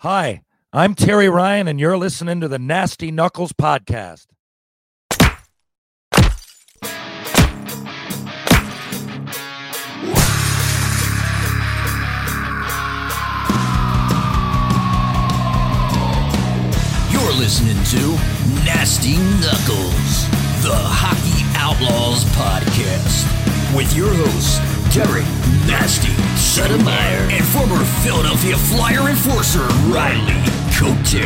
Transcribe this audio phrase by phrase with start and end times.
[0.00, 0.42] Hi,
[0.74, 4.26] I'm Terry Ryan, and you're listening to the Nasty Knuckles Podcast.
[17.10, 18.02] You're listening to
[18.64, 20.26] Nasty Knuckles,
[20.66, 23.22] the Hockey Outlaws podcast,
[23.76, 24.58] with your hosts,
[24.92, 25.22] Derek
[25.70, 30.42] Nasty Settlemyre and former Philadelphia Flyer enforcer, Riley
[30.74, 31.22] Cote,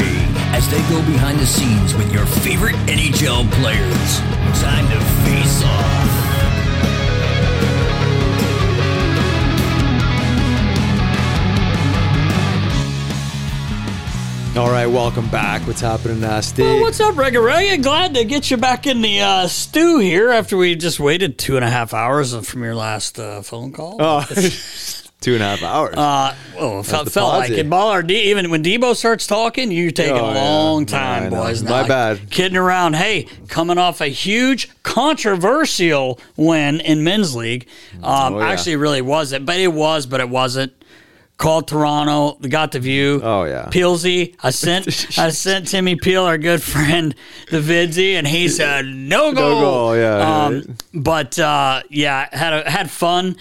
[0.52, 4.20] as they go behind the scenes with your favorite NHL players.
[4.60, 6.19] Time to face off.
[14.56, 15.64] All right, welcome back.
[15.66, 16.62] What's happening, Nasty?
[16.62, 17.80] Well, what's up, Reggae Reggae?
[17.82, 21.54] Glad to get you back in the uh, stew here after we just waited two
[21.54, 23.96] and a half hours from your last uh, phone call.
[24.00, 24.20] Oh,
[25.20, 25.94] two and a half hours.
[25.96, 27.68] Uh, well, it felt, felt like it.
[27.70, 31.44] Baller D, even when Debo starts talking, you're taking Oh, a long Yeah, time, know.
[31.44, 31.62] boys.
[31.62, 32.30] My like bad.
[32.30, 32.96] Kidding around.
[32.96, 37.68] Hey, coming off a huge controversial win in men's league.
[38.02, 38.48] Um, Oh, yeah.
[38.48, 40.72] Actually, really wasn't, but it was, but it wasn't.
[41.40, 42.34] Called Toronto.
[42.46, 43.18] Got the view.
[43.24, 43.70] Oh, yeah.
[43.70, 44.36] Peelsy.
[44.42, 44.86] I sent
[45.18, 47.14] I sent Timmy Peel, our good friend,
[47.50, 49.60] the vidsy, and he said no goal.
[49.62, 50.66] goal, yeah, Um, right.
[50.92, 53.36] but uh, yeah, had a, had fun.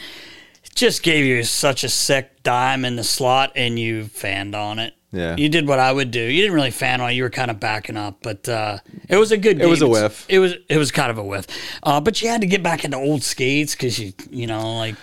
[0.75, 4.93] Just gave you such a sick dime in the slot, and you fanned on it.
[5.11, 5.35] Yeah.
[5.35, 6.21] you did what I would do.
[6.21, 7.13] You didn't really fan on it.
[7.15, 8.77] You were kind of backing up, but uh,
[9.09, 9.57] it was a good.
[9.57, 9.67] Game.
[9.67, 10.25] It was a whiff.
[10.29, 11.47] It was it was kind of a whiff.
[11.83, 14.95] Uh, but you had to get back into old skates because you you know like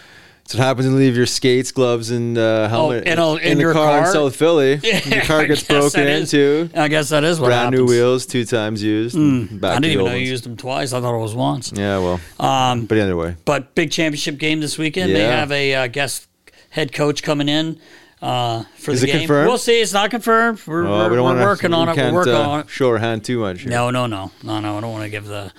[0.46, 3.58] That's what happens when you leave your skates, gloves, and uh, helmet in a- in
[3.58, 4.06] the your car, car?
[4.06, 4.78] in South Philly.
[5.06, 6.70] your car gets broken into.
[6.72, 7.90] I guess that is what Brand new happens.
[7.90, 7.96] Hmm.
[7.96, 9.16] wheels, two times used.
[9.60, 10.92] back I didn't even know you used them twice.
[10.92, 11.72] I thought it was once.
[11.74, 15.12] Yeah, well, Um, but either way, But big championship game this weekend.
[15.16, 16.28] They have a uh, guest
[16.70, 17.80] head coach coming in
[18.22, 19.20] uh, for Is the it game.
[19.22, 19.48] confirmed?
[19.48, 19.80] We'll see.
[19.80, 20.60] It's not confirmed.
[20.64, 21.96] We're, Oh, we're, we wanna- working on it.
[21.96, 22.70] We're working uh, on it.
[22.70, 23.62] Show our hand too much.
[23.62, 23.70] here.
[23.70, 24.78] No, no, no, no, no.
[24.78, 25.52] I don't want to give the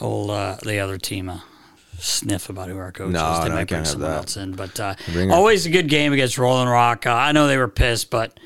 [0.00, 1.44] old uh, the other team a
[1.98, 3.40] sniff about who our coach No, is.
[3.42, 4.16] They no, I might bring can't have someone that.
[4.16, 4.94] else in, but uh,
[5.30, 7.06] always a good game against Rolling Rock.
[7.06, 8.38] Uh, I know they were pissed, but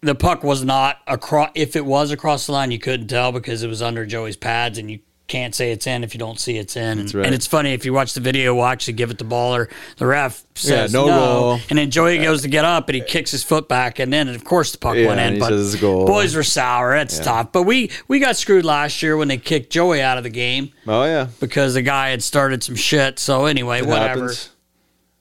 [0.00, 1.50] the puck was not across.
[1.54, 4.78] If it was across the line, you couldn't tell because it was under Joey's pads,
[4.78, 6.98] and you can't say it's in if you don't see it's in.
[6.98, 7.24] That's right.
[7.24, 9.70] And it's funny if you watch the video, we'll actually give it the baller.
[9.96, 11.60] The ref says no no, goal.
[11.70, 14.28] and then Joey goes to get up and he kicks his foot back, and then
[14.28, 15.38] of course the puck Yeah, went in.
[15.38, 16.06] but says goal.
[16.06, 16.94] boys were sour.
[16.94, 17.52] That's tough.
[17.52, 20.70] But we we got screwed last year when they kicked Joey out of the game
[20.86, 23.18] Oh yeah, because the guy had started some shit.
[23.18, 24.20] So anyway, it whatever.
[24.28, 24.50] happens.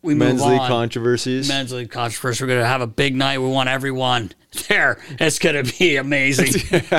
[0.03, 0.67] We Men's league on.
[0.69, 1.47] controversies.
[1.47, 2.43] Men's league controversy.
[2.43, 3.39] We're gonna have a big night.
[3.39, 4.31] We want everyone
[4.67, 4.99] there.
[5.19, 6.61] It's gonna be amazing.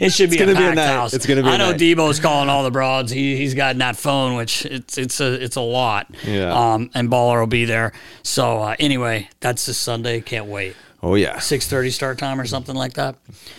[0.00, 1.12] It should be It's a gonna be a house.
[1.14, 1.80] It's gonna be I know night.
[1.80, 3.10] Debo's calling all the broads.
[3.10, 6.06] He he's got that phone, which it's it's a it's a lot.
[6.24, 6.52] Yeah.
[6.74, 7.92] Um, and Baller will be there.
[8.22, 10.20] So uh, anyway, that's this Sunday.
[10.20, 10.76] Can't wait.
[11.02, 13.16] Oh yeah, six thirty start time or something like that.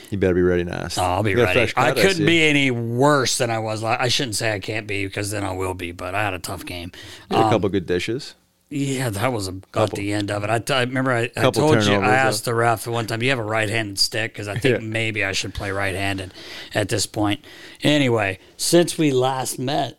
[0.10, 0.98] You better be ready, Nast.
[1.00, 1.74] Oh, I'll be You got a ready.
[1.78, 2.26] I couldn't see.
[2.26, 3.84] be any worse than I was.
[3.84, 5.92] I shouldn't say I can't be because then I will be.
[5.92, 6.92] But I had a tough game.
[7.30, 8.36] Had a Um, couple good dishes.
[8.72, 10.50] Yeah, that was about the end of it.
[10.52, 12.04] I, t- I remember I, I told you I though.
[12.04, 14.88] asked the ref one time, "Do you have a right-handed stick?" Because I think Yeah.
[14.88, 16.34] maybe I should play right-handed
[16.76, 17.44] at this point.
[17.82, 19.98] Anyway, since we last met,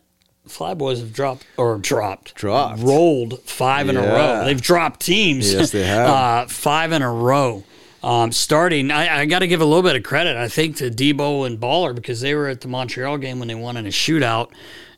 [0.48, 2.80] Flyboys have dropped or dropped, Dropped.
[2.80, 4.44] rolled five in a row.
[4.44, 5.52] They've dropped teams.
[5.52, 6.08] Yes, they have.
[6.08, 7.64] uh, five in a row.
[8.04, 10.90] Um, starting, I, I got to give a little bit of credit, I think, to
[10.90, 13.90] Debo and Baller because they were at the Montreal game when they won in a
[13.90, 14.50] shootout,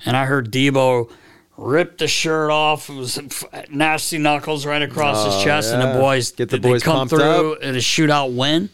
[0.04, 1.10] and I heard Debo
[1.56, 2.88] rip the shirt off.
[2.88, 3.18] It was
[3.70, 7.08] nasty knuckles right across his Oh, chest, and the boys Get the they boys come
[7.08, 7.62] through up.
[7.62, 8.68] in a shootout win.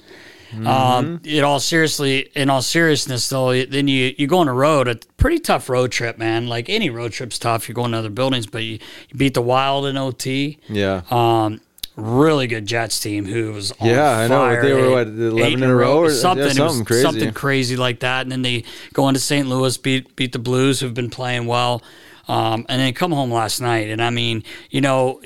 [0.51, 0.67] Mm-hmm.
[0.67, 4.89] Um, in all seriously, in all seriousness, though, then you you go on a road,
[4.89, 6.47] a pretty tough road trip, man.
[6.49, 7.69] Like any road trip's tough.
[7.69, 8.79] You're going to other buildings, but you,
[9.11, 10.59] you beat the Wild in OT.
[10.71, 11.03] Yeah.
[11.11, 11.61] Um,
[11.97, 14.63] really good Jets team who was on Yeah, I know.
[14.63, 16.47] They were, what, 11 in a row or- something.
[16.47, 17.03] Was something crazy.
[17.03, 18.23] something crazy like that.
[18.23, 18.65] And then they
[18.95, 19.47] go into St.
[19.47, 21.83] Louis, beat beat the Blues, who've been playing well,
[22.29, 23.89] um, and then come home last night.
[23.89, 25.21] And I mean, you know,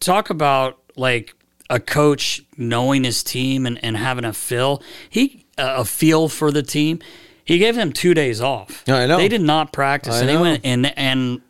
[0.00, 1.34] talk about like
[1.70, 4.82] a coach knowing his team and, and having a feel.
[5.08, 7.00] He uh, a feel for the team.
[7.44, 8.82] He gave them two days off.
[8.88, 9.18] I know.
[9.18, 10.40] They did not practice, I and they know.
[10.42, 11.40] went and and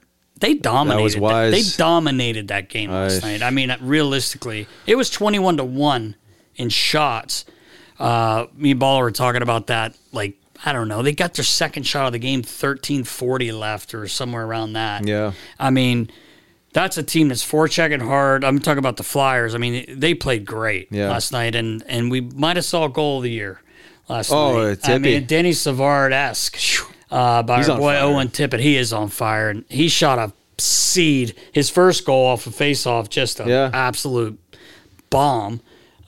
[0.40, 1.14] they dominated.
[1.14, 1.52] that- wise.
[1.52, 3.42] They dominated that game last night.
[3.42, 6.16] I mean, realistically, it was twenty-one to one
[6.56, 7.44] in shots.
[7.98, 9.96] Uh, me and Baller were talking about that.
[10.12, 11.02] Like, I don't know.
[11.02, 15.06] They got their second shot of the game, 13-40 left or somewhere around that.
[15.06, 15.32] Yeah.
[15.58, 16.10] I mean,
[16.72, 18.44] that's a team that's forechecking hard.
[18.44, 19.54] I'm talking about the Flyers.
[19.54, 21.10] I mean, they played great Yeah.
[21.10, 23.60] last night, and and we might have saw a goal of the year
[24.08, 24.70] last Oh, night.
[24.72, 25.26] it's I mean.
[25.26, 26.58] Denny Savard esque
[27.10, 28.02] uh, by He's our boy fire.
[28.04, 28.60] Owen Tippett.
[28.60, 31.34] He is on fire, and he shot a seed.
[31.52, 33.70] His first goal off a face-off, just a Yeah.
[33.72, 34.38] absolute
[35.10, 35.60] bomb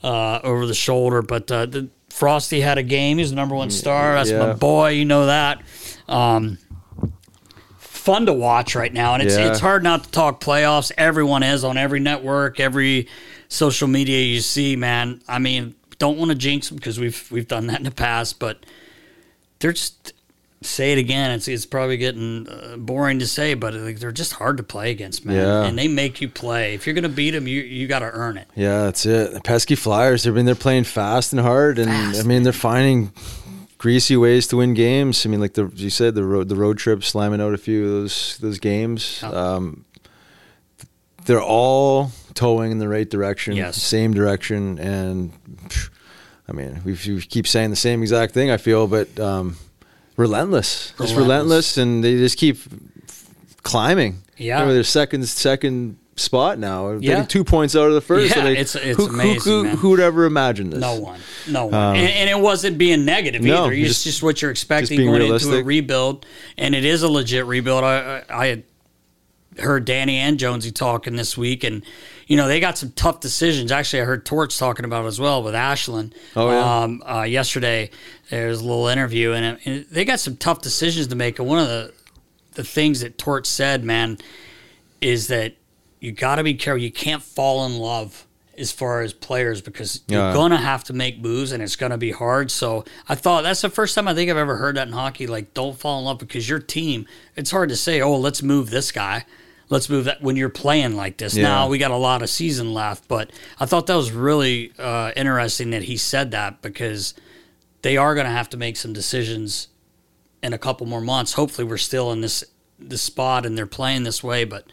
[0.03, 1.21] uh, over the shoulder.
[1.21, 3.19] But uh, the Frosty had a game.
[3.19, 4.15] He's the number one star.
[4.15, 4.89] That's my boy.
[4.89, 5.61] You know that.
[6.07, 6.57] Um,
[7.77, 9.49] fun to watch right now, and it's Yeah.
[9.51, 10.91] it's hard not to talk playoffs.
[10.97, 13.07] Everyone is on every network, every
[13.49, 14.75] social media you see.
[14.75, 17.91] Man, I mean, don't want to jinx them because we've we've done that in the
[17.91, 18.65] past, but
[19.59, 20.13] they're just
[20.61, 21.31] say it again.
[21.31, 24.91] It's it's probably getting uh, boring to say, but like, they're just hard to play
[24.91, 25.35] against, man.
[25.35, 25.63] Yeah.
[25.63, 26.73] And they make you play.
[26.73, 28.47] If you're gonna beat them, you you got to earn it.
[28.55, 29.33] Yeah, that's it.
[29.33, 30.25] The pesky Flyers.
[30.27, 33.11] I mean, they're playing fast and hard, and I mean, they're finding
[33.77, 35.25] greasy ways to win games.
[35.25, 37.85] I mean, like the you said, the road the road trip, slamming out a few
[37.85, 39.21] of those those games.
[39.23, 39.85] Um,
[41.25, 43.75] they're all towing in the right direction, Yes.
[43.81, 45.33] same direction, and
[45.69, 45.89] phew,
[46.47, 48.49] I mean, we, we keep saying the same exact thing.
[48.49, 49.57] I feel, but um,
[50.17, 51.17] relentless, just Relentless.
[51.17, 52.57] relentless, and they just keep
[53.63, 54.21] climbing.
[54.37, 54.59] Yeah.
[54.59, 56.91] you know, they're second second spot now.
[56.93, 56.99] Yeah.
[56.99, 58.29] getting two points out of the first.
[58.29, 60.79] Yeah, so they- it's- it's who, amazing, Who, who would ever imagine this?
[60.79, 63.73] No one, no one, Um, and, and it wasn't being negative No, either.
[63.73, 66.25] It's just- just, what you're expecting going into a rebuild,
[66.57, 67.83] and it is a legit rebuild.
[67.83, 68.63] I, I, I had
[69.59, 71.83] heard Danny and Jonesy talking this week, and
[72.27, 73.71] you know they got some tough decisions.
[73.71, 76.13] Actually, I heard Torch talking about it as well with Ashland.
[76.35, 76.81] Oh, yeah.
[76.83, 77.89] um, uh, yesterday
[78.29, 81.39] there was a little interview, and, it, and they got some tough decisions to make.
[81.39, 81.93] And one of the
[82.53, 84.17] the things that Torch said, man,
[84.99, 85.55] is that
[85.99, 86.81] you got to be careful.
[86.81, 88.25] You can't fall in love
[88.57, 90.25] as far as players because Yeah.
[90.25, 92.49] you're gonna have to make moves and it's gonna be hard.
[92.49, 95.27] So I thought that's the first time I think I've ever heard that in hockey.
[95.27, 97.05] Like, don't fall in love because your team.
[97.35, 99.25] It's hard to say, oh, let's move this guy.
[99.69, 101.35] Let's move that when you're playing like this.
[101.35, 101.43] Yeah.
[101.43, 105.11] Now we got a lot of season left, but I thought that was really uh,
[105.15, 107.13] interesting that he said that because
[107.81, 109.67] they are going to have to make some decisions
[110.41, 111.33] in a couple more months.
[111.33, 112.43] Hopefully, we're still in this
[112.79, 114.43] this spot and they're playing this way.
[114.45, 114.65] But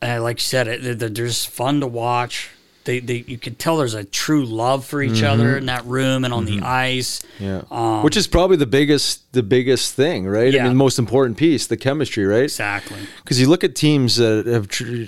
[0.00, 2.50] uh, like you said, it, they're, they're just fun to watch.
[2.84, 6.24] They, they you can tell there's a true love for each other in that room
[6.24, 7.22] and on the ice.
[7.38, 10.52] Yeah, Um, which is probably the biggest the biggest thing, right?
[10.52, 10.64] Yeah.
[10.64, 12.42] I mean, most important piece, the chemistry, right?
[12.44, 12.98] Exactly.
[13.22, 15.06] Because you look at teams that have tr-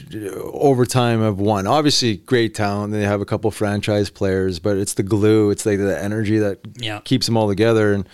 [0.53, 1.67] over time have won.
[1.67, 2.93] Obviously, great talent.
[2.93, 5.51] They have a couple franchise players, but it's the glue.
[5.51, 7.01] It's like the energy that Yeah.
[7.01, 7.93] keeps them all together.
[7.93, 8.07] And,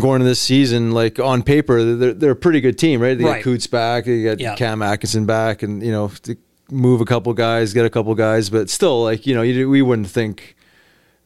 [0.00, 3.18] going into this season, like on paper, they're, they're a pretty good team, right?
[3.18, 3.34] They Right.
[3.34, 4.54] got Coots back, they got Yeah.
[4.54, 6.10] Cam Atkinson back, and you know,
[6.72, 9.82] move a couple guys, get a couple guys, but still, like you know, you, we
[9.82, 10.56] wouldn't think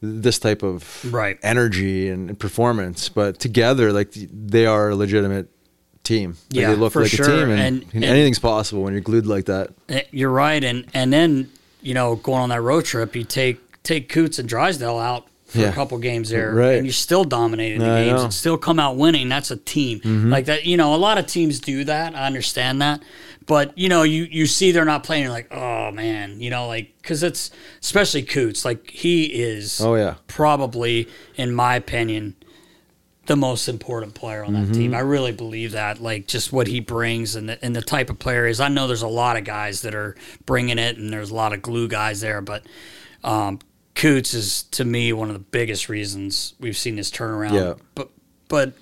[0.01, 1.39] this type of Right.
[1.41, 5.49] energy and performance, but together, like they are a legitimate
[6.03, 6.31] team.
[6.51, 7.25] Like, Yeah, they look for like sure.
[7.25, 9.71] a team, and, And- and- anything's possible when you're glued like that.
[9.89, 11.49] Eh, You're right, and and then
[11.81, 15.59] you know going on that road trip, you take take Coots and Drysdale out for
[15.59, 15.69] Yeah.
[15.69, 16.75] a couple games there, Right.
[16.75, 18.15] and you still dominated the I games know.
[18.17, 18.23] Mm-hmm.
[18.25, 19.29] and still come out winning.
[19.29, 20.65] That's a team like that.
[20.65, 22.13] You know, a lot of teams do that.
[22.15, 23.01] I understand that,
[23.47, 25.23] but you know, you you see they're not playing.
[25.23, 27.49] You're like, oh man, you know, like because it's
[27.81, 28.63] especially Coots.
[28.65, 29.81] Like he is.
[29.81, 30.15] Oh, yeah.
[30.27, 32.35] Probably, in my opinion,
[33.25, 34.71] the most important player on that Mm-hmm.
[34.73, 34.93] team.
[34.93, 38.19] I really believe that, like just what he brings and the, and the type of
[38.19, 38.59] player is.
[38.59, 41.53] I know there's a lot of guys that are bringing it, and there's a lot
[41.53, 42.63] of glue guys there, but
[43.23, 43.59] um,
[43.95, 47.53] Coots is to me one of the biggest reasons we've seen this turnaround.
[47.53, 47.73] Yeah.
[47.95, 48.09] But
[48.49, 48.73] but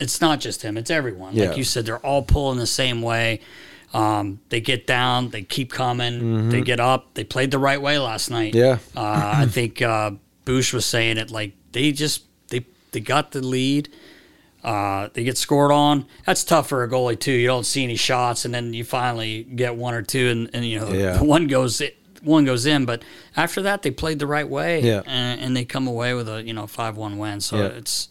[0.00, 1.34] it's not just him; it's everyone.
[1.34, 1.48] Yeah.
[1.48, 3.40] Like you said, they're all pulling the same way.
[3.92, 7.14] Um, they get down, they keep coming, they get up.
[7.14, 8.52] They played the right way last night.
[8.54, 8.96] Mm-hmm.
[8.96, 9.00] Yeah.
[9.02, 10.12] Uh, I think uh,
[10.44, 13.88] Bouche was saying it like they just they they got the lead.
[14.62, 16.04] Uh, they get scored on.
[16.26, 17.32] That's tough for a goalie too.
[17.32, 20.64] You don't see any shots, and then you finally get one or two, and, and
[20.64, 21.20] you know Yeah.
[21.22, 21.80] one goes
[22.22, 22.84] one goes in.
[22.84, 23.02] But
[23.36, 25.02] after that, they played the right way, Yeah.
[25.06, 27.40] and, and they come away with a you know five one win.
[27.40, 27.64] So Yeah.
[27.78, 28.08] it's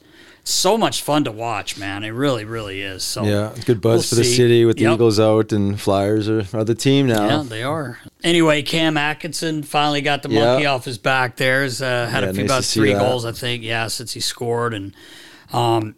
[0.49, 2.03] so much fun to watch, man.
[2.03, 3.03] It really really is.
[3.03, 4.35] So Yeah, good buzz we'll for the see.
[4.35, 4.93] city with the Yep.
[4.95, 7.27] Eagles out and Flyers are, are the team now.
[7.27, 7.99] Yeah, they are.
[8.23, 10.45] Anyway, Cam Atkinson finally got the Yeah.
[10.45, 11.37] monkey off his back.
[11.37, 12.99] There's uh, had Yeah, a few nice about three that.
[12.99, 13.63] goals, I think.
[13.63, 14.93] Yeah, since he scored, and
[15.53, 15.95] um,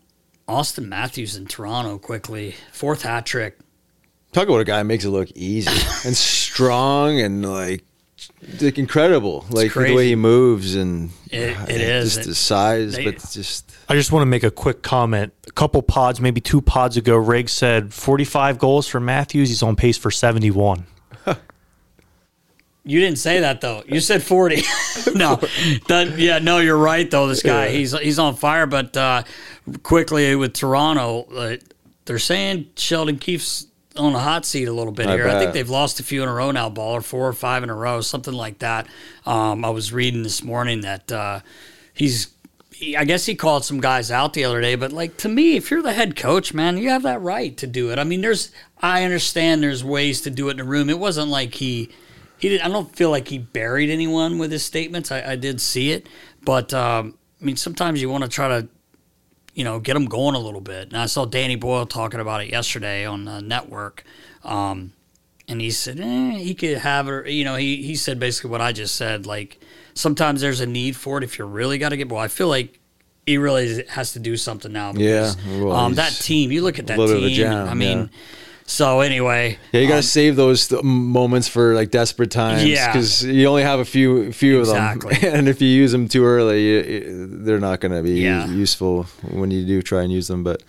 [0.48, 3.58] Auston Matthews in Toronto quickly fourth hat trick.
[4.34, 5.70] Talk about a guy makes it look easy
[6.06, 7.84] and strong and like
[8.62, 9.46] like incredible.
[9.50, 12.16] like the way he moves and It- uh, it is.
[12.16, 15.34] just It- his size, they- but just I just want to make a quick comment.
[15.48, 19.50] A couple pods, maybe two pods ago, Riggs said 45 goals for Matthews.
[19.50, 20.86] He's on pace for 71.
[22.84, 23.84] You didn't say that though.
[23.88, 24.64] You said forty.
[25.14, 25.36] no,
[25.88, 27.28] that, yeah, no, you're right though.
[27.28, 28.66] This guy, he's he's on fire.
[28.66, 29.22] But uh,
[29.84, 31.58] quickly with Toronto, uh,
[32.06, 33.68] they're saying Sheldon Keefe's
[33.98, 35.28] on a hot seat a little bit I here.
[35.28, 37.70] I think they've lost a few in a row now, baller four or five in
[37.70, 38.88] a row, something like that.
[39.26, 41.40] Um, I was reading this morning that uh,
[41.94, 42.28] he's.
[42.72, 45.56] he- I guess he called some guys out the other day, but like to me,
[45.56, 48.00] if you're the head coach, man, you have that right to do it.
[48.00, 50.90] I mean, there's, I understand there's ways to do it in a room.
[50.90, 51.90] It wasn't like he,
[52.40, 52.62] he did.
[52.62, 55.12] I don't feel like he buried anyone with his statements.
[55.12, 56.08] I, I did see it,
[56.44, 58.68] but um, I mean, sometimes you want to try to,
[59.54, 60.90] you know, get them going a little bit.
[60.90, 64.04] And I saw Danny Boyle talking about it yesterday on the network,
[64.44, 64.94] um,
[65.48, 67.28] and he said eh, he could have it.
[67.30, 69.26] You know, he he said basically what I just said.
[69.26, 69.60] Like
[69.94, 72.10] sometimes there's a need for it if you really got to get.
[72.10, 72.78] Well, I feel like.
[73.28, 74.94] He really has to do something now.
[74.96, 76.52] Yeah, Because, well, um, that team.
[76.52, 77.70] You look at that little bit of a team.
[77.70, 78.08] I mean, yeah.
[78.72, 79.82] So anyway, yeah.
[79.82, 82.64] You got to um, save those th- moments for like desperate times.
[82.64, 82.88] Yeah.
[82.88, 85.16] because you only have a few few Exactly.
[85.16, 88.02] of them, and if you use them too early, you, you- they're not going to
[88.02, 88.48] be Yeah.
[88.48, 90.44] useful when you do try and use them.
[90.44, 90.64] But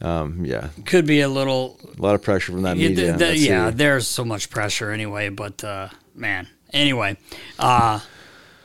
[0.00, 3.32] um, yeah, could be a little a lot of pressure from that Yeah, media.
[3.34, 5.28] yeah, the- there's so much pressure anyway.
[5.28, 7.16] But uh, man, anyway,
[7.60, 8.00] uh,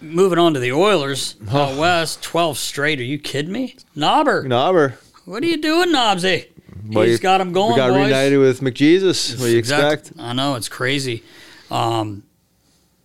[0.02, 3.00] moving on to the Oilers out west, twelve straight.
[3.00, 4.44] Are you kidding me, Knobber?
[4.46, 4.94] Knobber.
[5.26, 6.48] What are you doing, Knobsy?
[6.96, 7.98] Well, He's got him going, We got boys.
[8.08, 9.40] reunited with McJesus.
[9.40, 10.20] What do you Exact- expect?
[10.20, 11.24] I know it's crazy.
[11.70, 12.24] Um,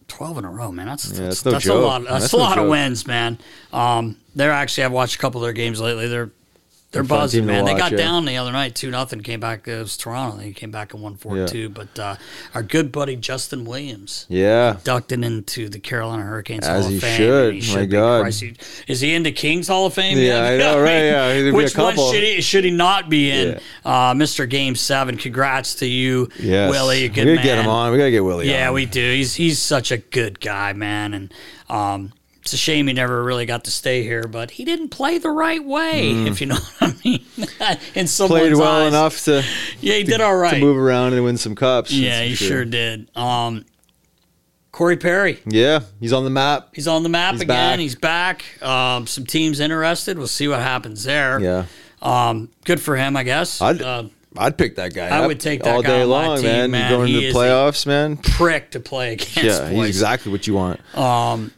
[0.09, 0.87] Twelve in a row, man.
[0.87, 1.85] That's Yeah, that's, it's no that's a joke.
[1.85, 2.03] lot.
[2.05, 3.39] That's, That's a no lot of wins, man.
[3.73, 6.07] Um, they're actually I've watched a couple of their games lately.
[6.07, 6.31] They're
[6.93, 7.65] they're They're a fun buzzing, man.
[7.65, 7.99] They got yeah.
[7.99, 9.21] down the other night, two nothing.
[9.21, 9.67] Came back.
[9.69, 10.39] It was Toronto.
[10.39, 11.47] They came back and won four Yeah.
[11.47, 11.69] two.
[11.69, 12.17] But uh,
[12.55, 14.77] our good buddy Justin Williams Yeah.
[14.85, 17.17] ducked in into the Carolina Hurricanes As Hall he of Fame.
[17.17, 17.55] should.
[17.55, 17.87] he My.
[17.87, 18.33] God.
[18.33, 18.55] He-
[18.87, 20.17] Is he into Kings Hall of Fame?
[20.17, 20.45] Yeah, yet?
[20.45, 20.91] I know, right?
[20.93, 23.61] Yeah, there'd be a Which one should he should he not be in?
[23.85, 24.49] Uh, Mr.
[24.49, 25.17] Game Seven.
[25.17, 26.71] Congrats to you, Yes.
[26.71, 26.99] Willie.
[27.01, 27.45] A we gotta man.
[27.45, 27.91] get him on.
[27.93, 28.75] We gotta get Willie Yeah, on.
[28.75, 29.01] we do.
[29.13, 31.35] He's he's such a good guy, man, and
[31.69, 32.13] um,
[32.47, 34.23] it's a shame he never really got to stay here.
[34.23, 37.25] But he didn't play the right way, if you know what I mean.
[37.97, 38.27] In Mm.
[38.29, 38.89] Played well eyes.
[38.89, 39.45] enough to,
[39.81, 40.55] Yeah, he did all right.
[40.55, 41.93] to move around and win some cups.
[41.93, 43.11] yeah, he for sure did.
[43.17, 43.65] Um,
[44.73, 45.41] Corey Perry.
[45.47, 46.69] Yeah, he's on the map.
[46.75, 47.73] He's on the map He's again.
[47.73, 47.79] back.
[47.81, 48.63] He's back.
[48.63, 50.19] Um, some teams interested.
[50.19, 51.41] We'll see what happens there.
[51.41, 51.65] Yeah,
[52.03, 53.61] Um, good for him, I guess.
[53.61, 54.05] I'd uh,
[54.39, 55.09] I'd pick that guy.
[55.09, 56.71] I up would take that all guy day long, team, man.
[56.71, 56.91] man.
[56.91, 58.19] Going He to the playoffs, man.
[58.19, 59.35] prick to play against.
[59.43, 60.79] Yeah, he's exactly what you want.
[60.95, 61.53] Um,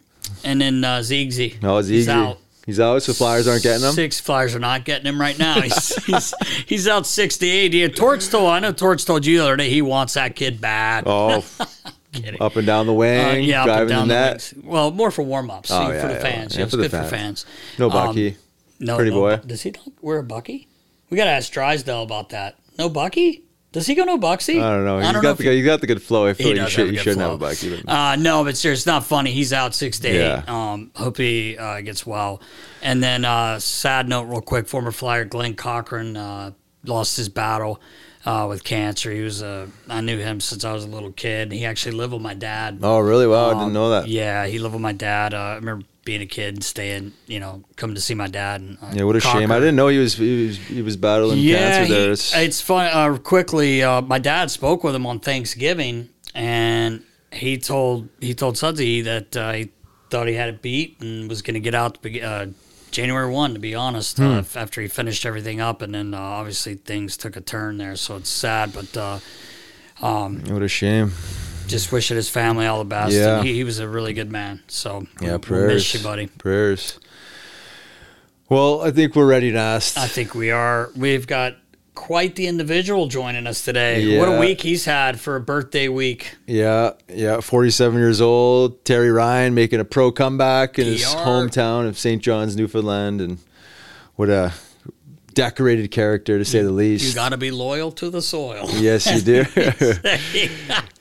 [0.45, 1.57] and then uh, Ziggy.
[1.63, 2.39] Oh, it's He's out.
[2.67, 3.93] He's out, so Flyers aren't getting him.
[3.95, 5.61] Six Flyers are not getting him right now.
[5.63, 6.35] He's he's,
[6.67, 7.73] he's out sixty-eight.
[7.73, 10.61] Yeah, Torch told I know Torch told you the other day he wants that kid
[10.61, 11.05] bad.
[11.07, 11.43] Oh,
[12.13, 12.41] Kidding.
[12.43, 14.33] up and down the wing, Uh, yeah, up and driving down the net.
[14.55, 14.55] wings.
[14.67, 15.71] Well, more for warm ups.
[15.71, 16.55] Oh, for yeah, the yeah, fans.
[16.55, 17.11] yeah, Yeah, for the good for fans.
[17.11, 17.47] fans.
[17.79, 18.37] No Um, Bucky.
[18.81, 19.37] No, Pretty no boy.
[19.37, 20.69] Does he not wear a Bucky?
[21.11, 22.57] We got to ask Drysdale about that.
[22.79, 23.45] No Bucky?
[23.71, 24.63] Does he go no Bucksy?
[24.63, 24.99] I don't know.
[24.99, 26.27] He's I don't got know the if he- he's got the good flow.
[26.27, 27.31] I feel He like you does should have a you good shouldn't flow.
[27.33, 27.45] have a
[27.77, 27.83] Bucky.
[27.85, 29.31] But Uh, no, but seriously, it's not funny.
[29.33, 30.21] He's out six to eight.
[30.21, 30.43] Yeah.
[30.49, 32.41] Um, hope he uh, gets well.
[32.83, 36.53] And then, uh, sad note, real quick: former Flyer Glen Cochrane uh,
[36.85, 37.79] lost his battle
[38.25, 39.13] uh, with cancer.
[39.13, 41.53] He was uh, I knew him since I was a little kid.
[41.53, 42.79] He actually lived with my dad.
[42.83, 43.27] oh, really?
[43.27, 44.09] Wow, I Um, didn't know that.
[44.09, 45.35] Yeah, he lived with my dad.
[45.35, 48.63] Uh, I remember being a kid and staying, you know, coming to see my dad.
[48.63, 49.53] And uh, Yeah, what a shame.
[49.53, 52.07] I didn't know he was he was, he was battling Yeah, cancer there.
[52.07, 52.87] he- It's, it's fun.
[52.91, 58.57] Uh, quickly, uh, my dad spoke with him on Thanksgiving, and he told he told
[58.57, 59.69] Sudsy that uh, he
[60.09, 62.47] thought he had it beat and was going to get out to uh,
[62.91, 63.53] January one.
[63.53, 64.59] To be honest, uh, Hmm.
[64.59, 68.17] after he finished everything up, and then uh, obviously things took a turn there, so
[68.17, 68.73] it's sad.
[68.73, 69.19] But uh,
[70.01, 71.13] um, what a shame.
[71.69, 73.13] Just wishing his family all the best.
[73.15, 73.43] Yeah.
[73.43, 74.63] He, he was a really good man.
[74.67, 75.75] So Yeah, we'll prayers.
[75.75, 76.27] miss you, buddy.
[76.27, 76.99] Prayers.
[78.49, 79.99] Well, I think we're ready to ask.
[79.99, 80.91] I think we are.
[80.97, 81.57] We've got
[81.95, 84.19] quite the individual joining us today.
[84.19, 86.35] What a week he's had for a birthday week.
[86.47, 88.85] Yeah, yeah, 47 years old.
[88.85, 92.23] Terry Ryan making a pro comeback in his hometown of St.
[92.23, 93.21] John's, Newfoundland.
[93.21, 93.39] And
[94.15, 94.55] what a
[95.39, 97.07] decorated character, to say the least.
[97.07, 98.67] You got to be loyal to the soil.
[98.73, 99.45] yes, you do.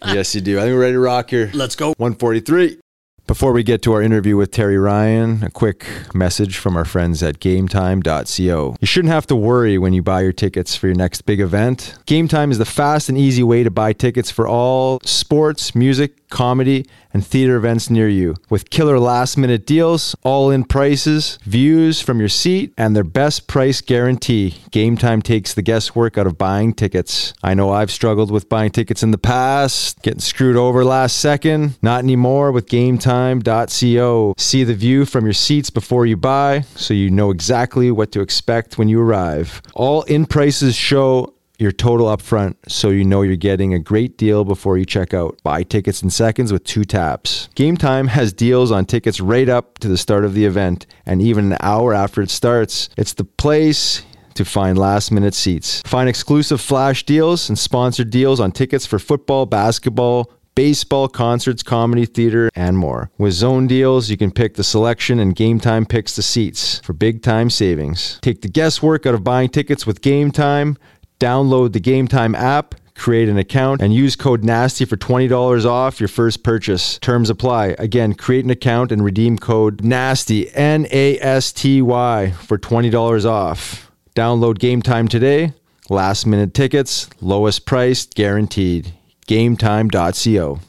[0.13, 0.59] yes, you do.
[0.59, 1.49] I think we're ready to rock here.
[1.55, 1.87] Let's go.
[1.97, 2.77] 143.
[3.25, 7.21] Before we get to our interview with Terry Ryan, a quick message from our friends
[7.23, 8.75] at GameTime.co.
[8.79, 11.95] You shouldn't have to worry when you buy your tickets for your next big event.
[12.05, 16.85] GameTime is the fast and easy way to buy tickets for all sports, music, comedy,
[17.17, 18.35] and theater events near you.
[18.47, 23.47] With killer last minute deals, all in prices, views from your seat, and their best
[23.47, 27.33] price guarantee, Game time takes the guesswork out of buying tickets.
[27.41, 31.79] I know I've struggled with buying tickets in the past, getting screwed over last second.
[31.81, 34.35] Not anymore with GameTime.co.
[34.37, 38.21] See the view from your seats before you buy, so you know exactly what to
[38.21, 39.63] expect when you arrive.
[39.73, 44.45] All in prices show your total upfront so you know you're getting a great deal
[44.45, 45.39] before you check out.
[45.43, 47.49] Buy tickets in seconds with two taps.
[47.55, 51.21] Game Time has deals on tickets right up to the start of the event and
[51.21, 52.89] even an hour after it starts.
[52.97, 54.03] It's the place
[54.35, 55.81] to find last minute seats.
[55.85, 62.03] Find exclusive flash deals and sponsored deals on tickets for football, basketball, baseball, concerts, comedy,
[62.05, 63.11] theater, and more.
[63.19, 66.93] With zone deals, you can pick the selection and Game Time picks the seats for
[66.93, 68.19] big time savings.
[68.23, 70.77] Take the guesswork out of buying tickets with Game Time.
[71.19, 75.99] Download the Game Time app, create an account, and use code NASTY for $20 off
[75.99, 76.99] your first purchase.
[76.99, 77.75] Terms apply.
[77.79, 83.25] Again, create an account and redeem code NASTY, N A S T Y, for $20
[83.25, 83.91] off.
[84.15, 85.53] Download Game Time today.
[85.89, 88.93] Last minute tickets, lowest price guaranteed.
[89.27, 90.59] GameTime.co.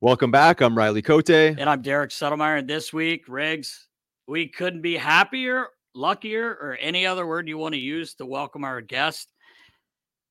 [0.00, 0.60] Welcome back.
[0.60, 1.30] I'm Riley Cote.
[1.30, 2.58] And I'm Derek Settlemyre.
[2.58, 3.86] And this week, Riggs,
[4.26, 8.64] we couldn't be happier, luckier, or any other word you want to use to welcome
[8.64, 9.32] our guest.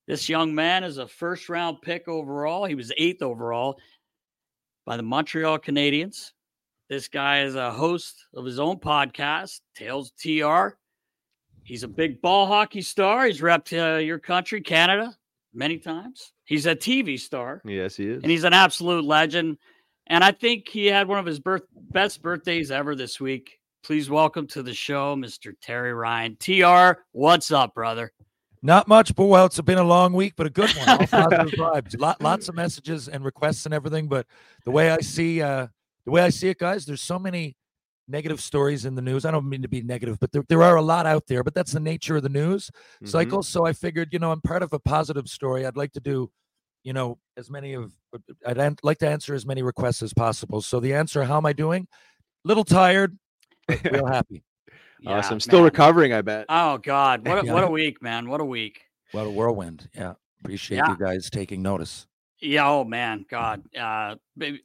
[0.08, 2.66] This young man is a first round pick overall.
[2.66, 3.80] He was eighth overall
[4.86, 6.32] by the Montreal Canadiens.
[6.90, 10.78] This guy is a host of his own podcast, Tales TR.
[11.64, 13.26] He's a big ball hockey star.
[13.26, 15.16] He's repped uh, your country, Canada,
[15.52, 16.32] many times.
[16.44, 18.22] He's a TV star Yes, he is.
[18.22, 19.58] and he's an absolute legend.
[20.06, 23.58] And I think he had one of his birth best birthdays ever this week.
[23.86, 25.54] Please welcome to the show, Mr.
[25.62, 26.36] Terry Ryan.
[26.40, 28.12] TR, what's up, brother?
[28.64, 30.90] Not much, but well, it's been a long week, but a good one.
[30.90, 32.00] All positive vibes.
[32.00, 34.08] Lot, lots of messages and requests and everything.
[34.08, 34.26] But
[34.64, 35.68] the way I see, uh,
[36.06, 37.56] the way I see it, guys, there's so many
[38.08, 39.24] negative stories in the news.
[39.24, 41.44] I don't mean to be negative, but there, there are a lot out there.
[41.44, 43.06] But that's the nature of the news Mm-hmm.
[43.06, 43.44] cycle.
[43.44, 45.64] So I figured, you know, I'm part of a positive story.
[45.64, 46.32] I'd like to do,
[46.84, 47.92] you know, as many of,
[48.48, 50.64] I'd an- like to answer as many requests as possible.
[50.64, 51.88] So the answer, how am I doing?
[52.44, 53.18] Little tired,
[53.70, 54.44] real happy.
[55.02, 55.40] Yeah, awesome.
[55.40, 55.66] Still man.
[55.66, 56.46] recovering, I bet.
[56.50, 57.54] Oh God, what a, Yeah.
[57.54, 58.30] what a week, man!
[58.30, 58.82] What a week.
[59.12, 59.90] What a whirlwind.
[59.94, 60.14] Yeah.
[60.44, 60.90] Appreciate Yeah.
[60.90, 62.08] you guys taking notice.
[62.40, 62.68] Yeah.
[62.70, 63.64] Oh man, God.
[63.78, 64.16] Uh,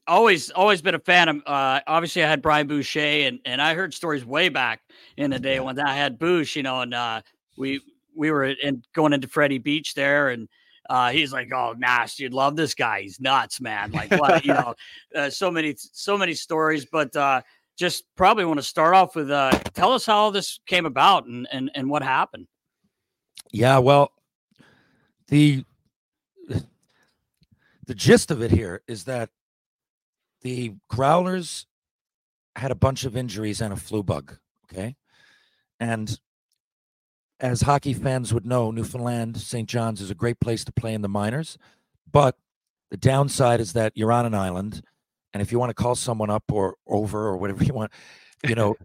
[0.07, 1.37] always, always been a fan of.
[1.47, 4.81] Uh, obviously, I had Brian Boucher, and and I heard stories way back
[5.17, 7.23] in the day when I had Bouche, you know, and uh,
[7.57, 7.81] we
[8.17, 10.49] we were in going into Freddie Beach there, and
[10.91, 13.03] uh, he's like, "Oh, Nash, you'd love this guy.
[13.03, 13.93] He's nuts, man.
[13.93, 14.75] Like what, you know,
[15.15, 17.41] uh, so many, so many stories." But uh,
[17.81, 21.25] just probably want to start off with uh, tell us how all this came about
[21.25, 22.47] and and and what happened.
[23.53, 24.13] Yeah, well,
[25.29, 25.65] the
[27.87, 29.31] the gist of it here is that
[30.43, 31.65] the Growlers
[32.55, 34.37] had a bunch of injuries and a flu bug.
[34.71, 34.95] Okay,
[35.81, 36.21] and
[37.41, 39.67] as hockey fans would know, Newfoundland, St.
[39.67, 41.57] John's is a great place to play in the minors,
[42.13, 42.37] but
[42.91, 44.83] the downside is that you're on an island,
[45.33, 47.93] and if you want to call someone up or over or whatever you want,
[48.47, 48.77] you know,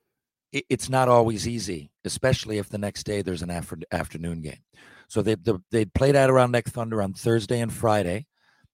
[0.52, 4.62] it, it's not always easy, especially if the next day there's an after, afternoon game.
[5.08, 8.26] So they the, they played Adirondack Thunder on Thursday and Friday,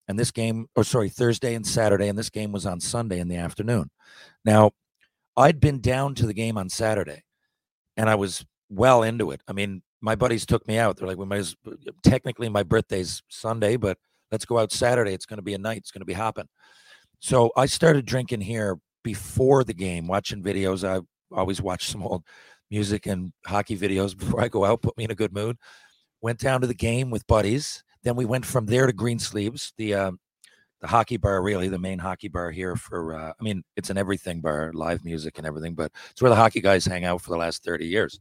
[0.08, 3.28] and this game, or sorry, Thursday and Saturday, and this game was on Sunday in
[3.28, 3.90] the afternoon.
[4.44, 4.72] Now,
[5.36, 7.24] I'd been down to the game on Saturday,
[7.96, 9.42] and I was well into it.
[9.48, 10.96] I mean, my buddies took me out.
[10.96, 11.56] They're like, "We might as
[12.02, 13.98] technically my birthday's Sunday, but
[14.30, 15.12] let's go out Saturday.
[15.12, 15.78] It's going to be a night.
[15.78, 16.48] It's going to be hopping."
[17.20, 20.88] So I started drinking here before the game, watching videos.
[20.88, 21.00] I
[21.34, 22.24] always watch some old
[22.70, 25.56] music and hockey videos before I go out, put me in a good mood.
[26.22, 27.84] Went down to the game with buddies.
[28.02, 30.12] Then we went from there to Greensleeves, the uh,
[30.80, 32.76] the hockey bar, really the main hockey bar here.
[32.76, 36.30] For uh, I mean, it's an everything bar, live music and everything, but it's where
[36.30, 38.18] the hockey guys hang out for the last thirty years.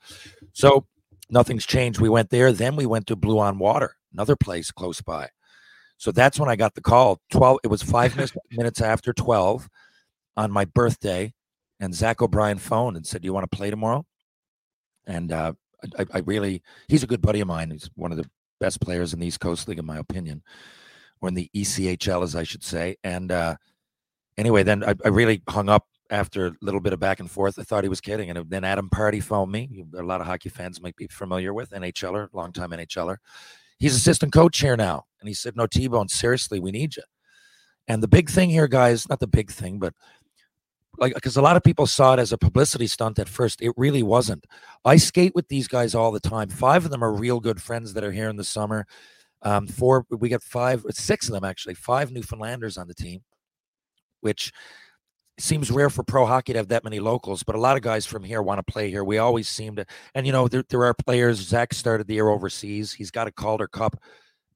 [0.54, 0.86] So
[1.30, 2.00] nothing's changed.
[2.00, 2.52] We went there.
[2.52, 5.30] Then we went to Blue on Water, another place close by.
[6.00, 7.20] So that's when I got the call.
[7.30, 7.60] Twelve.
[7.64, 9.70] It was five minutes, minutes after twelve
[10.38, 11.34] on my birthday,
[11.80, 14.06] and Zach O'Brien phoned and said, "Do you want to play tomorrow?"
[15.06, 15.54] And uh,
[15.98, 17.72] I, I really, he's a good buddy of mine.
[17.72, 20.42] He's one of the best players in the East Coast League, in my opinion,
[21.22, 22.96] or in the ECHL, as I should say.
[23.04, 23.56] And uh,
[24.38, 27.60] anyway, then I, I really hung up after a little bit of back and forth.
[27.60, 28.30] I thought he was kidding.
[28.30, 29.84] And then Adam Pardy phoned me.
[29.98, 33.18] A lot of hockey fans might be familiar with NHLer, longtime NHLer.
[33.80, 35.06] He's assistant coach here now.
[35.20, 37.04] And he said, No, T Bone, seriously, we need you.
[37.88, 39.94] And the big thing here, guys, not the big thing, but
[40.98, 43.62] like because a lot of people saw it as a publicity stunt at first.
[43.62, 44.46] It really wasn't.
[44.86, 46.50] I skate with these guys all the time.
[46.50, 48.86] Five of them are real good friends that are here in the summer.
[49.42, 53.22] Um, four, we got five, six of them actually, five Newfoundlanders on the team,
[54.20, 54.52] which
[55.40, 57.44] seems rare for pro hockey to have that many locals.
[57.44, 59.04] But a lot of guys from here want to play here.
[59.04, 61.38] We always seem to, and you know, there, there are players.
[61.38, 62.94] Zach started the year overseas.
[62.94, 64.00] He's got a Calder Cup.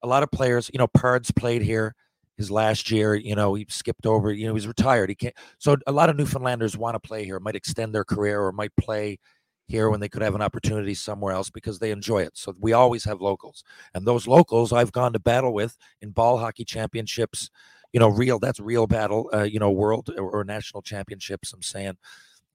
[0.02, 1.96] A lot of players, you know, Pards played here
[2.38, 3.16] his last year.
[3.16, 4.32] You know, he skipped over.
[4.32, 5.10] You know, he's retired.
[5.10, 5.36] He can't.
[5.60, 8.76] So a lot of Newfoundlanders want to play here, might extend their career, or might
[8.76, 9.20] play
[9.68, 12.32] here when they could have an opportunity somewhere else because they enjoy it.
[12.34, 16.38] So we always have locals, and those locals I've gone to battle with in ball
[16.38, 17.50] hockey championships.
[17.94, 19.30] You know, real that's real battle.
[19.34, 21.54] Uh, you know, world or, or national championships.
[21.54, 21.98] I'm saying.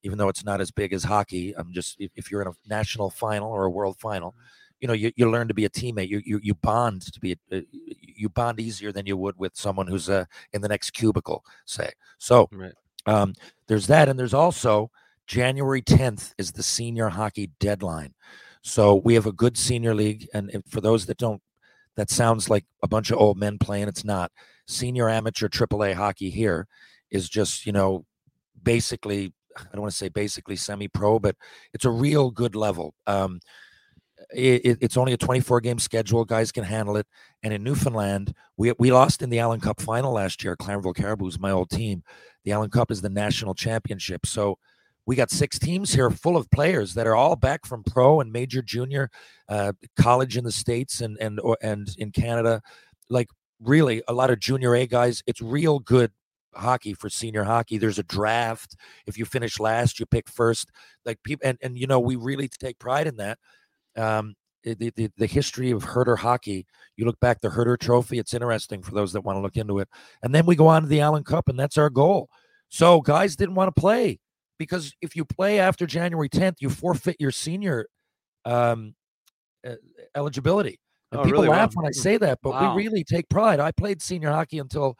[0.04, 2.52] Even though it's not as big as hockey, I'm just if, if you're in a
[2.68, 4.34] national final or a world final,
[4.80, 7.32] you know you, you learn to be a teammate you you, you bond to be
[7.50, 7.60] a, uh,
[8.00, 11.90] you bond easier than you would with someone who's uh, in the next cubicle say
[12.18, 12.72] so Right.
[13.06, 13.34] um,
[13.66, 14.90] there's that and there's also
[15.26, 18.14] january 10th is the senior hockey deadline
[18.62, 21.42] so we have a good senior league and if- for those that don't
[21.96, 24.30] that sounds like a bunch of old men playing it's not
[24.68, 26.66] senior amateur aaa hockey here
[27.10, 28.04] is just you know
[28.62, 31.34] basically i don't want to say basically semi-pro but
[31.74, 33.40] it's a real good level um,
[34.34, 36.24] it, it- it's only a 24 game schedule.
[36.24, 37.06] Guys can handle it.
[37.42, 40.56] And in Newfoundland, we we lost in the Allen Cup final last year.
[40.56, 42.02] Clarenville Caribous, my old team.
[42.44, 44.26] The Allen Cup is the national championship.
[44.26, 44.58] So
[45.06, 48.32] we got six teams here full of players that are all back from pro and
[48.32, 49.08] major junior
[49.48, 52.60] uh, college in the states and and and in Canada.
[53.08, 53.28] Like
[53.62, 55.22] really, a lot of junior A guys.
[55.26, 56.12] It's real good
[56.54, 57.78] hockey for senior hockey.
[57.78, 58.76] There's a draft.
[59.06, 60.70] If you finish last, you pick first.
[61.04, 63.38] Like people, and and you know we really take pride in that
[63.96, 66.66] um, the, the, the history of Herder hockey.
[66.96, 68.18] You look back the Herder Trophy.
[68.18, 69.88] It's interesting for those that want to look into it.
[70.22, 72.28] And then we go on to the Allen Cup, and that's our goal.
[72.68, 74.20] So guys didn't want to play
[74.58, 77.86] because if you play after January 10th, you forfeit your senior
[78.44, 78.94] um,
[80.14, 80.78] eligibility.
[81.10, 81.48] And Oh, people really?
[81.48, 81.56] Wow.
[81.56, 82.74] laugh when I say that, but Wow.
[82.76, 83.60] we really take pride.
[83.60, 84.96] I played senior hockey until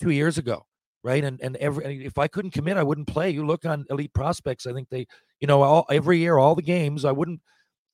[0.00, 0.66] two years ago,
[1.02, 1.24] right?
[1.24, 3.30] And and every if I couldn't commit, I wouldn't play.
[3.30, 4.66] You look on Elite Prospects.
[4.66, 5.06] I think they,
[5.40, 7.40] you know, all every year, all the games, I wouldn't.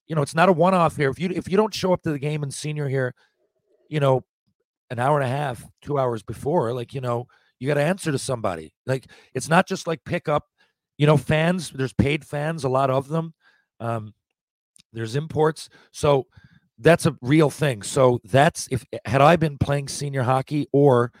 [0.07, 1.09] You know, it's not a one-off here.
[1.09, 3.15] If you if you don't show up to the game in senior here,
[3.89, 4.23] you know,
[4.91, 7.27] an hour and a half, two hours before, like you know,
[7.59, 8.73] you got to answer to somebody.
[8.85, 10.45] Like it's not just like pick up.
[10.97, 11.71] You know, fans.
[11.71, 13.33] There's paid fans, a lot of them.
[13.81, 14.13] Um,
[14.93, 16.27] there's imports, so
[16.79, 17.81] that's a real thing.
[17.83, 21.11] So that's if eh, had I been playing senior hockey or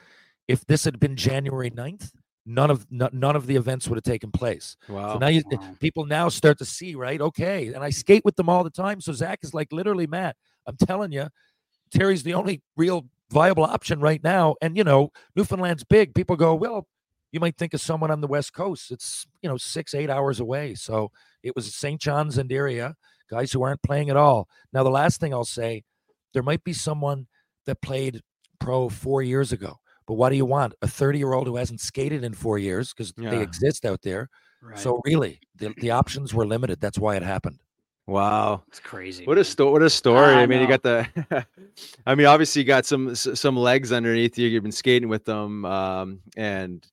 [0.47, 2.11] if this had been January 9th,
[2.45, 4.77] none of no- none of the events would have taken place.
[4.89, 5.13] Wow.
[5.13, 5.75] So now you, eh, Wow.
[5.79, 7.19] people now start to see, right?
[7.21, 9.01] Okay, and I skate with them all the time.
[9.01, 10.35] So Zach is like literally Matt.
[10.67, 11.27] I'm telling you,
[11.91, 14.55] Terry's the only real viable option right now.
[14.61, 16.13] And you know, Newfoundland's big.
[16.13, 16.87] People go, well,
[17.31, 18.91] you might think of someone on the west coast.
[18.91, 20.75] It's you know six eight hours away.
[20.75, 21.11] So
[21.43, 21.99] it was St.
[21.99, 22.95] John's and area
[23.29, 24.47] guys who aren't playing at all.
[24.73, 25.83] Now the last thing I'll say,
[26.33, 27.27] there might be someone
[27.65, 28.21] that played
[28.59, 29.77] pro four years ago.
[30.07, 30.73] But what do you want?
[30.81, 34.29] A 30 year old who hasn't skated in four years because they exist out there.
[34.61, 34.77] Right.
[34.77, 36.79] So really, the, the options were limited.
[36.79, 37.59] That's why it happened.
[38.07, 38.63] Wow.
[38.67, 39.25] it's crazy.
[39.25, 39.45] What a man.
[39.45, 40.33] sto- what a story!
[40.33, 41.07] I I mean, you got the.
[42.05, 44.47] I mean, obviously, you got some some legs underneath you.
[44.47, 46.85] You've been skating with them, um, and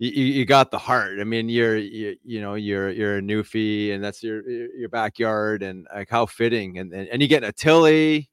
[0.00, 1.20] you, you got the heart.
[1.20, 5.62] I mean, you're you, you know you're you're a newfie, and that's your your backyard,
[5.62, 8.30] and like how fitting, and and, and you get a Tilly.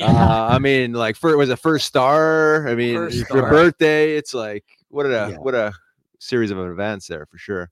[0.00, 2.66] Uh, I mean, like for it was a first star.
[2.66, 5.36] I mean, First for your birthday, it's like what a Yeah.
[5.36, 5.74] what a
[6.18, 7.70] series of events there for sure.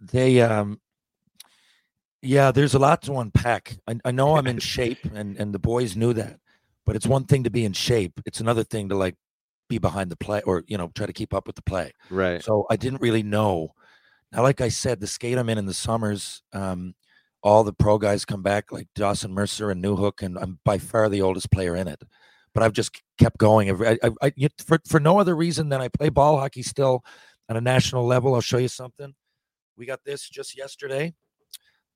[0.00, 0.80] They, um,
[2.22, 3.76] yeah, there's a lot to unpack.
[3.88, 6.38] I, I know I'm in shape, and and the boys knew that.
[6.86, 8.20] But it's one thing to be in shape.
[8.24, 9.16] It's another thing to like
[9.68, 11.92] be behind the play, or you know, try to keep up with the play.
[12.10, 12.42] Right.
[12.42, 13.74] So I didn't really know
[14.34, 16.94] Now, like I said, the skate I'm in in the summers, um,
[17.42, 21.08] all the pro guys come back, like Dawson Mercer and Newhook, and I'm by far
[21.08, 22.02] the oldest player in it.
[22.52, 23.70] But I've just kept going.
[23.70, 24.32] I, I, I,
[24.64, 27.04] for for no other reason than I play ball hockey still
[27.48, 28.34] on a national level.
[28.34, 29.14] I'll show you something.
[29.76, 31.14] We got this just yesterday.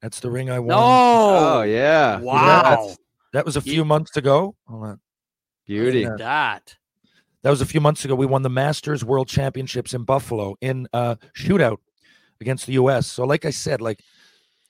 [0.00, 0.68] That's the ring I won.
[0.68, 0.78] No.
[0.78, 2.20] Oh yeah.
[2.20, 2.94] Wow.
[3.33, 4.54] That was a few months ago.
[4.66, 5.00] Hold on.
[5.66, 6.04] Beauty.
[6.04, 6.76] That.
[7.42, 8.14] That was a few months ago.
[8.14, 11.79] We won the Masters World Championships in Buffalo in a shootout
[12.40, 13.07] against the U.S.
[13.07, 14.03] So, like I said, like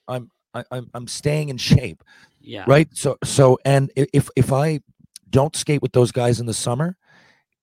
[0.07, 2.03] I'm I, I'm I'm staying in shape,
[2.41, 2.65] Yeah.
[2.67, 2.87] right?
[2.93, 4.81] So so and if if I
[5.29, 6.95] don't skate with those guys in the summer,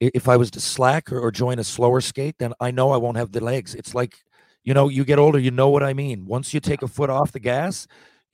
[0.00, 2.96] if I was to slack or, or join a slower skate, then I know I
[2.96, 3.74] won't have the legs.
[3.74, 4.18] It's like
[4.64, 6.26] you know, you get older, you know what I mean.
[6.26, 7.86] Once you take a foot off the gas,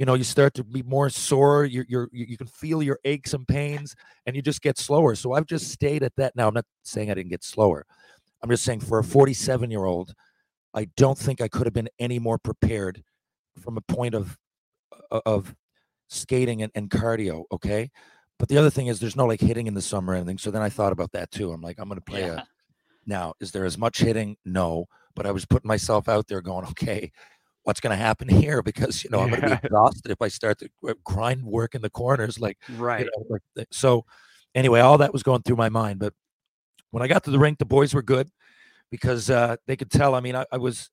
[0.02, 1.64] you know, you start to be more sore.
[1.64, 3.94] You're, you're you can feel your aches and pains,
[4.26, 5.14] and you just get slower.
[5.14, 6.34] So I've just stayed at that.
[6.34, 7.86] Now I'm not saying I didn't get slower.
[8.42, 10.12] I'm just saying for a 47 year old,
[10.74, 13.00] I don't think I could have been any more prepared
[13.60, 14.36] from a point of
[15.12, 15.54] uh, of
[16.08, 17.44] skating and, and cardio.
[17.52, 17.88] Okay.
[18.40, 20.38] But the other thing is there's no like hitting in the summer or anything.
[20.38, 21.52] So then I thought about that too.
[21.52, 22.40] I'm like, I'm gonna play Yeah.
[22.40, 22.44] a
[23.06, 24.36] now, is there as much hitting?
[24.44, 24.86] No.
[25.14, 27.12] But I was putting myself out there going, okay,
[27.64, 28.62] what's going to happen here?
[28.62, 30.68] Because, you know, I'm going to be exhausted if I start to
[31.04, 32.38] grind work in the corners.
[32.38, 33.06] Like, you Right.
[33.06, 34.04] know, like so
[34.54, 35.98] anyway, all that was going through my mind.
[36.00, 36.14] But
[36.90, 38.28] when I got to the rink, the boys were good
[38.90, 40.14] because uh, they could tell.
[40.14, 40.90] I mean, I, I was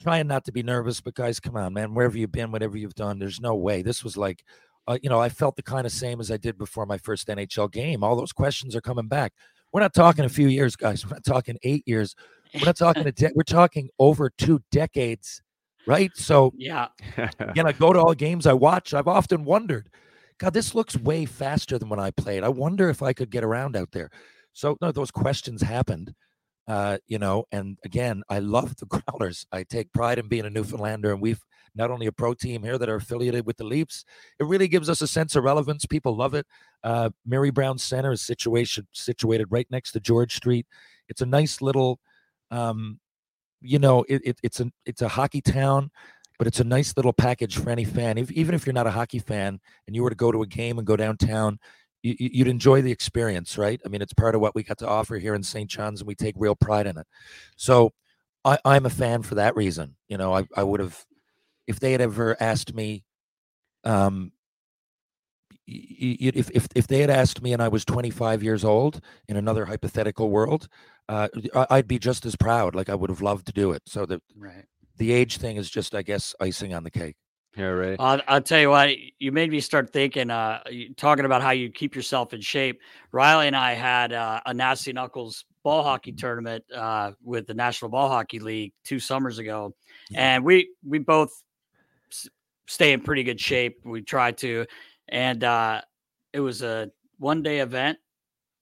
[0.00, 2.94] trying not to be nervous, but guys, come on, man, wherever you've been, whatever you've
[2.94, 3.82] done, there's no way.
[3.82, 4.44] This was like,
[4.88, 7.28] uh, you know, I felt the kind of same as I did before my first
[7.28, 8.02] NHL game.
[8.02, 9.32] All those questions are coming back.
[9.72, 11.04] We're not talking a few years, guys.
[11.06, 12.14] We're not talking eight years.
[12.52, 15.40] We're not talking a de- we're talking over two decades,
[15.86, 16.10] right?
[16.14, 16.88] So Yeah.
[17.38, 18.94] again, I go to all games I watch.
[18.94, 19.88] I've often wondered,
[20.38, 22.44] God, this looks way faster than when I played.
[22.44, 24.10] I wonder if I could get around out there.
[24.52, 26.14] So no, those questions happened,
[26.68, 27.44] uh, you know.
[27.52, 29.46] And again, I love the Growlers.
[29.52, 31.42] I take pride in being a Newfoundlander, and we've
[31.74, 34.04] not only a pro team here that are affiliated with the Leafs.
[34.38, 35.86] It really gives us a sense of relevance.
[35.86, 36.46] People love it.
[36.84, 40.66] Uh, Mary Brown Center is situation situated right next to George Street.
[41.08, 41.98] It's a nice little,
[42.50, 42.98] um,
[43.62, 45.90] you know, it, it, it's a it's a hockey town
[46.38, 48.18] but it's a nice little package for any fan.
[48.18, 50.46] If, even if you're not a hockey fan and you were to go to a
[50.46, 51.58] game and go downtown,
[52.02, 53.80] you, you- you'd enjoy the experience, right?
[53.84, 55.70] I mean, it's part of what we got to offer here in St.
[55.70, 57.06] John's, and we take real pride in it.
[57.56, 57.92] So
[58.44, 59.94] I, I'm a fan for that reason.
[60.08, 61.04] You know, I, I would have,
[61.68, 63.04] if they had ever asked me,
[63.84, 64.32] um,
[65.66, 69.64] if, if if they had asked me and I was 25 years old in another
[69.66, 70.68] hypothetical world,
[71.08, 72.74] uh, I- I'd be just as proud.
[72.74, 73.82] Like I would have loved to do it.
[73.86, 74.64] So the Right.
[74.96, 77.16] the age thing is just, I guess, icing on the cake.
[77.56, 77.96] Yeah, right.
[77.98, 80.62] I'll, I'll tell you what, you made me start thinking, uh,
[80.96, 82.80] talking about how you keep yourself in shape.
[83.12, 87.90] Riley and I had uh, a Nasty Knuckles ball hockey tournament uh, with the National
[87.90, 89.74] Ball Hockey League two summers ago.
[90.14, 91.30] And we, we both
[92.10, 92.26] s-
[92.66, 93.80] stay in pretty good shape.
[93.84, 94.64] We try to.
[95.08, 95.82] And uh,
[96.32, 97.98] it was a one day event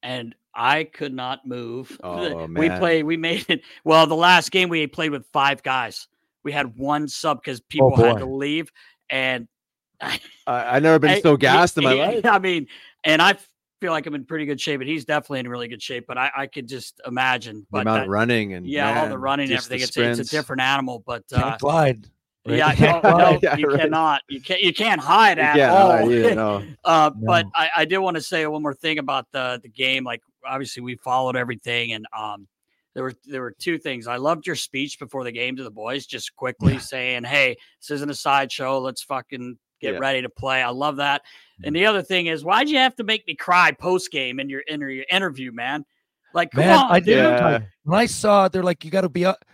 [0.03, 1.96] and I could not move.
[2.05, 2.79] Oh, we man.
[2.81, 3.62] played, we made it.
[3.85, 6.09] Well, the last game we played with five guys.
[6.42, 8.72] We had one sub because people had to leave.
[9.11, 9.46] And
[10.00, 12.24] I, I've never been I- so he- gassed in my he- life.
[12.26, 12.66] I mean,
[13.05, 13.37] and I
[13.81, 16.05] feel like I'm in pretty good shape, and he's definitely in really good shape.
[16.09, 17.61] But I, I could just imagine.
[17.61, 20.05] The But amount that- of running and yeah, all the running and just the everything.
[20.05, 21.03] It's, a- it's a different animal.
[21.07, 22.07] But Can't uh, glide.
[22.46, 22.57] Right?
[22.59, 23.38] yeah, Can't no, no.
[23.42, 23.81] Yeah, you right.
[23.81, 24.22] cannot.
[24.29, 24.61] You can't.
[24.62, 26.11] You can't hide at Yeah, all.
[26.11, 26.62] yeah, no.
[26.85, 30.05] Uh, But I, I did want to say one more thing about the the game.
[30.05, 32.46] Like obviously we followed everything, and um,
[32.94, 34.07] there were there were two things.
[34.07, 37.90] I loved your speech before the game to the boys, just quickly saying, "Hey, this
[37.90, 38.79] isn't a sideshow.
[38.79, 39.98] Let's fucking get Yeah.
[40.00, 41.22] ready to play." I love that.
[41.62, 44.48] And the other thing is, why'd you have to make me cry post game in
[44.48, 45.85] your in your interview, man?
[46.33, 47.07] Like, come Man, on, I did.
[47.16, 47.16] dude.
[47.16, 47.61] Yeah.
[47.85, 49.44] When I saw it, they're like, you got to be up.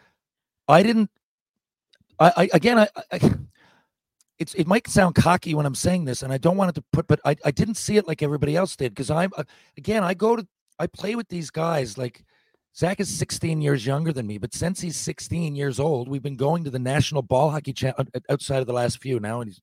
[0.68, 1.10] I didn't.
[2.18, 3.34] I, I again, I, I,
[4.38, 6.84] it's it might sound cocky when I'm saying this, and I don't want it to
[6.92, 9.44] put, but I, I didn't see it like everybody else did because I'm uh,
[9.76, 10.46] again, I go to,
[10.78, 12.24] I play with these guys like.
[12.78, 16.36] Zach is 16 years younger than me, but since he's 16 years old, we've been
[16.36, 17.74] going to the National Ball Hockey
[18.28, 19.62] outside of the last few now, and he's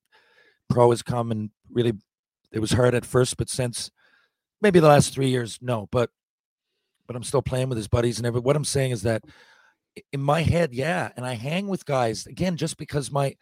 [0.68, 1.92] pro has come and really,
[2.52, 3.92] it was hard at first, but since
[4.60, 6.10] maybe the last three years, no, but
[7.06, 8.40] but I'm still playing with his buddies and every.
[8.40, 9.22] What I'm saying is that
[10.12, 13.36] in my head, yeah, and I hang with guys again just because my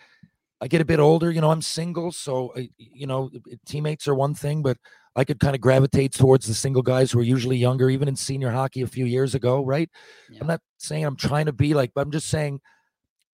[0.60, 1.30] I get a bit older.
[1.30, 3.30] You know, I'm single, so I, you know,
[3.66, 4.76] teammates are one thing, but
[5.16, 8.14] I could kind of gravitate towards the single guys who are usually younger, even in
[8.16, 9.90] senior hockey a few years ago, right?
[10.30, 10.38] Yeah.
[10.40, 12.60] I'm not saying I'm trying to be like, but I'm just saying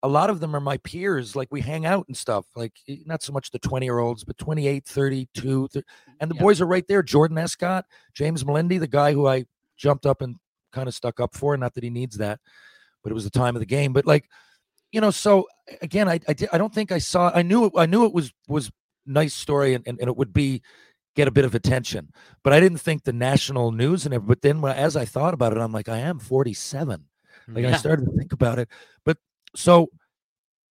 [0.03, 1.37] a lot of them are my peers.
[1.37, 2.73] Like we hang out and stuff, like
[3.05, 5.83] not so much the 20 year olds, but 28, 32, thir-
[6.21, 6.41] and the Yeah.
[6.41, 7.03] boys are right there.
[7.03, 9.45] Jordan Escott, James Melindy, the guy who I
[9.77, 10.37] jumped up and
[10.73, 11.57] kind of stuck up for.
[11.57, 12.41] Not that he needs that,
[13.03, 13.93] but it was the time of the game.
[13.93, 14.29] But like,
[14.93, 15.47] you know, so
[15.83, 17.31] again, I I, did, I don't think I saw.
[17.35, 17.73] I knew it.
[17.77, 18.71] I knew it was was
[19.07, 20.63] nice story and, and, and it would be
[21.17, 22.13] get a bit of attention,
[22.45, 24.29] but I didn't think the national news and everything.
[24.29, 27.05] But then when, as I thought about it, I'm like, I am 47.
[27.49, 28.69] Mm, like I started to think about it,
[29.05, 29.19] but
[29.57, 29.89] so.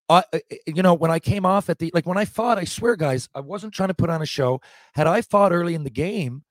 [0.09, 2.63] I, I- you know, when I came off at the like when I fought, I
[2.63, 4.61] swear, guys, I wasn't trying to put on a show.
[4.93, 6.45] Had I fought early in the game,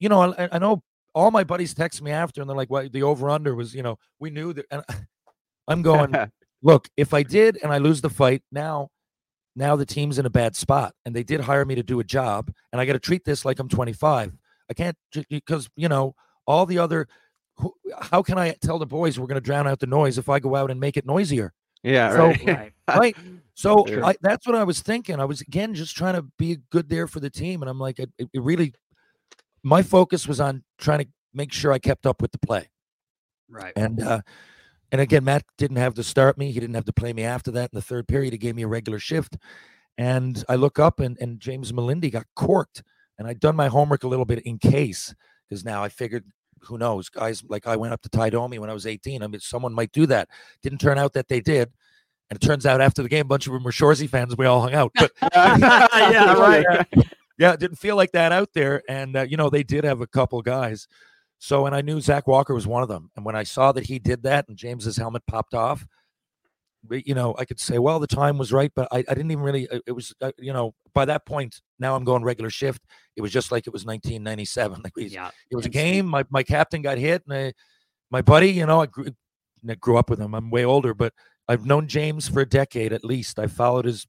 [0.00, 0.82] you know, I, I know
[1.18, 3.82] all my buddies text me after, and they're like, "Well, the over under was, you
[3.82, 4.82] know, we knew that." And
[5.68, 6.14] I'm going,
[6.62, 8.90] look, if I did and I lose the fight, now,
[9.56, 12.04] now the team's in a bad spot, and they did hire me to do a
[12.04, 14.32] job, and I got to treat this like I'm 25.
[14.70, 14.96] I can't
[15.28, 16.14] because you know
[16.46, 17.08] all the other.
[18.00, 20.38] How can I tell the boys we're going to drown out the noise if I
[20.38, 21.52] go out and make it noisier?
[21.82, 22.46] Yeah, So- right.
[22.46, 22.72] Right.
[22.96, 23.16] right.
[23.54, 24.04] So Sure.
[24.04, 25.18] I, that's what I was thinking.
[25.18, 27.98] I was again just trying to be good there for the team, and I'm like,
[27.98, 28.72] it, it really.
[29.62, 32.68] My focus was on trying to make sure I kept up with the play,
[33.48, 33.72] Right.
[33.76, 34.20] and uh,
[34.92, 36.50] and again, Matt didn't have to start me.
[36.52, 38.32] He didn't have to play me after that in the third period.
[38.32, 39.36] He gave me a regular shift,
[39.96, 42.82] and I look up and and James Melindy got corked,
[43.18, 45.14] and I'd done my homework a little bit in case
[45.48, 46.24] because now I figured.
[46.62, 47.44] Who knows, guys?
[47.48, 49.22] Like I went up to Tie Domi when I was 18.
[49.22, 50.28] I mean, someone might do that.
[50.60, 51.70] Didn't turn out that they did.
[52.30, 54.36] And it turns out after the game, a bunch of them were Shoresy fans.
[54.36, 54.90] We all hung out.
[54.96, 56.88] But yeah, right.
[57.38, 58.82] Yeah, it didn't feel like that out there.
[58.88, 60.86] And uh, you know, they did have a couple guys.
[61.38, 63.10] So, and I knew Zach Walker was one of them.
[63.16, 65.86] And when I saw that he did that and James's helmet popped off,
[66.90, 69.44] you know, I could say, well, the time was right, but I, I didn't even
[69.44, 69.68] really.
[69.86, 72.82] It was, uh, you know, by that point, now I'm going regular shift.
[73.16, 74.80] It was just like it was 1997.
[74.84, 75.30] Like we, Yeah.
[75.50, 76.06] it was a game.
[76.06, 77.52] My my captain got hit, and I,
[78.10, 79.06] my buddy, you know, I grew,
[79.68, 80.34] I grew up with him.
[80.34, 81.12] I'm way older, but
[81.46, 83.38] I've known James for a decade at least.
[83.38, 84.06] I followed his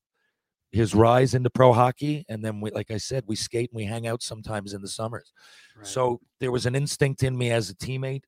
[0.71, 3.85] his rise into pro hockey, and then we, like I said, we skate and we
[3.85, 5.33] hang out sometimes in the summers.
[5.75, 5.87] Right.
[5.87, 8.23] So there was an instinct in me as a teammate,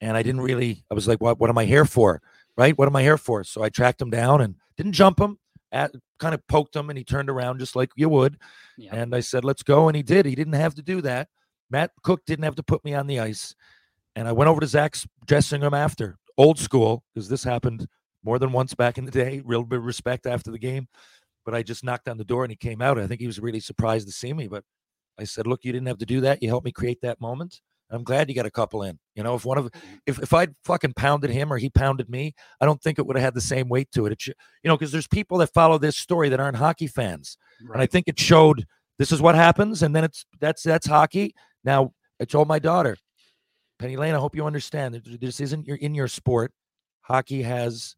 [0.00, 0.84] and I didn't really.
[0.90, 1.40] I was like, "What?
[1.40, 2.20] What am I here for?
[2.56, 2.76] Right?
[2.76, 5.38] What am I here for?" So I tracked him down and didn't jump him.
[5.70, 8.38] At, kind of poked him, and he turned around just like you would.
[8.78, 8.94] Yeah.
[8.94, 10.24] And I said, "Let's go," and he did.
[10.26, 11.28] He didn't have to do that.
[11.70, 13.54] Matt Cook didn't have to put me on the ice,
[14.16, 17.86] and I went over to Zach's dressing room after, old school, because this happened
[18.24, 19.42] more than once back in the day.
[19.44, 20.88] Real bit of respect after the game,
[21.48, 22.98] but I just knocked on the door and he came out.
[22.98, 24.64] I think he was really surprised to see me, but
[25.18, 26.42] I said, "Look, you didn't have to do that.
[26.42, 27.62] You helped me create that moment.
[27.90, 28.98] I'm glad you got a couple in.
[29.14, 29.96] You know, if one of mm-hmm.
[30.04, 33.16] if if I'd fucking pounded him or he pounded me, I don't think it would
[33.16, 34.12] have had the same weight to it.
[34.12, 37.38] It should, you know, because there's people that follow this story that aren't hockey fans,
[37.72, 38.66] and I think it showed
[38.98, 41.34] this is what happens, and then it's that's that's hockey.
[41.64, 42.94] Now I told my daughter,
[43.78, 46.52] Penny Lane, I hope you understand that this isn't your in your sport.
[47.00, 47.96] Hockey has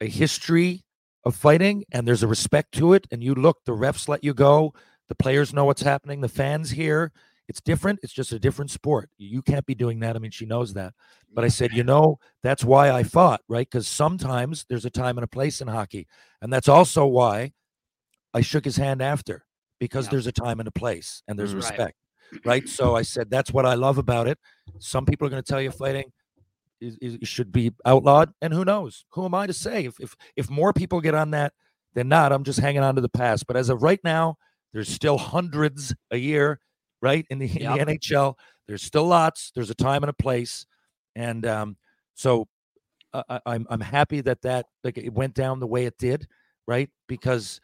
[0.00, 0.83] a history
[1.24, 3.06] of fighting, and there's a respect to it.
[3.10, 4.74] And you look, the refs let you go,
[5.08, 7.12] the players know what's happening, the fans here.
[7.46, 8.00] It's different.
[8.02, 9.10] It's just a different sport.
[9.18, 10.16] You can't be doing that.
[10.16, 10.94] I mean, she knows that.
[11.34, 13.68] But I said, you know, that's why I fought, right?
[13.70, 16.06] Because sometimes there's a time and a place in hockey.
[16.40, 17.52] And that's also why
[18.32, 19.44] I shook his hand after,
[19.78, 20.12] because Yeah.
[20.12, 21.60] there's a time and a place and there's Mhm.
[21.60, 21.70] Right.
[21.70, 21.98] respect,
[22.46, 22.66] right?
[22.80, 24.38] So I said, that's what I love about it.
[24.78, 26.12] Some people are going to tell you fighting
[26.84, 28.32] is, is, it should be outlawed.
[28.42, 29.04] And who knows?
[29.10, 29.84] Who am I to say?
[29.86, 31.52] If, if, if more people get on that
[31.94, 33.46] than not, I'm just hanging on to the past.
[33.46, 34.36] But as of right now,
[34.72, 36.60] there's still hundreds a year,
[37.00, 37.26] right?
[37.30, 37.86] In the, in Yep.
[37.86, 38.34] the NHL,
[38.68, 39.52] there's still lots.
[39.54, 40.66] There's a time and a place.
[41.16, 41.76] And um,
[42.14, 42.48] so
[43.12, 46.26] I, I- I'm I'm happy that that like it went down the way it did,
[46.66, 46.90] right?
[47.06, 47.60] Because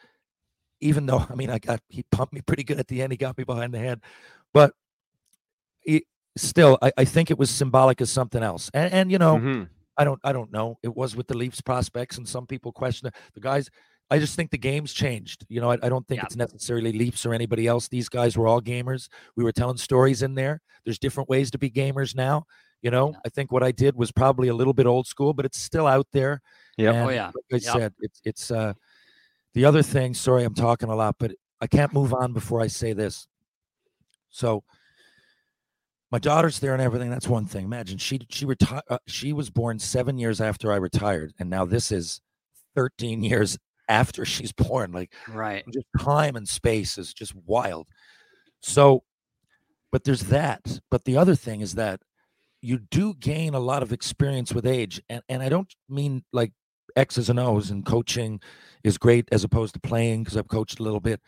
[0.80, 3.16] even though I mean I got he pumped me pretty good at the end, he
[3.16, 4.00] got me behind the head,
[4.54, 4.72] but
[5.84, 6.04] it,
[6.36, 8.70] still I, I think it was symbolic of something else.
[8.74, 9.68] And, and you know Mhm.
[9.96, 10.78] I don't I don't know.
[10.82, 13.14] It was with the Leafs prospects, and some people question it.
[13.34, 13.68] The guys.
[14.12, 15.46] I just think the game's changed.
[15.48, 16.24] You know, I, I don't think Yeah.
[16.26, 17.86] it's necessarily Leafs or anybody else.
[17.86, 19.08] These guys were all gamers.
[19.36, 20.60] We were telling stories in there.
[20.84, 22.44] There's different ways to be gamers now.
[22.82, 25.44] You know, I think what I did was probably a little bit old school, but
[25.44, 26.40] it's still out there.
[26.76, 26.94] Yep.
[26.94, 27.26] And Oh, yeah.
[27.26, 27.62] Like I Yep.
[27.62, 28.72] said, it's it's uh
[29.54, 30.14] the other thing.
[30.14, 33.28] Sorry, I'm talking a lot, but I can't move on before I say this.
[34.30, 34.64] So
[36.12, 37.10] my daughter's there and everything.
[37.10, 37.64] That's one thing.
[37.64, 38.82] Imagine she she retired.
[38.90, 42.20] Uh, she was born seven years after I retired, and now this is
[42.76, 44.92] 13 years after she's born.
[44.92, 45.64] Like Right.
[45.72, 47.86] just time and space is just wild.
[48.60, 49.04] So,
[49.92, 50.80] but there's that.
[50.90, 52.00] But the other thing is that
[52.62, 56.52] you do gain a lot of experience with age, and and I don't mean like
[56.96, 58.40] X's and O's and coaching
[58.84, 61.20] is great as opposed to playing because I've coached a little bit,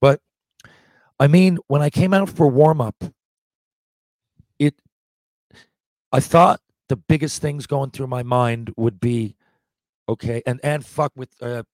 [0.00, 0.20] but
[1.18, 2.96] I mean when I came out for warm up,
[6.12, 9.36] I thought the biggest things going through my mind would be
[10.08, 11.64] okay, and and fuck with uh,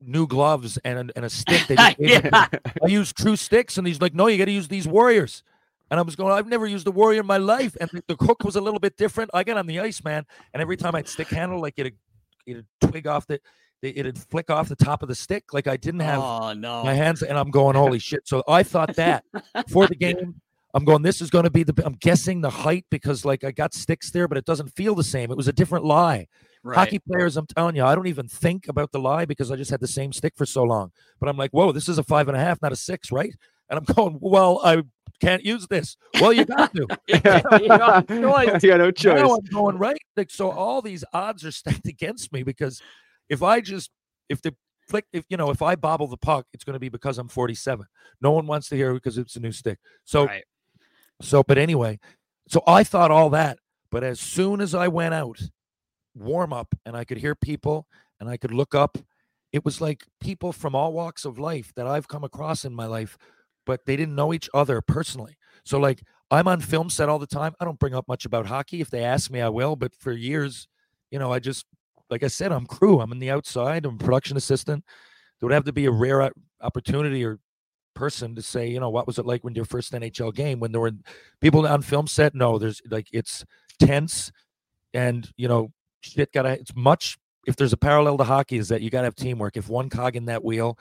[0.00, 1.66] new gloves and a- and a stick.
[1.66, 2.46] They just yeah.
[2.82, 5.42] I use true sticks, and he's like, "No, you got to use these warriors."
[5.90, 8.42] And I was going, "I've never used a warrior in my life." And the, hook
[8.44, 9.30] was a little bit different.
[9.34, 11.94] I got on the ice, man, and every time I'd stick handle, like it,
[12.46, 13.38] it'd twig off the,
[13.82, 15.52] the it'd flick off the top of the stick.
[15.52, 16.82] Like I didn't have Oh no.
[16.82, 18.26] my hands, and I'm going, holy shit.
[18.26, 19.24] So I thought that
[19.68, 20.40] for the game.
[20.74, 23.52] I'm going, this is going to be the, I'm guessing the height because like I
[23.52, 25.30] got sticks there, but it doesn't feel the same.
[25.30, 26.26] It was a different lie.
[26.64, 26.76] Right.
[26.76, 29.70] Hockey players, I'm telling you, I don't even think about the lie because I just
[29.70, 30.90] had the same stick for so long.
[31.20, 33.32] But I'm like, whoa, this is a five and a half, not a six, right?
[33.70, 34.82] And I'm going, well, I
[35.20, 35.96] can't use this.
[36.20, 36.86] Well, you got to.
[37.06, 37.20] you
[38.68, 39.20] got no choice.
[39.20, 39.98] Now I'm going right.
[40.16, 42.82] Like so, all these odds are stacked against me because
[43.28, 43.90] if I just
[44.28, 44.54] if the
[44.88, 47.28] flick if you know if I bobble the puck, it's going to be because I'm
[47.28, 47.86] 47.
[48.20, 49.78] No one wants to hear it because it's a new stick.
[50.04, 50.44] So Right.
[51.20, 51.98] So, but anyway,
[52.48, 53.58] so I thought all that,
[53.90, 55.40] but as soon as I went out,
[56.14, 57.86] warm up, and I could hear people
[58.20, 58.98] and I could look up,
[59.52, 62.86] it was like people from all walks of life that I've come across in my
[62.86, 63.16] life,
[63.64, 65.36] but they didn't know each other personally.
[65.64, 67.54] So, like, I'm on film set all the time.
[67.60, 68.80] I don't bring up much about hockey.
[68.80, 69.76] If they ask me, I will.
[69.76, 70.66] But for years,
[71.10, 71.66] you know, I just,
[72.10, 73.00] like I said, I'm crew.
[73.00, 73.86] I'm in the outside.
[73.86, 74.84] I'm production assistant.
[75.38, 77.38] There would have to be a rare opportunity or
[77.94, 80.72] person to say, you know, what was it like when your first NHL game when
[80.72, 80.92] there were
[81.40, 82.34] people on film set?
[82.34, 83.44] No, there's like it's
[83.78, 84.32] tense
[84.92, 85.72] and you know,
[86.02, 89.16] shit gotta it's much if there's a parallel to hockey is that you gotta have
[89.16, 89.56] teamwork.
[89.56, 90.78] If one cog in that wheel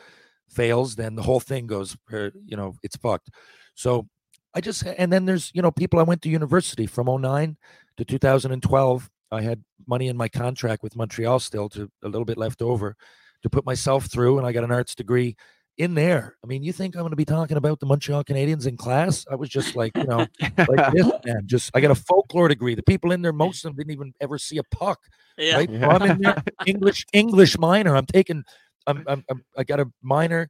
[0.49, 3.29] fails, then the whole thing goes er, you know, it's fucked.
[3.75, 4.07] So
[4.53, 7.57] I just and then there's, you know, people I went to university from 09
[7.97, 9.09] to 2012.
[9.31, 12.95] I had money in my contract with Montreal still to a little bit left over
[13.41, 15.35] to put myself through and I got an arts degree
[15.77, 16.35] in there.
[16.43, 19.25] I mean, you think I'm going to be talking about the Montreal Canadiens in class?
[19.31, 21.43] I was just like, you know, like this, man.
[21.45, 22.75] Just I got a folklore degree.
[22.75, 24.99] The people in there, most of them didn't even ever see a puck.
[25.37, 25.57] Yeah.
[25.57, 25.69] Right?
[25.69, 27.95] So I'm in there, English English minor.
[27.95, 28.43] I'm taking.
[28.85, 30.49] I'm, I'm, I'm I got a minor.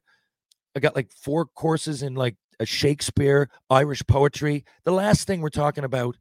[0.76, 4.64] I got like four courses in like a Shakespeare, Irish poetry.
[4.84, 6.16] The last thing we're talking about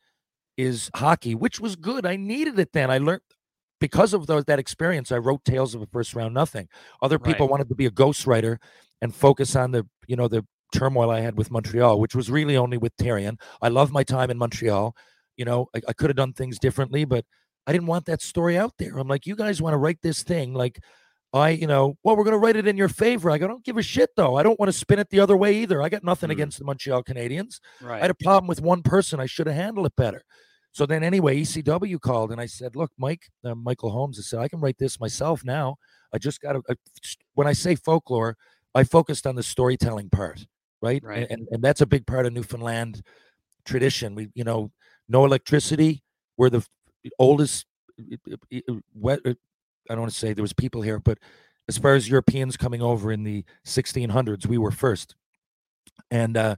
[0.58, 2.06] is hockey, which was good.
[2.06, 2.91] I needed it then.
[2.91, 3.22] I learned
[3.88, 5.11] because of those, that experience.
[5.11, 6.67] I wrote Tales of a First Round Nothing.
[7.01, 7.51] Other people Right.
[7.51, 8.57] wanted to be a ghostwriter
[9.01, 12.55] and focus on the you know the turmoil I had with Montreal, which was really
[12.55, 13.36] only with Therrien.
[13.61, 14.95] I love my time in Montreal.
[15.36, 17.25] You know, I, I could have done things differently, but
[17.67, 18.97] I didn't want that story out there.
[18.97, 20.79] I'm like, you guys want to write this thing like
[21.34, 23.31] I, you know, well, we're going to write it in your favor.
[23.31, 24.36] I go, don't give a shit though.
[24.38, 25.81] I don't want to spin it the other way either.
[25.81, 26.34] I got nothing Mm.
[26.34, 27.59] against the Montreal Canadiens.
[27.97, 29.19] I had a problem with one person.
[29.19, 30.21] I should have handled it better.
[30.74, 34.39] So then, anyway, ECW called and I said, "Look, Mike, uh, Michael Holmes." I said,
[34.39, 35.78] "I can write this myself now.
[36.13, 36.63] I just got to."
[37.36, 38.36] When I say folklore,
[38.76, 40.45] I focused on the storytelling part,
[40.82, 41.01] right?
[41.01, 41.28] And- Right.
[41.30, 43.01] And, and that's a big part of Newfoundland
[43.65, 44.15] tradition.
[44.15, 44.71] We, you know,
[45.07, 46.03] no electricity.
[46.38, 46.65] We're the
[47.19, 47.65] oldest.
[48.95, 49.19] Wet.
[49.26, 49.36] I
[49.89, 51.19] don't want to say there was people here, but
[51.69, 55.15] as far as Europeans coming over in the 1600s, we were first.
[56.09, 56.55] And uh,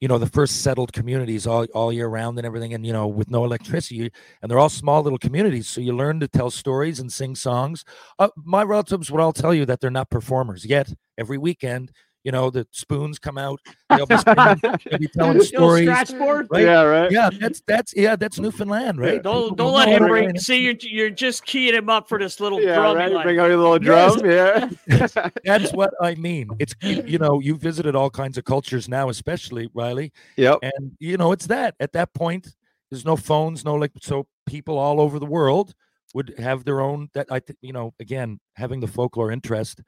[0.00, 3.06] you know the first settled communities all, all year round and everything and you know
[3.06, 4.10] with no electricity
[4.42, 7.84] and they're all small little communities so you learn to tell stories and sing songs.
[8.18, 11.90] Uh, my relatives would all tell you that they're not performers yet every weekend
[12.28, 13.58] you know the spoons come out
[13.88, 16.10] they'll be, singing, they'll be telling stories right?
[16.52, 17.10] Yeah, right.
[17.10, 20.26] yeah that's that's yeah that's newfoundland right Don't People don't let him bring.
[20.32, 20.38] right?
[20.38, 22.96] See, you're you're just keying him up for this little Yeah, drum.
[22.98, 23.10] right.
[23.10, 24.14] Like, Bring out your little Yes.
[24.20, 24.30] drum.
[24.30, 25.30] Yeah.
[25.44, 29.08] that's what i mean it's you you know you visited all kinds of cultures now
[29.08, 30.58] especially riley Yep.
[30.62, 32.54] and you know it's that at that point
[32.90, 35.72] there's no phones no like so people all over the world
[36.14, 39.80] would have their own that i think you know again having the folklore interest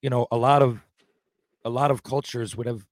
[0.00, 0.80] you know a lot of
[1.64, 2.84] a lot of cultures would have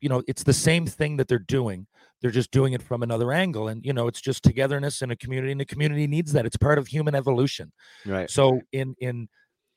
[0.00, 1.86] you know it's the same thing that they're doing
[2.20, 5.16] they're just doing it from another angle and you know it's just togetherness in a
[5.16, 7.72] community and the community needs that it's part of human evolution
[8.06, 8.30] Right.
[8.30, 9.28] so in in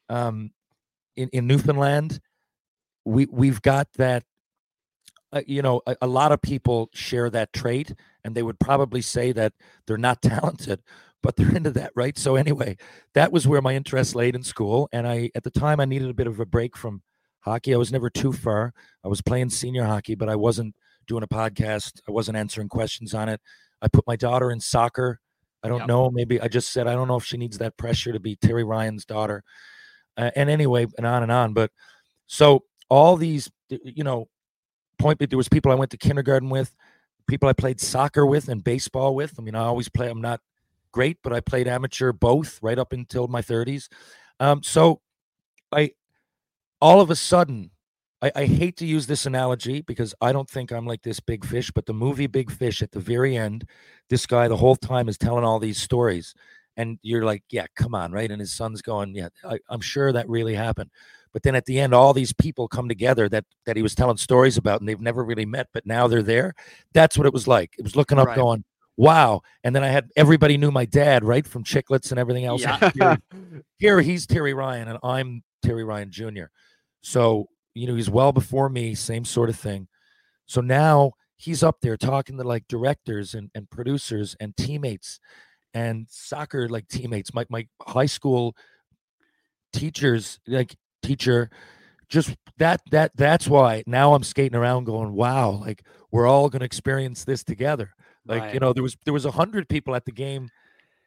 [0.09, 0.51] um
[1.15, 2.19] in, in Newfoundland,
[3.05, 4.23] we we've got that.
[5.31, 7.93] Uh, you know, a, a lot of people share that trait,
[8.23, 9.53] and they would probably say that
[9.87, 10.81] they're not talented,
[11.23, 12.17] but they're into that, right?
[12.17, 12.77] So anyway,
[13.15, 16.09] that was where my interest laid in school, and I at the time I needed
[16.09, 17.01] a bit of a break from
[17.43, 17.73] hockey.
[17.73, 18.73] I was never too far.
[19.03, 20.75] I was playing senior hockey, but I wasn't
[21.07, 21.99] doing a podcast.
[22.07, 23.41] I wasn't answering questions on it.
[23.81, 25.19] I put my daughter in soccer.
[25.63, 25.87] I don't Yep.
[25.87, 26.09] know.
[26.11, 28.63] Maybe I just said I don't know if she needs that pressure to be Terry
[28.63, 29.43] Ryan's daughter.
[30.17, 31.53] Uh, and anyway, and on and on.
[31.53, 31.71] But
[32.27, 34.27] so all these, you know,
[34.99, 35.19] point.
[35.19, 36.75] There was people I went to kindergarten with,
[37.27, 39.35] people I played soccer with and baseball with.
[39.39, 40.09] I mean, I always play.
[40.09, 40.39] I'm not
[40.91, 43.89] great, but I played amateur both right up until my 30s.
[44.39, 45.01] Um, so
[45.71, 45.91] I
[46.83, 47.71] all of a sudden,
[48.21, 51.45] I, I hate to use this analogy because I don't think I'm like this big
[51.45, 53.65] fish, but the movie Big Fish at the very end,
[54.09, 56.35] this guy the whole time is telling all these stories.
[56.75, 58.29] And you're like, yeah, come on, right?
[58.29, 60.89] And his son's going, yeah, I, I'm sure that really happened.
[61.31, 64.17] But then at the end, all these people come together that that he was telling
[64.17, 66.53] stories about, and they've never really met, but now they're there.
[66.93, 67.75] That's what it was like.
[67.77, 68.35] It was looking up, Right.
[68.35, 68.65] going,
[68.97, 69.41] wow.
[69.63, 72.61] And then I had everybody knew my dad, right, from Chicklets and everything else.
[72.61, 72.91] Yeah.
[72.93, 73.17] Here,
[73.77, 76.45] here he's Terry Ryan, and I'm Terry Ryan Jr.
[77.03, 79.87] So you know he's well before me, same sort of thing.
[80.47, 85.19] So now he's up there talking to like directors and, and producers and teammates
[85.73, 87.33] and soccer like teammates.
[87.33, 88.55] My my high school
[89.73, 91.49] teachers, like teacher,
[92.09, 96.65] just that that that's why now I'm skating around going, wow, like we're all gonna
[96.65, 97.93] experience this together.
[98.25, 100.49] Like, you know, there was there was a hundred people at the game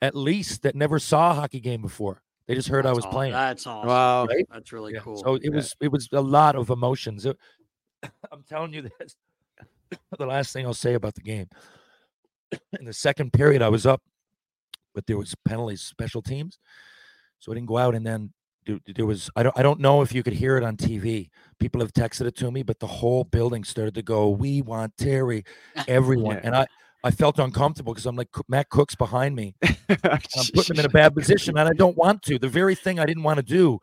[0.03, 2.21] at least that never saw a hockey game before.
[2.47, 3.33] They just heard I was aw- playing.
[3.33, 3.89] That's awesome.
[3.89, 4.27] Wow.
[4.27, 4.47] Right?
[4.53, 5.17] That's really Yeah, cool.
[5.17, 7.27] So it was it was a lot of emotions.
[7.27, 7.37] It-
[8.33, 9.17] I'm telling you this.
[10.19, 11.49] the last thing I'll say about the game.
[12.79, 14.03] In the second period, I was up,
[14.95, 16.59] but there was penalties, special teams,
[17.41, 17.95] so I didn't go out.
[17.97, 18.33] And then
[18.65, 21.31] there, there was I don't I don't know if you could hear it on TV.
[21.59, 24.97] People have texted it to me, but the whole building started to go, "We want
[24.97, 25.45] Terry,"
[25.89, 26.43] everyone, Yeah.
[26.45, 26.67] and I.
[27.07, 29.55] I felt uncomfortable because I'm like Matt Cook's behind me.
[29.89, 30.19] I'm
[30.53, 32.37] putting him in a bad position, and I don't want to.
[32.37, 33.79] The very thing I didn't want to do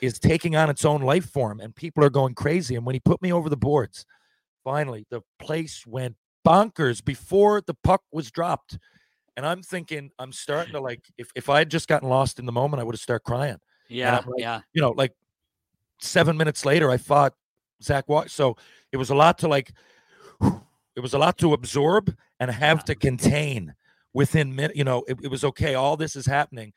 [0.00, 2.76] is taking on its own life form, and people are going crazy.
[2.76, 4.06] And when he put me over the boards,
[4.62, 6.14] finally, the place went
[6.46, 8.78] bonkers before the puck was dropped.
[9.36, 12.46] And I'm thinking, I'm starting to like, if, if I had just gotten lost in
[12.46, 13.58] the moment, I would have started crying.
[13.88, 14.60] Yeah, like, yeah.
[14.72, 15.14] You know, like
[16.00, 17.34] seven minutes later, I fought
[17.82, 18.30] Zach Watt.
[18.30, 18.56] So
[18.92, 19.72] it was a lot to like,
[20.98, 23.72] it was a lot to absorb and have to contain
[24.12, 24.74] within minute.
[24.74, 25.76] You know, it, it was okay.
[25.76, 26.72] All this is happening.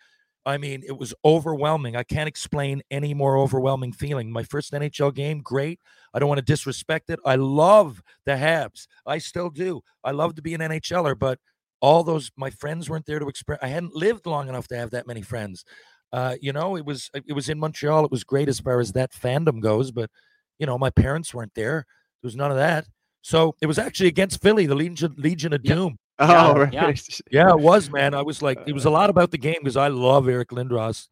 [0.46, 1.96] I mean, it was overwhelming.
[1.96, 4.32] I can't explain any more overwhelming feeling.
[4.32, 5.80] My first NHL game, great.
[6.14, 7.20] I don't want to disrespect it.
[7.26, 8.86] I love the Habs.
[9.08, 9.82] I still do.
[10.04, 11.40] I love to be an NHLer, but
[11.80, 13.58] all those my friends weren't there to express.
[13.64, 15.66] I hadn't lived long enough to have that many friends.
[16.14, 18.06] Uh, you know, it was it was in Montreal.
[18.06, 20.12] It was great as far as that fandom goes, but
[20.60, 21.88] you know, my parents weren't there.
[22.22, 22.86] There was none of that.
[23.22, 25.76] So it was actually against Philly, the Legion Legion of Yep.
[25.76, 25.98] Doom.
[26.20, 26.74] Oh, Yeah, right.
[26.74, 26.92] yeah.
[27.32, 28.14] Yeah, it was, man.
[28.14, 31.08] I was like, it was a lot about the game because I love Eric Lindros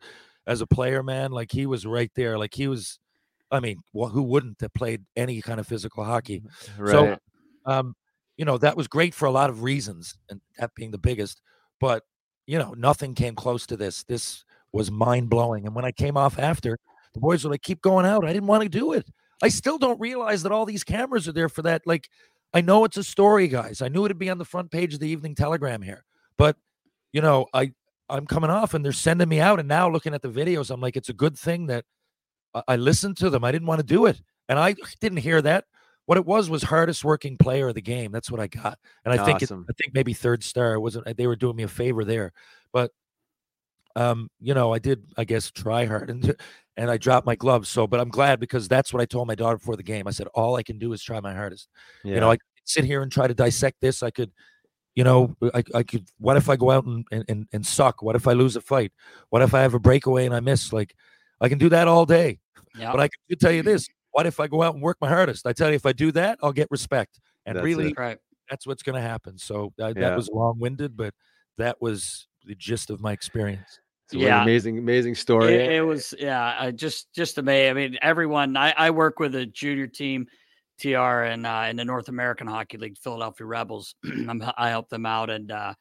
[0.47, 1.32] as a player, man.
[1.32, 2.38] Like he was right there.
[2.38, 2.99] Like he was,
[3.51, 6.43] I mean, well, who wouldn't have played any kind of physical hockey?
[6.78, 6.91] Right.
[6.91, 7.18] So,
[7.66, 7.95] um,
[8.38, 11.41] you know, that was great for a lot of reasons, and that being the biggest.
[11.80, 12.03] But
[12.47, 14.03] you know, nothing came close to this.
[14.05, 15.66] This was mind blowing.
[15.66, 16.80] And when I came off after,
[17.14, 19.05] the boys were like, "Keep going out." I didn't want to do it.
[19.41, 21.83] I still don't realize that all these cameras are there for that.
[21.85, 22.09] Like,
[22.53, 23.81] I know it's a story, guys.
[23.81, 26.03] I knew it'd be on the front page of the Evening Telegram here,
[26.37, 26.57] but
[27.13, 27.71] you know, I
[28.09, 29.59] I'm coming off, and they're sending me out.
[29.59, 31.85] And now looking at the videos, I'm like, it's a good thing that
[32.53, 33.43] I, I listened to them.
[33.43, 35.65] I didn't want to do it, and I didn't hear that.
[36.05, 38.11] What it was was hardest working player of the game.
[38.11, 41.15] That's what I got, and I think it, I think maybe third star It wasn't.
[41.15, 42.33] They were doing me a favor there,
[42.73, 42.91] but
[43.95, 46.35] um, you know, I did, I guess, try hard and
[46.80, 47.67] and I dropped my gloves.
[47.67, 50.07] So, but I'm glad because that's what I told my daughter before the game.
[50.07, 51.67] I said, all I can do is try my hardest.
[52.05, 52.15] Yeah.
[52.15, 54.01] You know, I could sit here and try to dissect this.
[54.01, 54.32] I could,
[54.95, 56.07] you know, I, I could.
[56.19, 58.01] What if I go out and, and and and suck?
[58.01, 58.93] What if I lose a fight?
[59.30, 60.71] What if I have a breakaway and I miss?
[60.71, 60.95] Like,
[61.41, 62.39] I can do that all day.
[62.77, 62.91] Yeah.
[62.91, 65.45] But I can tell you this: what if I go out and work my hardest?
[65.45, 67.19] I tell you, if I do that, I'll get respect.
[67.45, 68.17] And That's really, right.
[68.49, 69.38] that's what's going to happen.
[69.38, 69.93] So uh, Yeah.
[70.09, 71.13] that was long-winded, but
[71.57, 73.80] that was the gist of my experience.
[74.14, 74.41] Really Yeah.
[74.43, 75.53] amazing, amazing story.
[75.55, 77.70] It, it was yeah, I just just amazing.
[77.70, 78.57] I mean, everyone.
[78.57, 80.28] I, I work with a junior team,
[80.80, 83.95] TR, and uh, in the North American Hockey League, Philadelphia Rebels.
[84.28, 85.74] I'm, I help them out, and uh,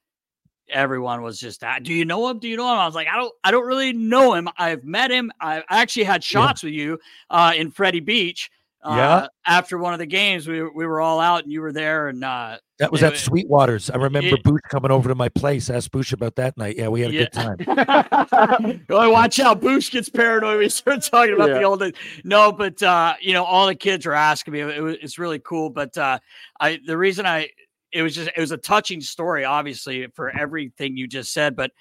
[0.69, 2.39] everyone was just, "Ah, "Do you know him?
[2.39, 4.49] Do you know him?" I was like, "I don't, I don't really know him.
[4.59, 5.31] I've met him.
[5.41, 6.99] I actually had shots with you
[7.31, 8.51] uh, in Freddie Beach.
[8.83, 9.27] Uh, Yeah.
[9.47, 12.09] After one of the games, we were- we were all out, and you were there,
[12.09, 13.91] and uh, That was it at Sweetwater's.
[13.91, 15.69] I remember it- Bouche coming over to my place.
[15.69, 16.77] Asked Bouche about that night.
[16.77, 17.25] Yeah, we had a Yeah.
[17.25, 18.85] good time.
[18.91, 19.61] oh, watch out.
[19.61, 21.67] Bouche gets paranoid when we start talking about the Yeah.
[21.67, 21.95] old days.
[22.25, 24.61] No, but uh, you know, all the kids are asking me.
[24.61, 25.71] It, was- it's really cool.
[25.71, 26.19] But uh,
[26.61, 27.49] I the reason I
[27.93, 31.57] it was just it was a touching story, obviously, for everything you just said.
[31.57, 31.73] But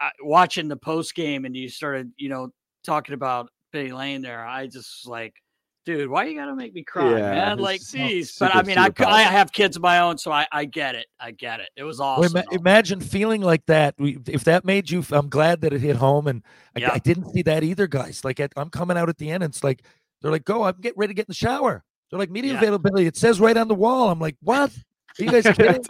[0.00, 2.52] uh, watching the post game and you started, you know,
[2.84, 5.34] talking about Penny Lane there, I just like.
[5.86, 7.58] Dude, why you gotta make me cry, Yeah, man?
[7.58, 8.36] Like, so- geez.
[8.38, 9.32] But I mean, I, super c- I positive.
[9.32, 11.06] have kids of my own, so I, I get it.
[11.18, 11.70] I get it.
[11.76, 12.36] It was Well, awesome.
[12.36, 13.94] ima- imagine feeling like that.
[13.98, 16.26] If that made you, I'm glad that it hit home.
[16.26, 16.42] And
[16.76, 16.90] I, Yeah.
[16.92, 18.22] I didn't see that either, guys.
[18.22, 19.42] Like at, I'm coming out at the end.
[19.42, 19.82] And it's like
[20.20, 22.58] they're like, "Go, I'm getting ready to get in the shower." They're like, "Media Yeah.
[22.58, 24.10] availability." It says right on the wall.
[24.10, 24.70] I'm like, "What?
[25.18, 25.84] Are you guys kidding?"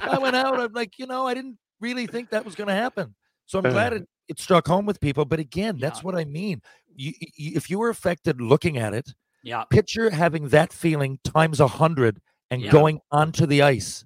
[0.00, 0.58] I went out.
[0.58, 3.14] I'm like, you know, I didn't really think that was going to happen.
[3.46, 5.24] So I'm glad it, it struck home with people.
[5.24, 6.04] But again, that's Yeah.
[6.04, 6.62] what I mean.
[6.98, 9.12] You, you, if you were affected looking at it,
[9.46, 9.64] yeah.
[9.70, 12.20] picture having that feeling times a hundred
[12.50, 12.70] and Yeah.
[12.70, 14.04] going onto the ice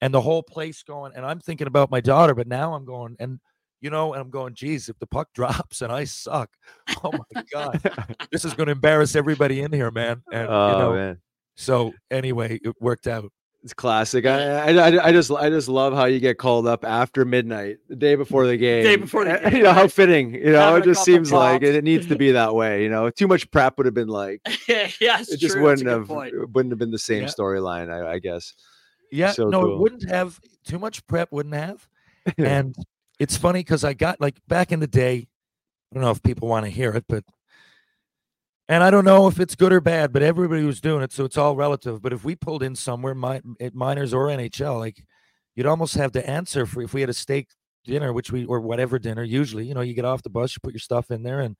[0.00, 1.12] and the whole place going.
[1.14, 3.38] And I'm thinking about my daughter, but now I'm going and
[3.82, 6.50] you know, and I'm going, geez, if the puck drops and I suck,
[7.02, 7.80] oh my god,
[8.30, 10.22] this is going to embarrass everybody in here, man.
[10.32, 11.18] And oh you know, man.
[11.56, 13.32] so anyway, it worked out.
[13.62, 14.24] It's classic.
[14.24, 17.76] I, I, I- I just I just love how you get called up after midnight,
[17.88, 18.82] the day before the game.
[18.84, 20.34] Day before the Uh, game, You know how fitting.
[20.34, 22.82] You know, Having it just seems like it, it needs to be that way.
[22.82, 24.88] You know, too much prep would have been like yeah,
[25.20, 25.62] it's it just true.
[25.64, 26.32] wouldn't have point.
[26.54, 27.28] wouldn't have been the same Yeah.
[27.28, 27.90] storyline.
[27.92, 28.54] I, I guess.
[29.12, 29.74] Yeah, So no, cool.
[29.74, 31.30] it wouldn't have too much prep.
[31.30, 31.86] Wouldn't have.
[32.38, 32.74] and
[33.18, 35.26] it's funny because I got like back in the day.
[35.92, 37.24] I don't know if people want to hear it, but
[38.70, 41.24] and I don't know if it's good or bad, but everybody was doing it, so
[41.24, 42.00] it's all relative.
[42.00, 45.02] But if we pulled in somewhere, mi- at minors or NHL, like
[45.56, 47.48] you'd almost have to answer for if we had a steak
[47.84, 49.24] dinner, which we or whatever dinner.
[49.24, 51.56] Usually, you know, you get off the bus, you put your stuff in there, and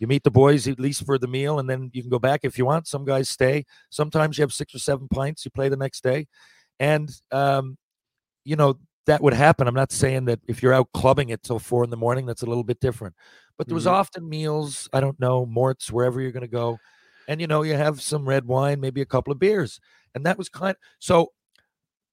[0.00, 2.40] you meet the boys at least for the meal, and then you can go back
[2.42, 2.88] if you want.
[2.88, 3.64] Some guys stay.
[3.90, 5.44] Sometimes you have six or seven pints.
[5.44, 6.26] You play the next day,
[6.80, 7.78] and um,
[8.44, 9.68] you know that would happen.
[9.68, 12.42] I'm not saying that if you're out clubbing it till four in the morning, that's
[12.42, 13.14] a little bit different.
[13.58, 13.92] But there was Mhm.
[13.92, 14.88] often meals.
[14.92, 16.78] I don't know Morts wherever you're going to go,
[17.28, 19.80] and you know you have some red wine, maybe a couple of beers,
[20.14, 20.76] and that was kind.
[21.00, 21.32] So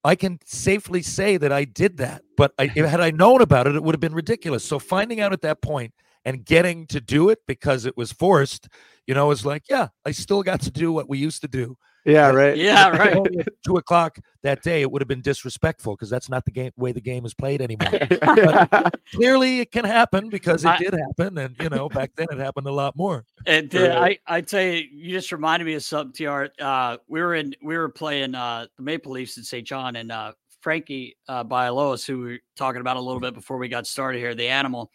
[0.03, 2.23] I can safely say that I did that.
[2.37, 4.63] But I, had I known about it, it would have been ridiculous.
[4.63, 5.93] So finding out at that point
[6.25, 8.67] and getting to do it because it was forced,
[9.07, 11.77] you know, is like, yeah, I still got to do what we used to do.
[12.05, 12.29] Yeah.
[12.29, 12.55] Right.
[12.55, 13.17] Yeah, right.
[13.65, 16.91] two o'clock that day, it would have been disrespectful because that's not the game way
[16.91, 17.89] the game is played anymore.
[18.21, 22.27] But clearly, it can happen because it I- did happen, and you know, back then
[22.31, 23.25] it happened a lot more.
[23.45, 23.89] It did.
[23.89, 24.19] Right.
[24.27, 26.45] I I tell you, you just reminded me of something, Tr.
[26.59, 29.65] Uh, we were in, we were playing uh, the Maple Leafs in St.
[29.65, 33.57] John, and uh, Frankie uh, Bialowas, who we were talking about a little bit before
[33.57, 34.91] we got started here, the animal.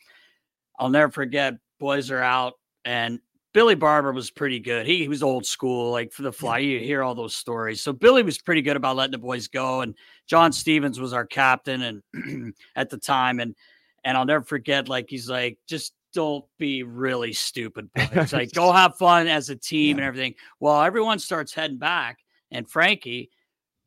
[0.79, 1.55] I'll never forget.
[1.81, 2.55] Boys are out,
[2.85, 3.19] and
[3.53, 4.86] Billy Barber was pretty good.
[4.86, 6.59] He, he was old school, like for the fly.
[6.59, 7.82] You hear all those stories.
[7.82, 9.94] So Billy was pretty good about letting the boys go, and
[10.26, 13.55] John Stevens was our captain, and at the time, and
[14.05, 14.88] and I'll never forget.
[14.88, 18.32] Like he's like, just don't be really stupid, boys.
[18.32, 20.34] like go have fun as a team and everything.
[20.61, 22.18] Well, everyone starts heading back,
[22.51, 23.30] and Frankie.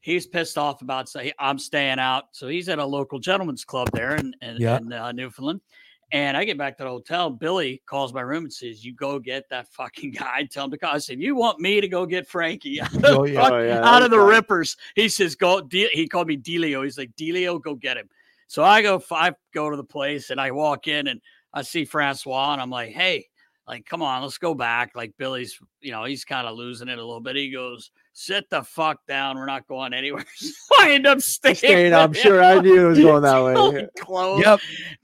[0.02, 3.88] He's pissed off about say I'm staying out, so he's at a local gentleman's club
[3.94, 4.76] there in, in, Yeah.
[4.76, 5.62] in uh, Newfoundland.
[6.14, 7.30] And I get back to the hotel.
[7.32, 10.48] Billy calls my room and says, "You go get that fucking guy.
[10.50, 13.04] Tell him to call." I said, "You want me to go get Frankie out of,
[13.06, 13.42] Oh, yeah.
[13.42, 14.20] fuck- Oh, yeah, out of the.
[14.20, 16.84] Rippers?" He says, "Go." De- he called me Delio.
[16.84, 18.08] He's like, "Delio, go get him."
[18.48, 19.02] So I go.
[19.12, 21.20] I go to the place and I walk in and
[21.52, 23.26] I see Francois and I'm like, "Hey,
[23.68, 27.00] like, come on, let's go back." Like Billy's, you know, he's kind of losing it
[27.00, 27.36] a little bit.
[27.38, 29.36] He goes, "Sit the fuck down.
[29.38, 31.56] We're not going anywhere." so I end up staying.
[31.56, 32.44] Staying, I'm with sure.
[32.44, 33.54] I knew it was going that way.
[33.54, 34.46] Totally closed.
[34.46, 34.60] Yep.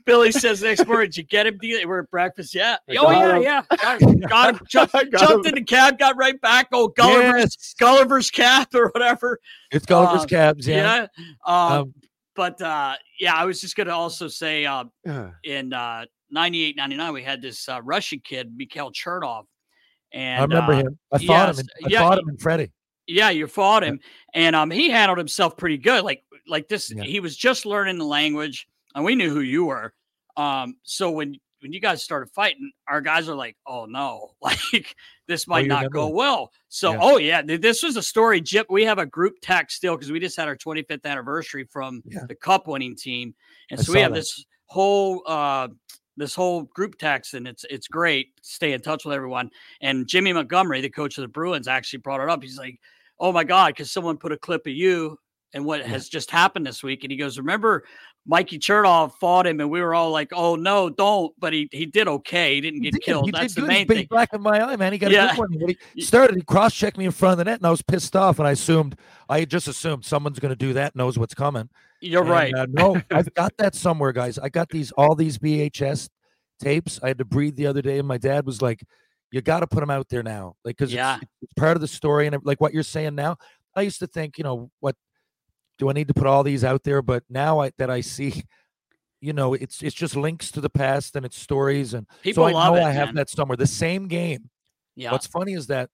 [0.05, 1.57] Billy says next morning, did you get him?
[1.57, 1.87] Deal?
[1.87, 2.53] We're at breakfast.
[2.55, 2.77] Yeah.
[2.89, 3.43] I Oh, yeah, got him.
[3.43, 3.63] yeah.
[3.77, 4.19] Got him.
[4.21, 4.65] Got him.
[4.69, 5.49] Jumped, got jumped him.
[5.49, 6.67] in the cab, got right back.
[6.71, 7.75] Oh, Gulliver's, Yes.
[7.79, 9.39] Gulliver's cap or whatever.
[9.71, 11.07] It's Gulliver's Uh, Cabs, yeah.
[11.17, 11.23] Yeah.
[11.45, 11.93] Um, Um,
[12.35, 15.31] but uh, yeah, I was just going to also say uh, Yeah.
[15.43, 19.43] in uh, 98, 99, we had this uh, Russian kid, Mikhail Chernov.
[20.13, 20.99] And I remember uh, him.
[21.11, 21.65] I fought yes, him.
[21.81, 22.71] In, I yeah, fought him in Freddie.
[23.09, 23.99] Yeah, you fought him,
[24.33, 26.03] and um, he handled himself pretty good.
[26.03, 27.03] Like like this, Yeah.
[27.03, 29.93] he was just learning the language, and we knew who you were.
[30.37, 34.95] Um, so when when you guys started fighting, our guys are like, "Oh no, like
[35.27, 36.99] this might you not go well." So, Yeah.
[37.01, 38.39] oh yeah, this was a story.
[38.41, 42.01] Jip, we have a group text still because we just had our 25th anniversary from
[42.05, 42.21] Yeah.
[42.27, 43.35] the Cup winning team,
[43.71, 44.19] and I so we have that.
[44.19, 45.67] this whole uh
[46.15, 48.29] this whole group text, and it's it's great.
[48.41, 49.49] Stay in touch with everyone.
[49.81, 52.41] And Jimmy Montgomery, the coach of the Bruins, actually brought it up.
[52.43, 52.77] He's like,
[53.19, 55.17] "Oh my god," because someone put a clip of you
[55.53, 57.83] and what has just happened this week, and he goes, "Remember."
[58.25, 61.87] Mikey Chernov fought him, and we were all like, "Oh no, don't!" But he he
[61.87, 62.55] did okay.
[62.55, 63.01] He didn't He get did.
[63.01, 63.25] killed.
[63.25, 63.71] He That's did the good.
[63.71, 64.07] He main thing.
[64.07, 64.91] Black in my eye, man.
[64.91, 65.75] He got a good one.
[65.95, 68.15] He started, he cross checked me in front of the net, and I was pissed
[68.15, 68.37] off.
[68.37, 68.97] And I assumed,
[69.29, 71.69] I just assumed someone's going to do that, knows what's coming.
[72.01, 72.53] You're And, right.
[72.53, 74.37] uh, no, I've got that somewhere, guys.
[74.37, 76.09] I got these all these VHS
[76.59, 76.99] tapes.
[77.01, 78.83] I had to breathe the other day, and my dad was like,
[79.31, 81.17] "You got to put them out there now, like because Yeah.
[81.21, 83.37] it's, it's part of the story." And like what you're saying now,
[83.75, 84.95] I used to think, you know, what
[85.77, 87.01] do I need to put all these out there?
[87.01, 88.43] But now I, that I see,
[89.21, 92.47] you know, it's it's just links to the past and it's stories, and People so
[92.49, 93.15] I love know it, I have man.
[93.15, 93.57] that somewhere.
[93.57, 94.49] The same game.
[94.95, 95.11] Yeah.
[95.11, 95.89] What's funny is that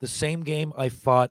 [0.00, 1.30] the same game I fought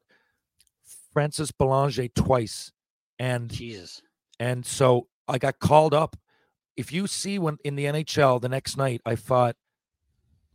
[1.14, 2.72] Francis Belanger twice,
[3.18, 4.02] and Jesus.
[4.40, 6.16] and so I got called up.
[6.78, 9.56] If you see when in the NHL the next night, I fought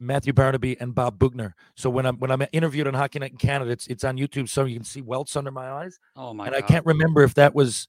[0.00, 1.54] Matthew Barnaby and Bob Boughner.
[1.76, 4.48] So when I'm when I'm interviewed on Hockey Night in Canada, it's it's on YouTube,
[4.48, 5.98] so you can see welts under my eyes.
[6.16, 6.62] Oh my and god.
[6.64, 7.86] I can't remember if that was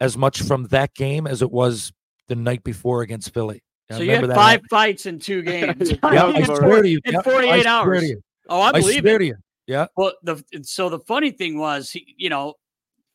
[0.00, 1.92] as much from that game as it was
[2.28, 3.62] the night before against Philly.
[3.90, 4.64] I So you had five happening.
[4.70, 5.90] fights in two games.
[5.90, 7.00] Yeah, I in swear to you.
[7.04, 8.02] in yeah, I 48 swear hours.
[8.10, 8.22] you.
[8.48, 9.18] Oh, I I believe swear it.
[9.18, 9.36] to you.
[9.66, 9.86] Yeah.
[9.96, 12.54] Well, the so the funny thing was, he, you know,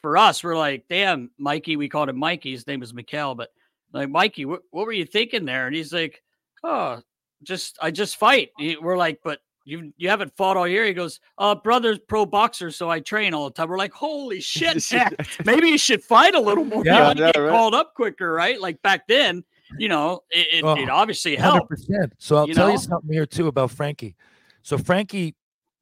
[0.02, 1.78] for us, we're like, damn, Mikey.
[1.78, 2.52] We called him Mikey.
[2.52, 3.50] His name was Mikhail, but
[3.94, 5.66] like Mikey, what, what were you thinking there?
[5.68, 6.22] And he's like,
[6.64, 7.02] oh,
[7.44, 8.50] just I just fight.
[8.82, 10.86] We're like, but you you haven't fought all year.
[10.86, 13.70] He goes, uh, brother's pro boxer, so I train all the time.
[13.70, 15.16] We're like, holy shit, man.
[15.46, 16.84] maybe you should fight a little more.
[16.86, 17.50] Yeah, you I might know, get right?
[17.52, 18.60] called up quicker, right?
[18.60, 19.44] Like back then,
[19.78, 21.72] you know, it, it, Oh, it obviously helped.
[21.72, 22.12] 100%.
[22.18, 22.74] So I'll you tell know?
[22.74, 24.16] you something here too about Frankie.
[24.64, 25.36] So Frankie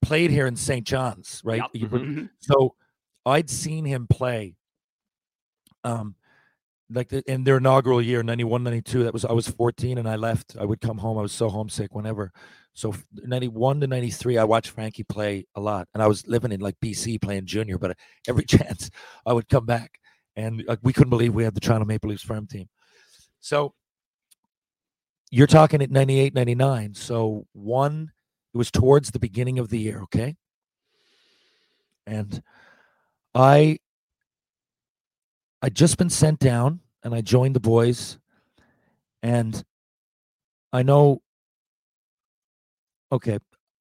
[0.03, 0.85] played here in St.
[0.85, 1.61] John's, right?
[1.73, 2.29] You would- Mhm.
[2.39, 2.75] So
[3.25, 4.55] I'd seen him play
[5.83, 6.15] um
[6.93, 10.15] like the, in their inaugural year 91 92 that was i was 14 and i
[10.15, 10.55] left.
[10.59, 11.17] I would come home.
[11.17, 12.31] I was so homesick whenever.
[12.73, 15.87] So 91 to 93 i watched frankie play a lot.
[15.93, 18.89] And i was living in like bc playing junior but every chance
[19.25, 19.99] i would come back.
[20.35, 22.69] And like, we couldn't believe we had the toronto maple leafs farm team.
[23.39, 23.73] So
[25.29, 28.11] you're talking at 98 99 so one
[28.53, 30.35] it was towards the beginning of the year okay?
[32.05, 32.41] And
[33.33, 33.79] i
[35.61, 38.17] i'd just been sent down and i joined the boys
[39.23, 39.63] and
[40.73, 41.21] i know
[43.11, 43.37] okay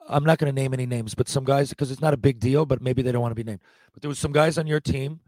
[0.09, 2.39] i'm not going to name any names but some guys because it's not a big
[2.39, 3.61] deal but maybe they don't want to be named
[3.93, 5.21] but there was some guys on your team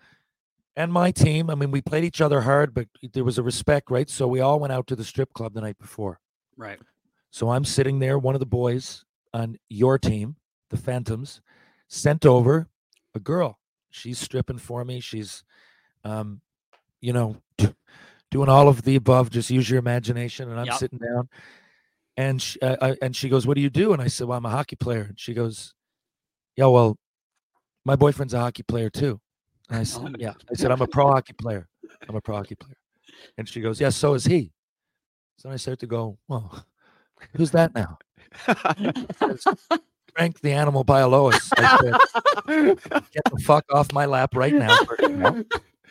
[0.76, 3.90] and my team i mean we played each other hard but there was a respect
[3.90, 6.18] right so we all went out to the strip club the night before
[6.56, 6.78] Right.
[7.30, 10.36] so I'm sitting there, one of the boys on your team,
[10.68, 11.40] the Phantoms,
[11.88, 12.68] sent over
[13.14, 13.58] a girl.
[13.90, 15.00] She's stripping for me.
[15.00, 15.42] She's,
[16.04, 16.40] um,
[17.00, 17.36] you know,
[18.30, 19.30] doing all of the above.
[19.30, 20.50] Just use your imagination.
[20.50, 20.74] And I'm Yep.
[20.76, 21.28] sitting down,
[22.16, 24.38] and she, uh, I, and she goes, "What do you do?" And I said, "Well,
[24.38, 25.74] I'm a hockey player." And she goes,
[26.56, 26.98] "Yeah, well,
[27.84, 29.20] my boyfriend's a hockey player too."
[29.68, 31.68] And I said, "Yeah." I said, "I'm a pro hockey player.
[32.08, 32.76] I'm a pro hockey player."
[33.38, 34.52] And she goes, "Yeah, so is he."
[35.38, 36.64] So I start to go, well,
[37.34, 37.98] who's that now?
[40.14, 41.50] Frank the Animal Bialowas.
[41.58, 41.78] I
[42.46, 42.76] said,
[43.12, 44.76] Get the fuck off my lap right now.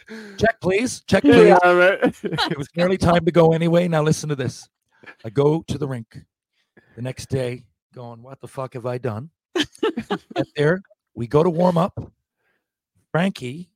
[0.08, 0.38] First of all.
[0.38, 1.02] Check, please.
[1.08, 1.48] Check, please.
[1.48, 2.00] Yeah, right.
[2.24, 3.88] it was nearly time to go anyway.
[3.88, 4.70] Now listen to this.
[5.26, 6.20] I go to the rink
[6.96, 10.82] the next day, going, "What the fuck have I done?" Get there.
[11.16, 12.12] We go to warm up.
[13.12, 13.70] Frankie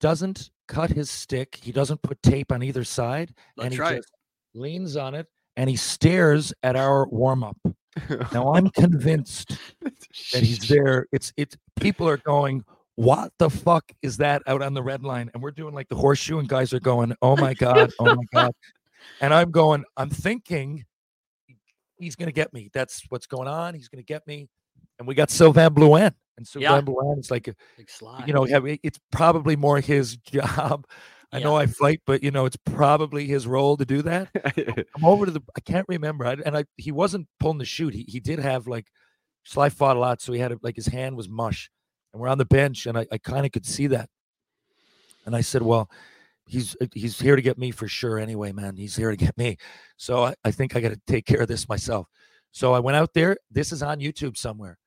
[0.00, 1.58] doesn't cut his stick.
[1.62, 3.96] He doesn't put tape on either side, and That's he right.
[3.96, 4.12] just
[4.54, 7.56] leans on it and he stares at our warm up.
[8.32, 11.06] Now I'm convinced that he's there.
[11.12, 12.64] It's it's people are going,
[13.00, 15.30] what the fuck is that out on the red line?
[15.32, 18.24] And we're doing like the horseshoe, and guys are going, oh my god, oh my
[18.34, 18.52] god.
[19.22, 20.84] And I'm going, I'm thinking
[21.98, 22.68] he's gonna get me.
[22.74, 23.72] That's what's going on.
[23.72, 24.50] He's gonna get me.
[24.98, 26.12] And we got Sylvain Blouin.
[26.36, 26.80] And Sylvain Yeah.
[26.82, 27.54] Blouin is like a,
[28.26, 28.44] you know,
[28.82, 30.86] it's probably more his job.
[31.32, 34.28] I know I fight, but you know, it's probably his role to do that.
[34.94, 35.40] I'm over to the.
[35.56, 36.26] I can't remember.
[36.26, 37.94] I, and I he wasn't pulling the shoot.
[37.94, 38.88] He he did have like
[39.44, 41.70] Sly fought a lot, so he had a, like his hand was mush.
[42.12, 44.08] And we're on the bench, and I, I kind of could see that.
[45.26, 45.88] And I said, "Well,
[46.46, 48.18] he's uh, he's here to get me for sure.
[48.18, 49.56] Anyway, man, he's here to get me.
[49.96, 52.06] So I, I think I got to take care of this myself."
[52.52, 53.36] So I went out there.
[53.50, 54.78] This is on YouTube somewhere.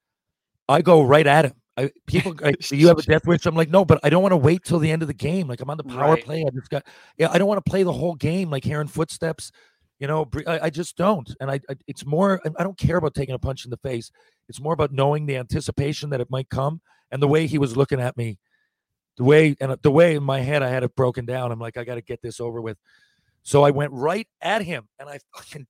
[0.68, 1.54] I go right at him.
[1.78, 3.46] I, people, like, "Do you have a death wish?
[3.46, 5.48] I'm like, no, but I don't want to wait till the end of the game.
[5.48, 6.24] Like I'm on the power Right.
[6.26, 6.44] play.
[6.46, 6.86] I just got,
[7.18, 9.52] yeah, I don't want to play the whole game like hearing footsteps.
[10.00, 11.34] You know, I, I just don't.
[11.40, 12.42] And I, I, it's more.
[12.46, 14.12] I- I don't care about taking a punch in the face.
[14.50, 16.82] It's more about knowing the anticipation that it might come
[17.14, 18.40] and the way he was looking at me,
[19.18, 21.52] the way and the way in my head I had it broken down.
[21.52, 22.78] I'm like, I got to get this over with.
[23.44, 25.68] So I went right at him and I fucking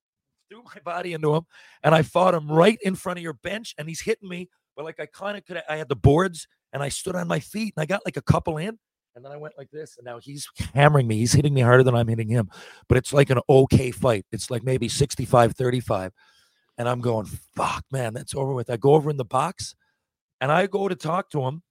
[0.48, 1.42] threw my body into him
[1.82, 4.48] and I fought him right in front of your bench and he's hitting me.
[4.74, 7.40] But like I kind of could, I had the boards and I stood on my
[7.40, 8.78] feet and I got like a couple in
[9.14, 11.18] and then I went like this and now he's hammering me.
[11.18, 12.48] He's hitting me harder than I'm hitting him.
[12.88, 14.24] But it's like an okay fight.
[14.32, 16.12] It's like maybe 65 35.
[16.78, 18.70] And I'm going, fuck, man, that's over with.
[18.70, 19.74] I go over in the box
[20.40, 21.62] and I go to talk to him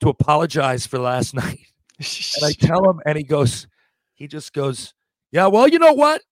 [0.00, 1.60] to apologize for last night.
[1.98, 3.66] and I tell him, and he goes,
[4.14, 4.94] he just goes,
[5.30, 6.22] yeah, well, you know what?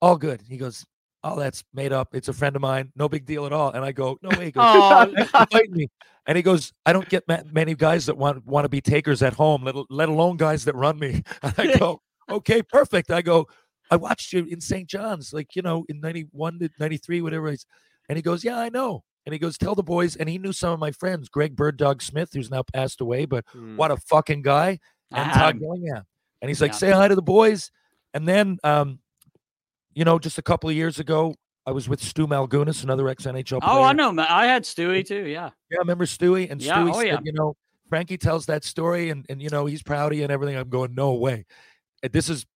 [0.00, 0.42] All good.
[0.48, 0.84] He goes,
[1.24, 2.14] oh, that's made up.
[2.14, 2.92] It's a friend of mine.
[2.96, 3.70] No big deal at all.
[3.70, 4.46] And I go, no way.
[4.46, 5.88] He goes, Oh, "Thanks for me.
[6.26, 9.32] And he goes, I don't get many guys that want want to be takers at
[9.32, 11.22] home, let, let alone guys that run me.
[11.42, 13.10] And I go, okay, perfect.
[13.10, 13.48] I go,
[13.90, 14.88] I watched you in St.
[14.88, 17.66] John's, like, you know, in 91 to 93, whatever it is.
[18.08, 19.02] And he goes, yeah, I know.
[19.24, 20.16] And he goes, tell the boys.
[20.16, 23.24] And he knew some of my friends, Greg Bird Dog Smyth, who's now passed away,
[23.24, 23.44] but
[23.76, 24.78] what a fucking guy.
[25.12, 25.60] And I Todd.
[25.60, 26.04] Gillingham.
[26.40, 26.76] And he's like, Yeah.
[26.78, 27.70] say hi to the boys.
[28.14, 28.98] And then, um,
[29.94, 31.34] you know, just a couple of years ago,
[31.66, 33.72] I was with Stu Malgunas, another ex NHL player.
[33.72, 34.12] Oh, I know.
[34.18, 35.26] I had Stewie too.
[35.26, 35.50] Yeah.
[35.70, 37.18] Yeah, I remember Stewie and Yeah, Stewie oh, said, yeah.
[37.22, 37.54] you know,
[37.88, 40.56] Frankie tells that story and and you know he's proud of you and everything.
[40.56, 41.44] I'm going, no way.
[42.02, 42.46] And this is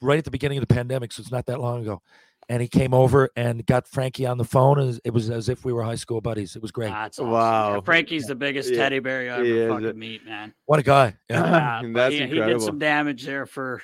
[0.00, 2.02] right at the beginning of the pandemic, so it's not that long ago.
[2.48, 5.64] And he came over and got Frankie on the phone, and it was as if
[5.64, 6.56] we were high school buddies.
[6.56, 6.90] It was great.
[6.90, 7.30] That's awesome.
[7.32, 7.74] Wow.
[7.74, 9.68] Yeah, Frankie's the biggest Yeah, teddy bear you ever he is.
[9.70, 10.52] fucking meet, man.
[10.66, 11.16] What a guy!
[11.30, 11.82] Yeah.
[11.82, 13.82] Yeah, That's he, he did some damage there for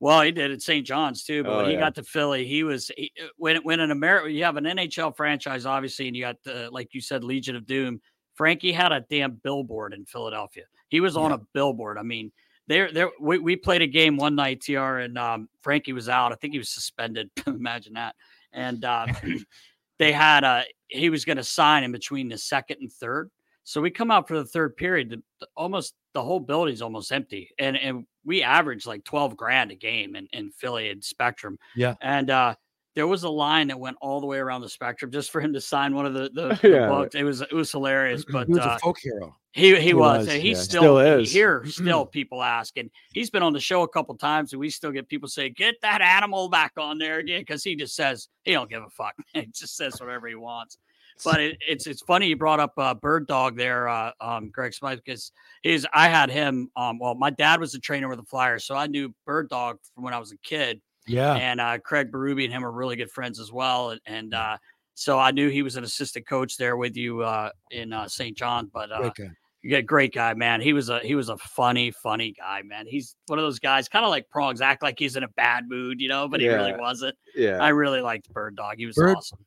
[0.00, 0.86] Well, he did at St.
[0.86, 1.80] John's too, but Oh, when he yeah.
[1.80, 5.16] got to Philly, he was he, uh, when when an America you have an NHL
[5.16, 8.00] franchise, obviously, and you got the like you said, Legion of Doom.
[8.34, 10.64] Frankie had a damn billboard in Philadelphia.
[10.88, 11.98] He was on a billboard.
[11.98, 12.32] I mean,
[12.72, 16.32] there there we, we played a game one night, TR, and um, Frankie was out.
[16.32, 17.30] I think he was suspended.
[17.46, 18.14] Imagine that.
[18.52, 19.06] And uh,
[19.98, 23.30] they had a he was going to sign in between the second and third.
[23.64, 25.10] So we come out for the third period.
[25.10, 29.70] The, the- almost the whole building's almost empty, and and we averaged like twelve grand
[29.70, 31.58] a game in, in Philly and Spectrum.
[31.76, 31.94] Yeah.
[32.00, 32.54] And uh,
[32.94, 35.52] there was a line that went all the way around the Spectrum just for him
[35.54, 36.88] to sign one of the the, the Yeah.
[36.88, 37.14] books.
[37.14, 39.36] It was it was hilarious, but he was uh, a folk hero.
[39.52, 40.62] he he, He was, was, he's yeah.
[40.62, 41.32] still, Still is.
[41.32, 41.64] here.
[41.66, 44.90] Still, people ask, and he's been on the show a couple times, and we still
[44.92, 48.52] get people say, "Get that animal back on there again," because he just says he
[48.52, 49.14] don't give a fuck.
[49.34, 50.78] he just says whatever he wants.
[51.24, 54.72] But it, it's it's funny you brought up uh, Bird Dog there, uh, um, Greg
[54.74, 55.30] Smyth, because
[55.62, 56.70] he's I had him.
[56.74, 59.78] Um, well, my dad was a trainer with the Flyers, so I knew Bird Dog
[59.94, 61.34] from when I was a kid Yeah.
[61.34, 63.90] and uh, Craig Berube and him are really good friends as well.
[63.90, 64.56] And, and uh,
[64.94, 68.36] so I knew he was an assistant coach there with you uh, in uh, St.
[68.36, 68.70] John.
[68.72, 69.30] But uh, Great guy.
[69.64, 70.60] yeah, great guy, man.
[70.60, 72.86] He was a he was a funny, funny guy, man.
[72.86, 75.64] He's one of those guys, kind of like Prongs, act like he's in a bad
[75.68, 77.16] mood, you know, but he really wasn't.
[77.34, 77.58] Yeah.
[77.58, 78.74] I really liked Bird Dog.
[78.78, 79.38] He was Bird- awesome.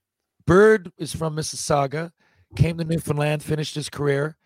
[0.47, 2.12] Bird is from Mississauga,
[2.56, 4.38] came to Newfoundland, finished his career,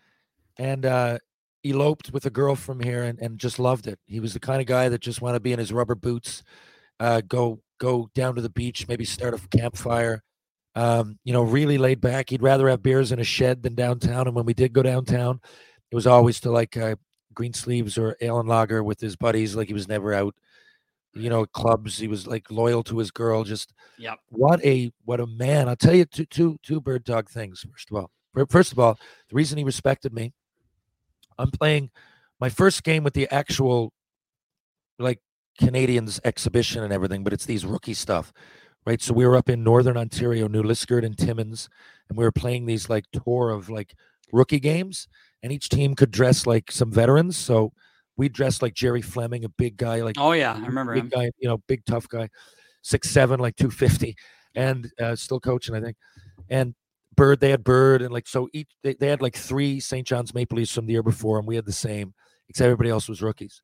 [0.56, 1.18] and uh,
[1.64, 3.98] eloped with a girl from here and, and just loved it.
[4.06, 6.42] He was the kind of guy that just wanted to be in his rubber boots,
[7.00, 10.22] uh, go go down to the beach, maybe start a campfire.
[10.76, 12.30] Um, you know, really laid back.
[12.30, 14.28] He'd rather have beers in a shed than downtown.
[14.28, 15.40] And when we did go downtown,
[15.90, 16.94] it was always to like uh,
[17.34, 19.56] green sleeves or ale and lager with his buddies.
[19.56, 20.34] Like he was never out,
[21.12, 21.98] you know, clubs.
[21.98, 23.42] He was like loyal to his girl.
[23.42, 24.18] Just Yep.
[24.28, 25.68] what a what a man!
[25.68, 27.66] I'll tell you two two two bird dog things.
[27.70, 28.10] First of all,
[28.48, 28.94] first of all,
[29.28, 30.32] the reason he respected me,
[31.36, 31.90] I'm playing
[32.38, 33.92] my first game with the actual
[34.98, 35.18] like
[35.60, 38.32] Canadiens exhibition and everything, but it's these rookie stuff,
[38.86, 39.00] right?
[39.00, 41.68] So we were up in Northern Ontario, New Liskeard and Timmins,
[42.08, 43.94] and we were playing these like tour of like
[44.32, 45.08] rookie games,
[45.42, 47.36] and each team could dress like some veterans.
[47.36, 47.72] So
[48.16, 51.08] we dressed like Jerry Fleming, a big guy, like Oh yeah, I remember big him.
[51.10, 52.28] guy, you know, big tough guy,
[52.82, 54.16] six seven, like two fifty,
[54.54, 55.96] and uh, still coaching, I think.
[56.48, 56.74] And
[57.16, 60.06] Bird, they had Bird, and like so each they, they had like three St.
[60.06, 62.14] John's Maple Leafs from the year before, and we had the same,
[62.48, 63.60] except everybody else was rookies.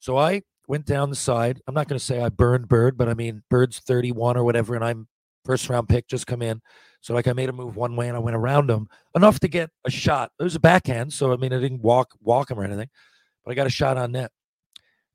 [0.00, 1.60] So I went down the side.
[1.66, 4.76] I'm not going to say I burned Bird, but I mean Bird's 31 or whatever,
[4.76, 5.08] and I'm
[5.44, 6.62] first round pick, just come in.
[7.00, 9.48] So like I made a move one way and I went around him enough to
[9.48, 10.30] get a shot.
[10.38, 12.88] It was a backhand, so I mean I didn't walk walk him or anything,
[13.44, 14.30] but I got a shot on net.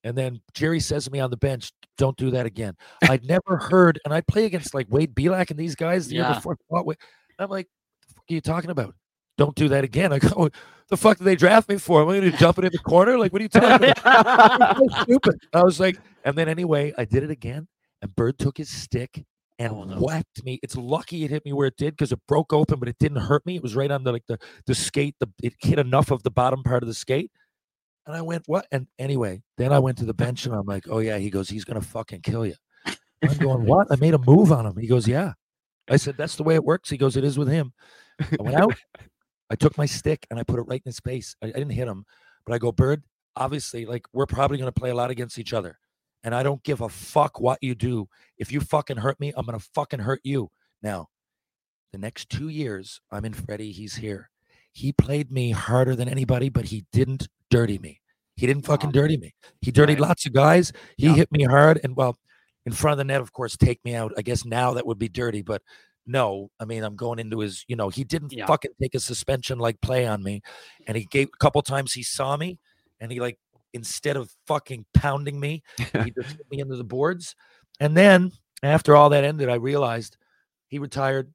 [0.04, 2.76] And then Jerry says to me on the bench, "Don't do that again."
[3.10, 6.24] I'd never heard, and I play against like Wade Belak and these guys the year
[6.36, 6.54] before.
[6.54, 6.98] I fought with-
[7.40, 7.68] I'm like,
[8.08, 8.94] "The fuck are you talking about?
[9.38, 10.50] Don't do that again." I go,
[10.90, 12.02] "The fuck did they draft me for?
[12.02, 13.18] Am I going to jump it in the corner?
[13.18, 15.36] Like, what are you talking about?" So stupid.
[15.54, 17.68] I was like, and then anyway, I did it again,
[18.02, 19.24] and Bird took his stick
[19.58, 19.98] and Oh, no.
[20.00, 20.60] whacked me.
[20.64, 23.22] It's lucky it hit me where it did because it broke open, but it didn't
[23.22, 23.56] hurt me.
[23.56, 25.16] It was right on the like the the skate.
[25.20, 27.32] The it hit enough of the bottom part of the skate.
[28.06, 28.68] And I went, what?
[28.72, 31.18] And anyway, then I went to the bench and I'm like, oh yeah.
[31.18, 32.54] He goes, he's gonna fucking kill you.
[33.24, 33.88] I'm going, what?
[33.90, 34.78] I made a move on him.
[34.78, 35.34] He goes, yeah.
[35.90, 36.90] I said, that's the way it works.
[36.90, 37.74] He goes, it is with him.
[38.20, 38.76] I went out.
[39.50, 41.36] I took my stick and I put it right in his face.
[41.44, 42.06] I, I didn't hit him,
[42.46, 43.04] but I go, Bird,
[43.36, 45.78] obviously, like we're probably going to play a lot against each other.
[46.24, 48.10] And I don't give a fuck what you do.
[48.40, 50.50] If you fucking hurt me, I'm going to fucking hurt you.
[50.82, 51.10] Now,
[51.92, 53.72] the next two years, I'm in Freddie.
[53.72, 54.32] He's here.
[54.72, 58.02] He played me harder than anybody, but he didn't dirty me.
[58.36, 59.36] He didn't fucking dirty me.
[59.62, 60.08] He dirtied Right.
[60.10, 60.74] lots of guys.
[60.98, 61.14] He Yeah.
[61.14, 61.80] hit me hard.
[61.84, 62.18] And well,
[62.66, 64.12] in front of the net, of course, take me out.
[64.18, 65.62] I guess now that would be dirty, but
[66.08, 68.46] no, I mean, I'm going into his, you know, he didn't Yeah.
[68.46, 70.42] fucking take a suspension like play on me.
[70.88, 72.60] And he gave a couple times he saw me
[73.00, 73.40] and he like,
[73.74, 77.36] instead of fucking pounding me, he just hit me into the boards.
[77.80, 78.32] And then
[78.64, 80.18] after all that ended, I realized
[80.68, 81.34] he retired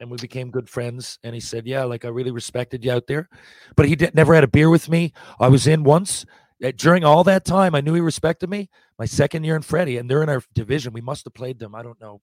[0.00, 1.18] and we became good friends.
[1.22, 3.28] And he said, Yeah, like I really respected you out there.
[3.76, 5.12] But he did, never had a beer with me.
[5.38, 6.24] I was in once.
[6.64, 8.68] uh, During all that time, I knew he respected me.
[8.98, 10.92] My second year in Freddie, and they're in our division.
[10.92, 12.20] We must have played them, I don't know,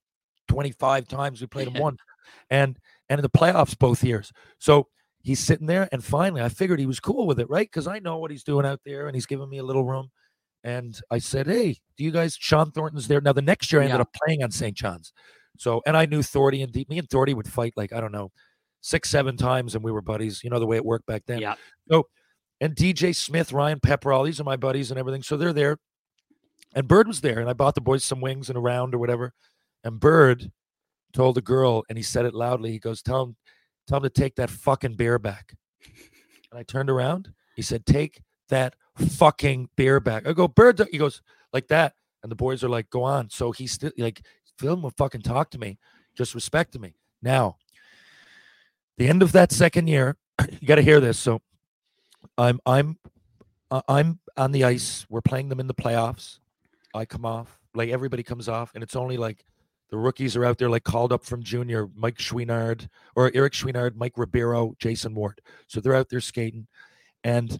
[0.57, 1.39] 25 times.
[1.39, 1.99] We played them once.
[2.49, 2.77] And
[3.09, 4.31] and in the playoffs both years.
[4.59, 4.87] So
[5.21, 7.67] he's sitting there, and finally I figured he was cool with it, right?
[7.69, 10.09] Because I know what he's doing out there, and he's giving me a little room.
[10.63, 13.21] And I said, Hey, do you guys Shawn Thornton's there?
[13.21, 14.01] Now the next year I ended Yeah.
[14.01, 14.75] up playing on St.
[14.75, 15.13] John's.
[15.59, 18.31] So and I knew Thordy and me and Thordy would fight like, I don't know,
[18.81, 20.43] six, seven times, and we were buddies.
[20.43, 21.39] You know the way it worked back then.
[21.39, 21.53] Yeah.
[21.89, 22.07] So
[22.59, 25.21] and DJ Smith, Ryan Pepperall, these are my buddies and everything.
[25.21, 25.77] So they're there.
[26.75, 28.97] And Bird was there, and I bought the boys some wings and a round or
[28.97, 29.33] whatever.
[29.83, 30.51] And Bird
[31.13, 32.71] told the girl, and he said it loudly.
[32.71, 33.35] He goes, "Tell him,
[33.87, 35.53] tell him to take that fucking beer back."
[36.49, 37.33] And I turned around.
[37.57, 41.21] He said, "Take that fucking beer back." I go, "Bird," he goes
[41.53, 43.29] like that, And the boys are like, go on.
[43.29, 44.21] So he's still like,
[44.57, 45.77] Phil will fucking talk to me,
[46.15, 46.95] just respected me.
[47.21, 47.57] Now,
[48.97, 50.17] the end of that second year,
[50.59, 51.19] you got to hear this.
[51.19, 51.41] So
[52.37, 52.97] I'm I'm
[53.69, 55.05] uh, I'm on the ice.
[55.09, 56.39] We're playing them in the playoffs.
[56.93, 59.45] I come off, like everybody comes off, and it's only like
[59.89, 63.95] the rookies are out there, like called up from junior, Mike Chouinard or Eric Chouinard,
[63.95, 65.39] Mike Ribeiro, Jason Ward.
[65.67, 66.67] So they're out there skating,
[67.23, 67.59] and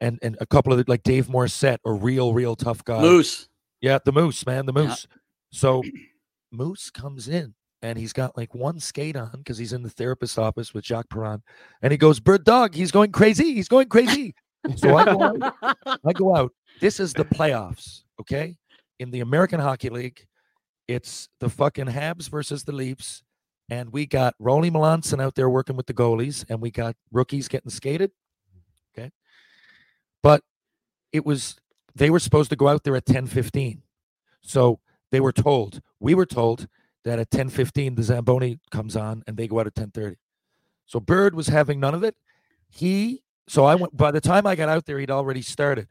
[0.00, 3.00] and and a couple of the, like Dave Morissette, a real real tough guy.
[3.00, 3.48] Moose.
[3.80, 4.88] Yeah, the Moose, man, the Yeah.
[4.88, 5.06] Moose.
[5.52, 5.82] So
[6.52, 10.38] Moose comes in and he's got like one skate on because he's in the therapist's
[10.38, 11.42] office with Jacques Perron,
[11.82, 14.34] and he goes, "Bird dog, he's going crazy, he's going crazy."
[14.76, 15.76] so I go out.
[16.04, 16.52] I go out.
[16.80, 18.56] This is the playoffs, okay?
[18.98, 20.26] In the American Hockey League,
[20.88, 23.22] it's the fucking Habs versus the Leafs,
[23.68, 27.48] and we got Rolly Melanson out there working with the goalies, and we got rookies
[27.48, 28.10] getting skated.
[28.96, 29.10] Okay,
[30.22, 30.42] but
[31.12, 31.56] it was
[31.94, 33.82] they were supposed to go out there at ten fifteen,
[34.42, 34.80] so
[35.10, 35.80] they were told.
[36.00, 36.66] We were told
[37.04, 40.16] that at ten fifteen the Zamboni comes on, and they go out at ten thirty.
[40.86, 42.16] So Bird was having none of it.
[42.68, 45.88] He so I went by the time I got out there, he'd already started.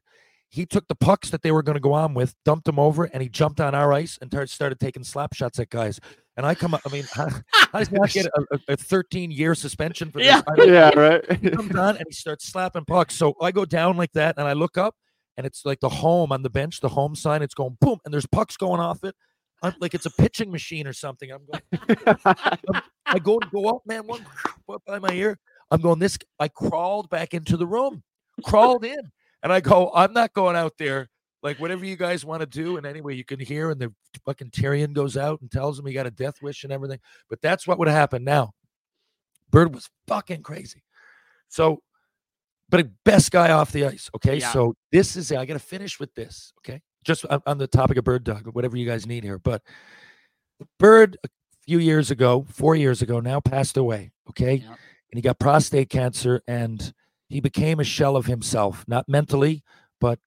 [0.54, 3.06] He took the pucks that they were going to go on with, dumped them over,
[3.06, 6.00] and he jumped on our ice and tar- started taking slap shots at guys.
[6.38, 8.28] And I come up, I mean, how, how does he get
[8.70, 10.28] a, a 13 year suspension for this?
[10.28, 10.42] Yeah.
[10.48, 11.40] I don't- Yeah, right.
[11.42, 13.16] He comes on and he starts slapping pucks.
[13.16, 14.94] So I go down like that and I look up
[15.38, 18.14] and it's like the home on the bench, the home sign, it's going boom, and
[18.14, 19.16] there's pucks going off it.
[19.64, 21.32] I'm like it's a pitching machine or something.
[21.32, 24.24] I'm going, I'm- I go and go up, man, one
[24.86, 25.40] by my ear.
[25.72, 28.04] I'm going, this I crawled back into the room,
[28.44, 29.00] crawled in,
[29.44, 31.10] and I go, I'm not going out there.
[31.44, 33.94] Like whatever you guys want to do, and anyway, you can hear, and the
[34.26, 37.00] fucking Therrien goes out and tells him he got a death wish and everything.
[37.30, 38.54] But that's what would happen now.
[39.52, 40.84] Bird was fucking crazy.
[41.50, 41.82] So,
[42.70, 44.10] but best guy off the ice.
[44.16, 44.38] Okay.
[44.38, 44.54] Yeah.
[44.54, 46.54] So this is I got to finish with this.
[46.60, 46.82] Okay.
[47.04, 49.38] Just on, the topic of Bird Dog, whatever you guys need here.
[49.38, 49.62] But
[50.80, 51.28] Bird, a
[51.66, 54.14] few years ago, four years ago, now passed away.
[54.30, 54.56] Okay.
[54.56, 54.70] Yep.
[54.70, 56.94] And he got prostate cancer and
[57.30, 59.64] he became a shell of himself, not mentally,
[60.00, 60.20] but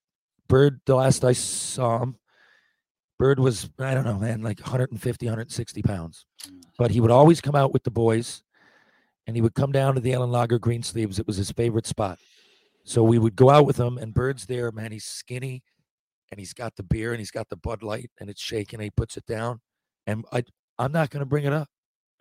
[0.47, 2.17] Bird, the last I saw him,
[3.19, 6.25] Bird was, I don't know, man, like 150, 160 pounds.
[6.47, 6.61] Mm.
[6.77, 8.43] But he would always come out with the boys
[9.27, 11.19] and he would come down to the Ellen Lager Green Sleeves.
[11.19, 12.17] It was his favorite spot.
[12.85, 14.93] So we would go out with him, and Bird's there, man.
[14.93, 15.61] He's skinny,
[16.31, 18.79] and he's got the beer, and he's got the Bud Light, and it's shaking.
[18.79, 19.59] And he puts it down,
[20.07, 20.43] and I,
[20.79, 21.67] I'm not going to bring it up,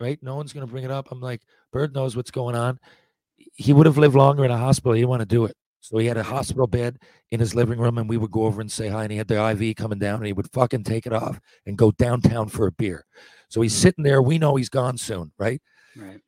[0.01, 0.18] right?
[0.20, 1.07] No one's going to bring it up.
[1.12, 2.81] I'm like, Bird knows what's going on.
[3.55, 4.93] He would have lived longer in a hospital.
[4.93, 5.57] He didn't want to do it.
[5.80, 6.99] So he had a hospital bed
[7.30, 9.03] in his living room, and we would go over and say hi.
[9.05, 11.76] And he had the IV coming down, and he would fucking take it off and
[11.78, 13.05] go downtown for a beer.
[13.49, 14.20] So he's sitting there.
[14.20, 15.61] We know he's gone soon, right?
[15.97, 16.20] Right.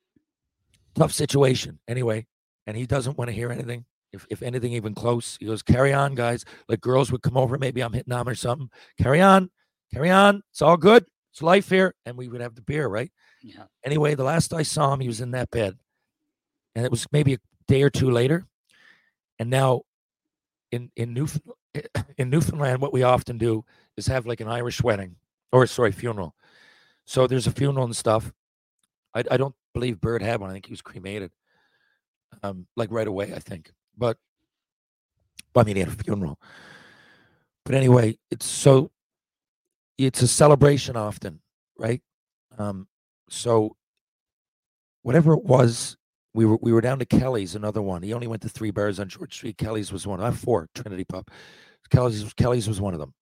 [0.94, 2.26] tough situation anyway
[2.66, 5.92] and he doesn't want to hear anything if, if anything even close he goes carry
[5.92, 8.68] on guys like girls would come over maybe i'm hitting on or something
[9.00, 9.50] carry on
[9.92, 13.12] carry on it's all good it's life here and we would have the beer right
[13.42, 13.64] Yeah.
[13.84, 15.76] anyway the last i saw him he was in that bed
[16.78, 18.46] and it was maybe a day or two later
[19.38, 19.82] and now
[20.72, 21.58] in in Newfoundland,
[22.18, 23.64] in Newfoundland what we often do
[23.96, 25.16] is have like an Irish wedding
[25.52, 26.34] or sorry funeral
[27.04, 28.32] so there's a funeral and stuff
[29.14, 30.50] I, I don't believe Bird had one.
[30.50, 31.30] I think he was cremated,
[32.42, 33.32] um, like right away.
[33.34, 34.16] I think, but
[35.56, 36.38] I mean, he had a funeral.
[37.64, 38.90] But anyway, it's so
[39.98, 41.40] it's a celebration often,
[41.76, 42.02] right?
[42.56, 42.86] Um,
[43.28, 43.76] so
[45.02, 45.96] whatever it was,
[46.38, 48.00] we were we were down to Kelly's, another one.
[48.00, 49.58] He only went to three bars on George Street.
[49.58, 50.20] Kelly's was one.
[50.20, 50.68] I have four.
[50.72, 51.26] Trinity Pub.
[51.90, 53.12] Kelly's Kelly's was one of them.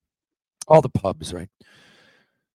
[0.68, 1.48] All the pubs, right?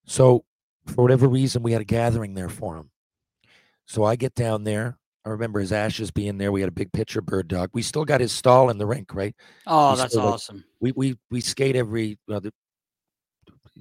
[0.06, 0.46] So
[0.86, 2.92] for whatever reason, we had a gathering there for him.
[3.88, 5.00] So I get down there.
[5.26, 6.52] I remember his ashes being there.
[6.52, 7.72] We had a big picture bird dog.
[7.74, 9.36] We still got his stall in the rink, right?
[9.66, 10.64] Oh, We that's still, awesome.
[10.80, 12.20] We we we skate every.
[12.32, 12.54] Uh, the,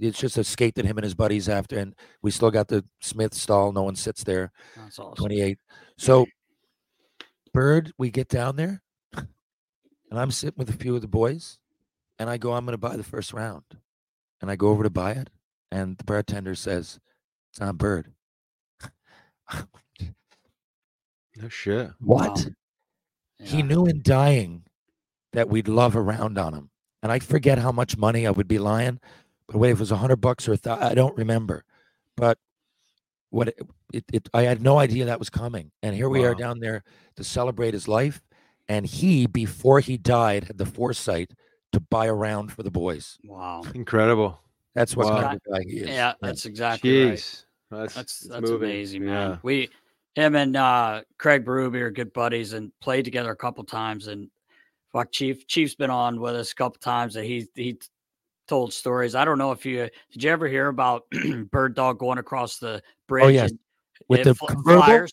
[0.00, 2.86] it's just a skate that him and his buddies after, and we still got the
[3.02, 3.70] Smyth stall.
[3.70, 4.50] No one sits there.
[4.78, 5.14] That's awesome.
[5.14, 5.58] Twenty eight.
[5.98, 6.24] So,
[7.52, 8.82] bird, we get down there,
[9.14, 9.26] and
[10.12, 11.58] I'm sitting with a few of the boys,
[12.18, 13.64] and I go, I'm going to buy the first round,
[14.40, 15.30] and I go over to buy it,
[15.70, 16.98] and the bartender says,
[17.52, 18.12] "It's on bird."
[21.36, 21.90] No shit.
[22.00, 22.28] What?
[22.28, 22.44] Wow.
[23.38, 23.64] He Yeah.
[23.64, 24.64] knew in dying
[25.32, 26.70] that we'd love a round on him.
[27.02, 29.00] And I forget how much money I would be lying,
[29.46, 31.64] but wait, if it was a hundred bucks or a thou- I don't remember.
[32.16, 32.38] But
[33.30, 33.60] what it,
[33.92, 35.70] it, it, I had no idea that was coming.
[35.82, 36.82] And here we are down there
[37.16, 38.22] to celebrate his life.
[38.68, 41.32] And he, before he died, had the foresight
[41.72, 43.18] to buy a round for the boys.
[43.24, 43.62] Wow.
[43.74, 44.40] Incredible.
[44.74, 45.22] That's what Wow.
[45.22, 45.88] kind of guy he is.
[45.88, 47.14] Yeah, that's exactly right.
[47.14, 47.44] Jeez.
[47.70, 49.30] That's That's that's amazing, man.
[49.30, 49.36] Yeah.
[49.42, 49.68] We
[50.16, 54.28] him and uh Craig Berube are good buddies and played together a couple times and
[54.92, 57.78] fuck Chief Chief's been on with us a couple times and he he
[58.50, 59.14] told stories.
[59.14, 60.24] I don't know if you did.
[60.24, 61.04] You ever hear about
[61.50, 63.24] Bird Dog going across the oh, bridge?
[63.24, 63.52] Oh yes,
[64.08, 65.12] with the fl- flyers?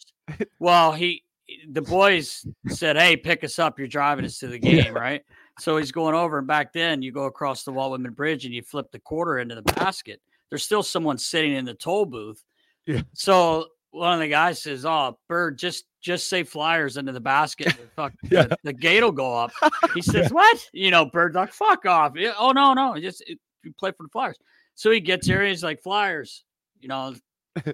[0.59, 1.23] Well, he
[1.69, 3.77] the boys said, "Hey, pick us up.
[3.77, 5.23] You're driving us to the game, right?"
[5.59, 8.53] So he's going over, and back then you go across the Walt Whitman Bridge and
[8.53, 10.19] you flip the quarter into the basket.
[10.49, 12.43] There's still someone sitting in the toll booth.
[12.85, 13.01] Yeah.
[13.13, 13.67] So
[13.97, 17.75] one of the guys says, "Oh, Bird, just just say flyers into the basket.
[17.95, 18.43] Fuck, Yeah.
[18.43, 19.51] the, the gate will go up."
[19.93, 20.57] He says, "What?
[20.73, 24.09] You know, Bird like fuck off." Oh no, no, just it, you play for the
[24.09, 24.37] Flyers.
[24.75, 26.43] So he gets here, and he's like, "Flyers,"
[26.79, 27.15] you know,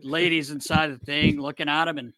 [0.02, 2.14] ladies inside the thing looking at him, and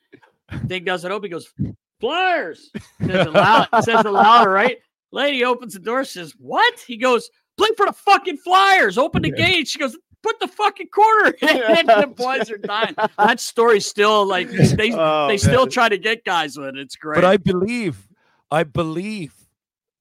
[0.69, 1.25] thing doesn't open.
[1.25, 1.51] He goes,
[1.99, 3.67] "Flyers." Says it loud.
[3.83, 4.77] Says it louder, right?
[5.11, 8.97] Lady opens the door, says, "What?" He goes, "Play for the fucking Flyers.
[8.97, 9.97] Open the gate." She goes.
[10.25, 11.47] Put the fucking quarter in.
[11.49, 12.95] and the boys are dying.
[13.17, 16.77] That story's still like they Oh, they still try to get guys with it.
[16.77, 17.15] It's great.
[17.15, 18.07] But I believe,
[18.49, 19.33] I believe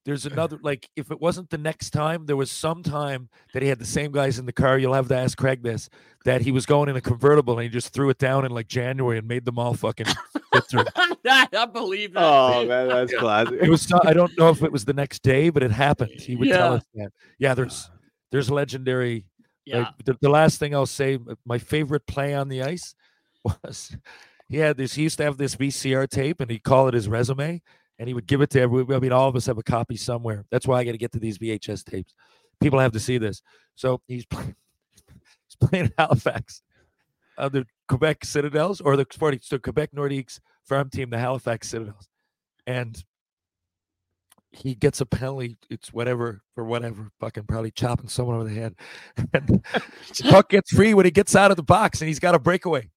[0.05, 3.69] there's another, like, if it wasn't the next time, there was some time that he
[3.69, 4.77] had the same guys in the car.
[4.79, 5.89] You'll have to ask Craig this
[6.25, 8.67] that he was going in a convertible and he just threw it down in like
[8.67, 10.85] January and made them all fucking sit through.
[11.27, 12.23] I, I believe that.
[12.23, 13.59] Oh man, that's classic.
[13.61, 16.19] It was, so- I don't know if it was the next day, but it happened.
[16.19, 17.11] He would tell us that.
[17.37, 17.89] Yeah, there's,
[18.31, 19.25] there's legendary.
[19.65, 19.79] Yeah.
[19.79, 22.95] Like, the, the last thing I'll say, my favorite play on the ice
[23.43, 23.95] was
[24.47, 24.93] he had this.
[24.93, 27.61] He used to have this VCR tape, and he'd call it his resume,
[27.97, 28.95] and he would give it to everyone.
[28.95, 30.45] I mean, all of us have a copy somewhere.
[30.51, 32.13] That's why I got to get to these VHS tapes.
[32.61, 33.41] People have to see this.
[33.75, 34.55] So he's playing,
[35.47, 36.61] he's playing Halifax,
[37.37, 39.05] uh, the Quebec Citadels, or the
[39.41, 42.07] so Quebec Nordiques farm team, the Halifax Citadels,
[42.67, 43.03] and
[44.55, 45.57] he gets a penalty.
[45.69, 48.75] It's whatever for whatever, fucking probably chopping someone over the head.
[49.33, 49.61] And the
[50.29, 52.89] puck gets free when he gets out of the box, and he's got a breakaway.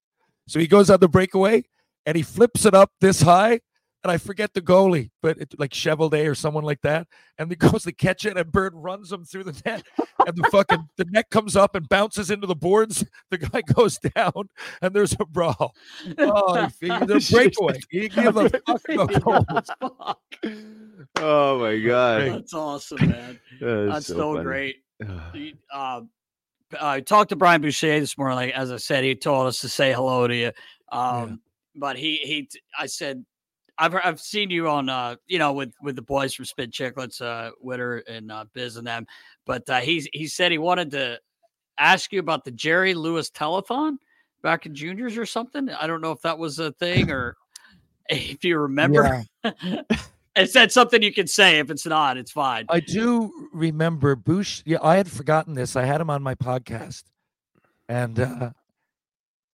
[0.47, 1.65] So he goes on the breakaway,
[2.07, 3.61] and he flips it up this high.
[4.05, 7.09] And I forget the goalie, but it, like Chevrolet or someone like that.
[7.37, 9.83] And he goes to catch it, and Bird runs him through the net.
[10.25, 13.05] And the fucking the net comes up and bounces into the boards.
[13.31, 14.49] The guy goes down,
[14.81, 15.75] and there's a brawl.
[16.17, 17.81] Oh, he- the breakaway.
[17.91, 20.19] He give a fuck.
[21.17, 23.41] Oh my god, That's awesome, man.
[23.61, 24.77] That That's so so, great.
[25.33, 26.03] He, uh,
[26.81, 28.37] I talked to Brian Boucher this morning.
[28.37, 30.53] Like as I said, he told us to say hello to you.
[30.91, 31.41] Um,
[31.75, 33.25] But he he, I said,
[33.79, 37.23] I've I've seen you on uh you know with with the boys from Spit Chicklets,
[37.23, 39.07] uh Witter and uh, Biz and them.
[39.47, 41.21] But uh, he's he said he wanted to
[41.79, 43.99] ask you about the Jerry Lewis telethon
[44.43, 45.71] back in juniors or something.
[45.71, 47.37] I don't know if that was a thing or
[48.09, 49.25] if you remember.
[50.39, 51.59] Is that something you can say?
[51.59, 52.67] If it's not, it's fine.
[52.69, 54.63] I do remember Bush.
[54.65, 55.75] Yeah, I had forgotten this.
[55.75, 57.03] I had him on my podcast,
[57.89, 58.51] and uh,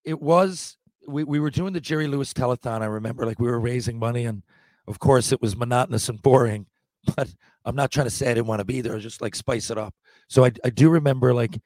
[0.05, 0.77] it was
[1.09, 2.83] we, we were doing the Jerry Lewis telethon.
[2.83, 4.43] I remember, like we were raising money, and
[4.87, 6.67] of course it was monotonous and boring.
[7.17, 7.29] But
[7.67, 8.97] I'm not trying to say I didn't want to be there.
[8.97, 9.95] I Just like spice it up.
[10.29, 11.61] So I I do remember like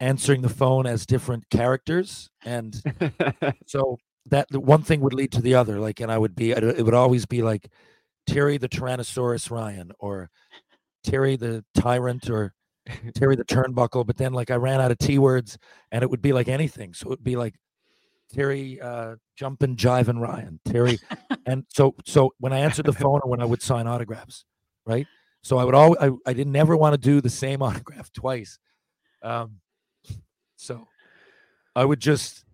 [0.00, 2.80] answering the phone as different characters, and
[3.66, 5.78] so that the one thing would lead to the other.
[5.78, 7.68] Like, and I would be it would always be like
[8.26, 10.30] Terry the Tyrannosaurus Ryan or
[11.04, 12.54] Terry the Tyrant or
[13.14, 14.06] Terry the Turnbuckle.
[14.06, 15.58] But then like I ran out of T words
[15.90, 16.94] and it would be like anything.
[16.94, 17.54] So it would be like
[18.32, 20.60] Terry uh jumping jiving Ryan.
[20.64, 20.98] Terry
[21.46, 24.44] and so so when I answered the phone or when I would sign autographs,
[24.86, 25.06] right?
[25.42, 28.58] So I would always I, I didn't ever want to do the same autograph twice.
[29.22, 29.60] Um
[30.56, 30.86] so
[31.74, 32.44] I would just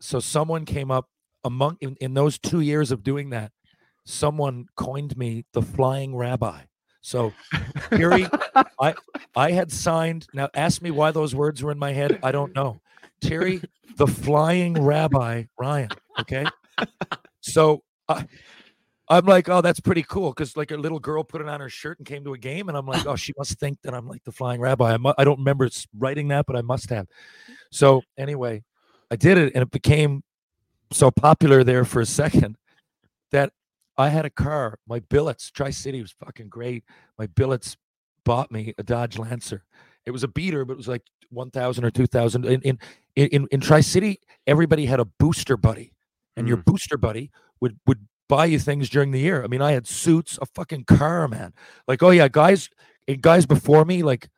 [0.00, 1.08] so someone came up
[1.44, 3.52] among in, in those two years of doing that
[4.04, 6.62] someone coined me the flying rabbi.
[7.00, 7.32] So
[7.90, 8.26] Terry,
[8.80, 8.94] I
[9.36, 10.26] I had signed.
[10.32, 12.18] Now ask me why those words were in my head.
[12.22, 12.80] I don't know.
[13.20, 13.62] Terry,
[13.96, 15.90] the flying rabbi Ryan.
[16.20, 16.46] Okay.
[17.40, 18.26] So I,
[19.08, 21.68] I'm like, oh, that's pretty cool because like a little girl put it on her
[21.68, 24.08] shirt and came to a game, and I'm like, oh, she must think that I'm
[24.08, 24.94] like the flying rabbi.
[24.94, 25.68] I, mu- I don't remember
[25.98, 27.06] writing that, but I must have.
[27.70, 28.62] So anyway,
[29.10, 30.22] I did it, and it became
[30.90, 32.56] so popular there for a second
[33.30, 33.52] that
[33.96, 34.78] I had a car.
[34.88, 36.84] My billets, Tri City was fucking great.
[37.18, 37.76] My billets
[38.24, 39.64] bought me a Dodge Lancer.
[40.06, 42.44] It was a beater, but it was like one thousand or two thousand.
[42.44, 42.78] In in
[43.16, 45.92] in, in Tri City, everybody had a booster buddy,
[46.36, 47.30] and your booster buddy
[47.60, 49.44] would would buy you things during the year.
[49.44, 51.52] I mean, I had suits, a fucking car, man.
[51.86, 52.70] Like, oh yeah, guys,
[53.06, 54.28] and guys before me, like,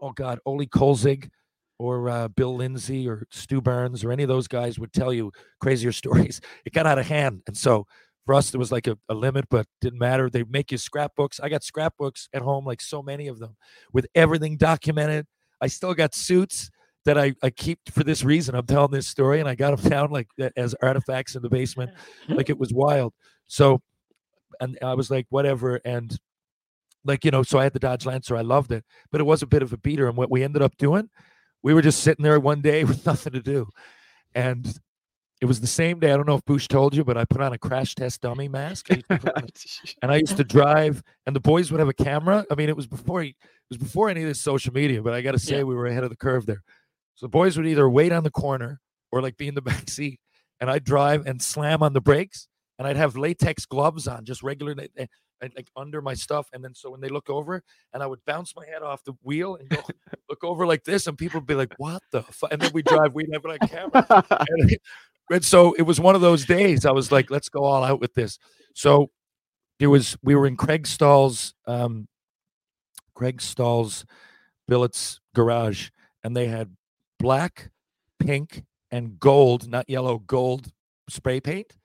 [0.00, 1.30] oh god, Oli Kolzig
[1.78, 5.32] or uh, Bill Lindsay or Stu Burns or any of those guys would tell you
[5.60, 6.40] crazier stories.
[6.64, 7.86] It got out of hand, and so
[8.28, 10.28] for us there was like a, a limit, but didn't matter.
[10.28, 11.40] They make you scrapbooks.
[11.40, 13.56] I got scrapbooks at home, like so many of them,
[13.94, 15.26] with everything documented.
[15.62, 16.68] I still got suits
[17.06, 18.54] that I, I keep for this reason.
[18.54, 20.28] I'm telling this story, and I got them down like
[20.58, 21.92] as artifacts in the basement,
[22.28, 23.14] like it was wild.
[23.46, 23.80] So,
[24.60, 25.80] and I was like, whatever.
[25.82, 26.14] And
[27.06, 28.36] like you know, so I had the Dodge Lancer.
[28.36, 30.06] I loved it, but it was a bit of a beater.
[30.06, 31.08] And what we ended up doing,
[31.62, 33.70] we were just sitting there one day with nothing to do,
[34.34, 34.78] and
[35.40, 36.10] it was the same day.
[36.12, 38.48] I don't know if Bush told you, but I put on a crash test dummy
[38.48, 39.48] mask, I used to put on-
[40.02, 41.02] and I used to drive.
[41.26, 42.44] And the boys would have a camera.
[42.50, 43.34] I mean, it was before it
[43.70, 45.02] was before any of this social media.
[45.02, 45.62] But I got to say, Yeah.
[45.64, 46.62] we were ahead of the curve there.
[47.14, 48.80] So the boys would either wait on the corner
[49.12, 50.20] or like be in the back seat,
[50.60, 52.48] and I'd drive and slam on the brakes,
[52.78, 55.06] and I'd have latex gloves on, just regular, eh,
[55.40, 56.48] and like under my stuff.
[56.52, 57.62] And then so when they look over,
[57.92, 59.82] and I would bounce my head off the wheel and go
[60.28, 62.46] look over like this, and people would be like, "What the?" Fu-?
[62.50, 64.24] And then we drive, we'd have on camera.
[64.48, 64.76] and,
[65.30, 66.84] and so it was one of those days.
[66.84, 68.38] I was like, "Let's go all out with this."
[68.74, 69.10] So
[69.78, 72.08] there was we were in Craig Stall's um,
[73.14, 74.04] Craig Stall's
[74.66, 75.90] billets garage,
[76.24, 76.76] and they had
[77.18, 77.70] black,
[78.18, 80.72] pink, and gold, not yellow, gold
[81.08, 81.76] spray paint.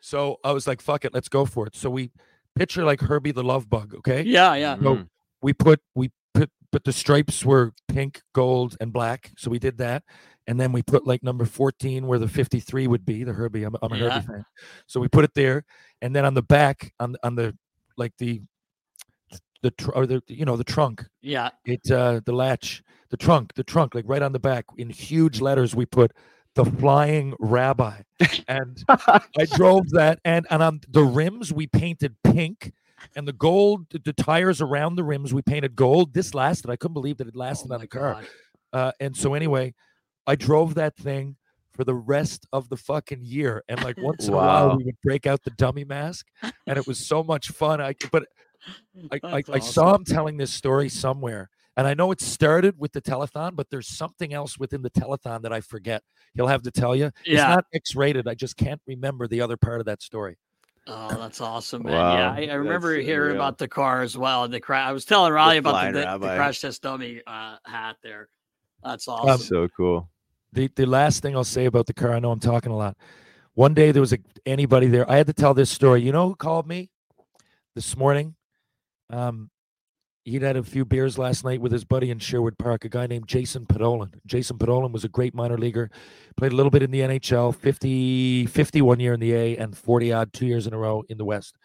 [0.00, 2.10] So I was like, "Fuck it, let's go for it." So we
[2.54, 4.22] picture like Herbie the Love Bug, okay?
[4.22, 4.76] Yeah, yeah.
[4.80, 5.04] So
[5.42, 9.32] we put we put but the stripes were pink, gold, and black.
[9.36, 10.04] So we did that.
[10.50, 13.62] And then we put like number 14 where the 53 would be, the Herbie.
[13.62, 14.10] I'm, I'm a Yeah.
[14.10, 14.44] Herbie fan.
[14.88, 15.64] So we put it there.
[16.02, 17.56] And then on the back, on on the
[17.96, 18.42] like the
[19.62, 21.50] the tr- or the you know the trunk, Yeah.
[21.64, 25.40] it uh the latch, the trunk, the trunk, like right on the back in huge
[25.40, 26.10] letters, we put
[26.56, 28.00] the flying rabbi.
[28.48, 29.20] And I
[29.54, 32.72] drove that and and on the rims we painted pink
[33.14, 36.12] and the gold the, tires around the rims we painted gold.
[36.12, 36.70] This lasted.
[36.70, 38.24] I couldn't believe that it lasted on the car.
[38.72, 39.74] Uh and so anyway,
[40.30, 41.36] I drove that thing
[41.72, 43.62] for the rest of the fucking year.
[43.68, 46.86] And like once in a while we would break out the dummy mask and it
[46.86, 47.80] was so much fun.
[47.80, 48.24] I but
[49.10, 51.48] I, I, That's I saw him telling this story somewhere.
[51.76, 55.42] And I know it started with the telethon, but there's something else within the telethon
[55.42, 56.02] that I forget.
[56.34, 57.10] He'll have to tell you.
[57.24, 57.34] Yeah.
[57.34, 58.28] It's not X rated.
[58.28, 60.36] I just can't remember the other part of that story.
[60.86, 61.94] Oh, that's awesome, man.
[61.94, 63.42] Wow, yeah, I, I that's remember hearing unreal.
[63.42, 64.44] about the car as well.
[64.44, 67.56] And the cra- I was telling Riley about the, the, the crash test dummy uh,
[67.64, 68.28] hat there.
[68.82, 69.46] That's Um, awesome.
[69.46, 70.10] so cool.
[70.52, 72.96] The the last thing I'll say about the car, I know I'm talking a lot.
[73.54, 75.10] One day there was a anybody there.
[75.10, 76.02] I had to tell this story.
[76.02, 76.90] You know who called me
[77.74, 78.34] this morning?
[79.10, 79.50] Um,
[80.24, 83.06] he'd had a few beers last night with his buddy in Sherwood Park, a guy
[83.06, 84.12] named Jason Podollan.
[84.26, 85.90] Jason Podollan was a great minor leaguer,
[86.36, 89.76] played a little bit in the NHL, 50, 50 one year in the A, and
[89.76, 91.56] 40 odd two years in a row in the West.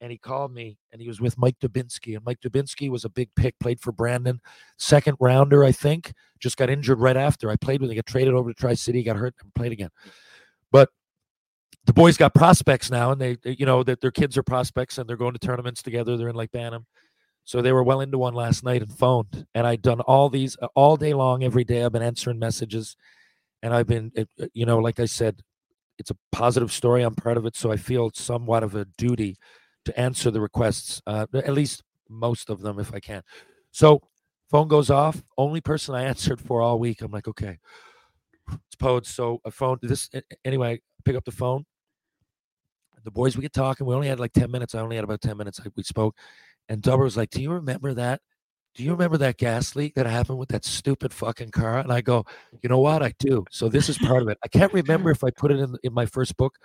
[0.00, 2.14] And he called me and he was with Mike Dubinsky.
[2.16, 4.40] And Mike Dubinsky was a big pick, played for Brandon,
[4.76, 7.50] second rounder, I think, just got injured right after.
[7.50, 9.90] I played with him, got traded over to Tri City, got hurt, and played again.
[10.70, 10.90] But
[11.86, 15.08] the boys got prospects now, and they, you know, that their kids are prospects and
[15.08, 16.16] they're going to tournaments together.
[16.16, 16.86] They're in like Bantam.
[17.44, 19.46] So they were well into one last night and phoned.
[19.54, 21.84] And I'd done all these uh, all day long, every day.
[21.84, 22.96] I've been answering messages.
[23.62, 25.42] And I've been, it- uh, you know, like I said,
[25.98, 27.02] it's a positive story.
[27.02, 27.54] I'm part of it.
[27.54, 29.36] So I feel somewhat of a duty
[29.84, 33.22] to answer the requests, uh, at least most of them if I can.
[33.70, 34.02] So
[34.50, 35.22] phone goes off.
[35.36, 37.02] Only person I answered for all week.
[37.02, 37.58] I'm like, okay,
[38.52, 39.08] it's Podes.
[39.08, 39.78] So a phone.
[39.82, 40.10] this
[40.44, 40.80] anyway.
[41.04, 41.66] Pick up the phone.
[43.04, 43.86] The boys we get talking.
[43.86, 44.74] We only had like ten minutes.
[44.74, 45.60] I only had about ten minutes.
[45.76, 46.16] We spoke,
[46.70, 48.22] and Dubber was like, "Do you remember that?
[48.74, 52.00] Do you remember that gas leak that happened with that stupid fucking car?" And I
[52.00, 52.24] go,
[52.62, 53.02] "You know what?
[53.02, 54.38] I do." So this is part of it.
[54.42, 56.56] I can't remember if I put it in in my first book.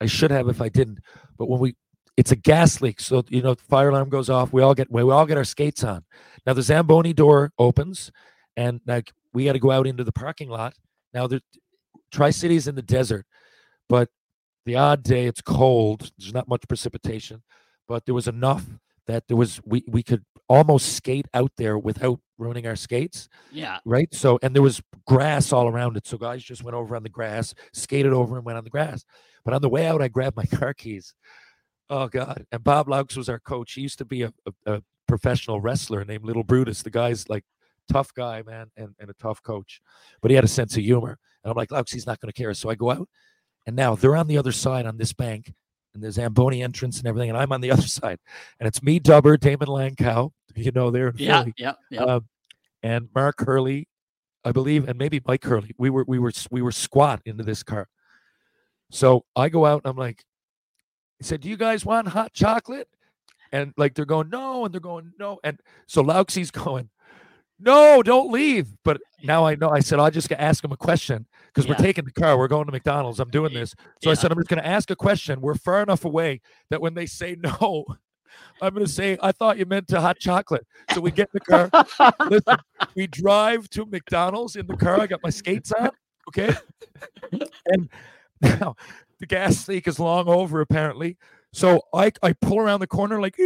[0.00, 1.00] I should have if I didn't.
[1.36, 1.76] But when we
[2.16, 3.00] it's a gas leak.
[3.00, 4.52] So you know, the fire alarm goes off.
[4.52, 6.04] We all get we all get our skates on.
[6.46, 8.10] Now the Zamboni door opens,
[8.56, 10.74] and like we got to go out into the parking lot.
[11.12, 11.42] Now the
[12.12, 13.26] Tri Cities in the desert,
[13.88, 14.08] but
[14.66, 16.10] the odd day it's cold.
[16.18, 17.42] There's not much precipitation,
[17.88, 18.64] but there was enough
[19.06, 23.78] that there was we we could almost skate out there without ruining our skates yeah.
[23.84, 24.12] right?
[24.12, 26.06] So, and there was grass all around it.
[26.06, 29.04] So guys just went over on the grass, skated over and went on the grass.
[29.44, 31.14] But on the way out, I grabbed my car keys.
[31.90, 32.46] Oh God!
[32.52, 33.72] And Bob Laux was our coach.
[33.74, 34.32] He used to be a,
[34.66, 36.82] a, a professional wrestler named Little Brutus.
[36.82, 37.44] The guy's like
[37.92, 39.80] tough guy, man, and, and a tough coach.
[40.22, 41.18] But he had a sense of humor.
[41.42, 42.54] And I'm like, Laux, he's not going to care.
[42.54, 43.08] So I go out,
[43.66, 45.52] and now they're on the other side on this bank,
[45.92, 48.18] and there's Zamboni entrance and everything, and I'm on the other side,
[48.58, 50.30] and it's me, Dubber, Daymond Langkow.
[50.56, 51.40] You know, they're in Yeah.
[51.42, 51.72] Philly Yeah.
[51.90, 52.02] Yeah.
[52.04, 52.28] um,
[52.84, 53.88] and Mark Hurley,
[54.44, 55.72] I believe, and maybe Mike Hurley.
[55.78, 57.88] We were we were we were squat into this car.
[58.92, 60.22] So I go out and I'm like,
[61.24, 62.88] said, "Do you guys want hot chocolate?"
[63.52, 66.90] And like they're going no, and they're going no, and so Lauxie's going,
[67.60, 68.66] no, don't leave.
[68.84, 69.70] But now I know.
[69.70, 71.72] I said I'll just gonna ask him a question because Yeah.
[71.78, 72.36] we're taking the car.
[72.36, 73.20] We're going to McDonald's.
[73.20, 73.74] I'm doing this.
[74.02, 75.40] So I said I'm just gonna ask a question.
[75.40, 76.40] We're far enough away
[76.70, 77.84] that when they say no.
[78.60, 80.66] I'm going to say, I thought you meant to hot chocolate.
[80.92, 82.16] So we get in the car.
[82.28, 82.56] Listen,
[82.96, 85.00] we drive to McDonald's in the car.
[85.00, 85.90] I got my skates on.
[86.28, 86.52] Okay.
[87.66, 87.88] And
[88.40, 88.74] now
[89.24, 91.16] the gas leak is long over, apparently.
[91.52, 93.36] So I I pull around the corner like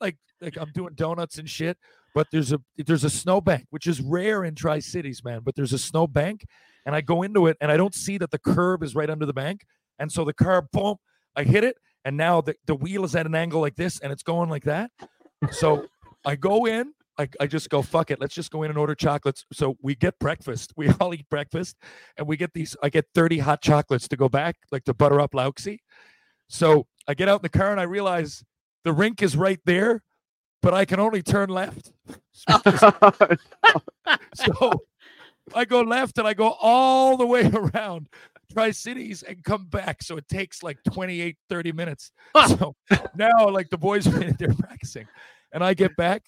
[0.00, 1.78] like like I'm doing donuts and shit.
[2.14, 5.40] But there's a there's a snowbank, which is rare in Tri Cities, man.
[5.42, 6.44] But there's a snowbank,
[6.84, 9.24] and I go into it, and I don't see that the curb is right under
[9.24, 9.64] the bank,
[9.98, 10.96] and so the car, boom,
[11.34, 14.12] I hit it, and now the, the wheel is at an angle like this, and
[14.12, 14.90] it's going like that.
[15.52, 15.86] So
[16.26, 18.94] I go in, I, I just go, fuck it, let's just go in and order
[18.94, 19.44] chocolates.
[19.52, 20.72] So we get breakfast.
[20.76, 21.76] We all eat breakfast,
[22.16, 22.76] and we get these.
[22.82, 25.78] I get 30 hot chocolates to go back, like to butter up Lauxie.
[26.48, 28.42] So I get out in the car and I realize
[28.84, 30.02] the rink is right there,
[30.60, 31.92] but I can only turn left.
[34.34, 34.82] so
[35.54, 38.08] I go left and I go all the way around
[38.52, 40.02] Tri Cities and come back.
[40.02, 42.12] So it takes like 28, 30 minutes.
[42.48, 42.74] So
[43.14, 45.06] now, like the boys are in there practicing,
[45.52, 46.24] and I get back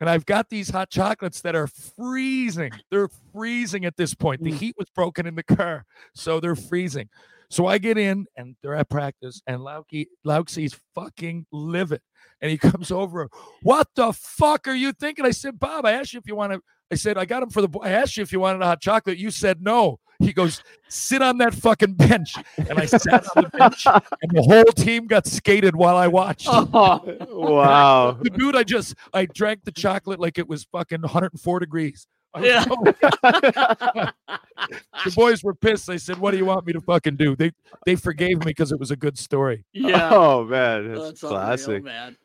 [0.00, 2.72] and I've got these hot chocolates that are freezing.
[2.90, 4.42] They're freezing at this point.
[4.42, 4.58] The mm.
[4.58, 5.84] heat was broken in the car,
[6.14, 7.08] so they're freezing.
[7.50, 12.00] So I get in and they're at practice, and Lauki Lauxie's fucking livid.
[12.44, 13.30] And he comes over,
[13.62, 15.24] what the fuck are you thinking?
[15.24, 16.60] I said, Bob, I asked you if you want to.
[16.92, 17.68] I said, I got him for the.
[17.68, 19.16] bo- I asked you if you wanted a hot chocolate.
[19.16, 19.98] You said no.
[20.20, 22.36] He goes, sit on that fucking bench.
[22.56, 23.86] And I sat on the bench,
[24.22, 26.46] and the whole team got skated while I watched.
[26.48, 27.00] Oh,
[27.30, 28.18] wow.
[28.20, 32.06] The dude, I just I drank the chocolate like it was fucking 104 degrees.
[32.34, 32.64] I was Yeah.
[35.04, 35.86] the boys were pissed.
[35.86, 37.52] They said, "What do you want me to fucking do?" They
[37.86, 39.64] they forgave me because it was a good story.
[39.72, 40.10] Yeah.
[40.12, 41.84] Oh man, that's, That's unreal, classic.
[41.84, 42.16] man.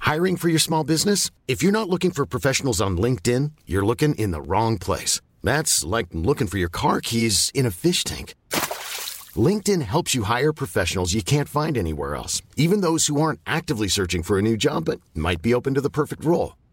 [0.00, 1.30] Hiring for your small business?
[1.48, 5.20] If you're not looking for professionals on LinkedIn, you're looking in the wrong place.
[5.42, 8.34] That's like looking for your car keys in a fish tank.
[9.36, 13.88] LinkedIn helps you hire professionals you can't find anywhere else, even those who aren't actively
[13.88, 16.54] searching for a new job but might be open to the perfect role.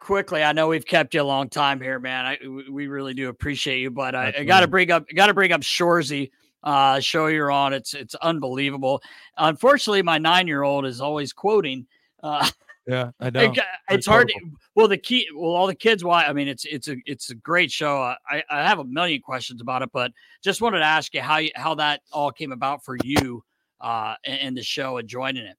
[0.00, 0.42] quickly.
[0.42, 2.26] I know we've kept you a long time here, man.
[2.26, 2.38] I
[2.70, 5.52] we- really do appreciate you, but I, I got to bring up got to bring
[5.52, 6.30] up Shoresy.
[6.62, 7.72] Uh, show you're on.
[7.72, 9.02] It's it's unbelievable.
[9.36, 11.86] Unfortunately, my nine year old is always quoting.
[12.22, 12.48] Uh,
[12.86, 13.40] Yeah, I know.
[13.40, 13.58] it
[13.90, 14.28] it's hard.
[14.28, 14.40] To,
[14.76, 15.26] well, the key.
[15.34, 16.04] Well, all the kids.
[16.04, 16.24] Why?
[16.24, 18.00] I mean, it's it's a it's a great show.
[18.00, 20.12] I I have a million questions about it, but
[20.42, 23.42] just wanted to ask you how you, how that all came about for you
[23.80, 25.56] uh, in, in the show and joining it.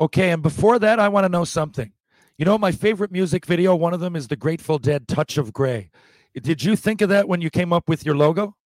[0.00, 1.92] Okay, and before that, I want to know something.
[2.38, 5.52] You know, my favorite music video, one of them is the Grateful Dead Touch of
[5.52, 5.90] Grey.
[6.40, 8.56] Did you think of that when you came up with your logo?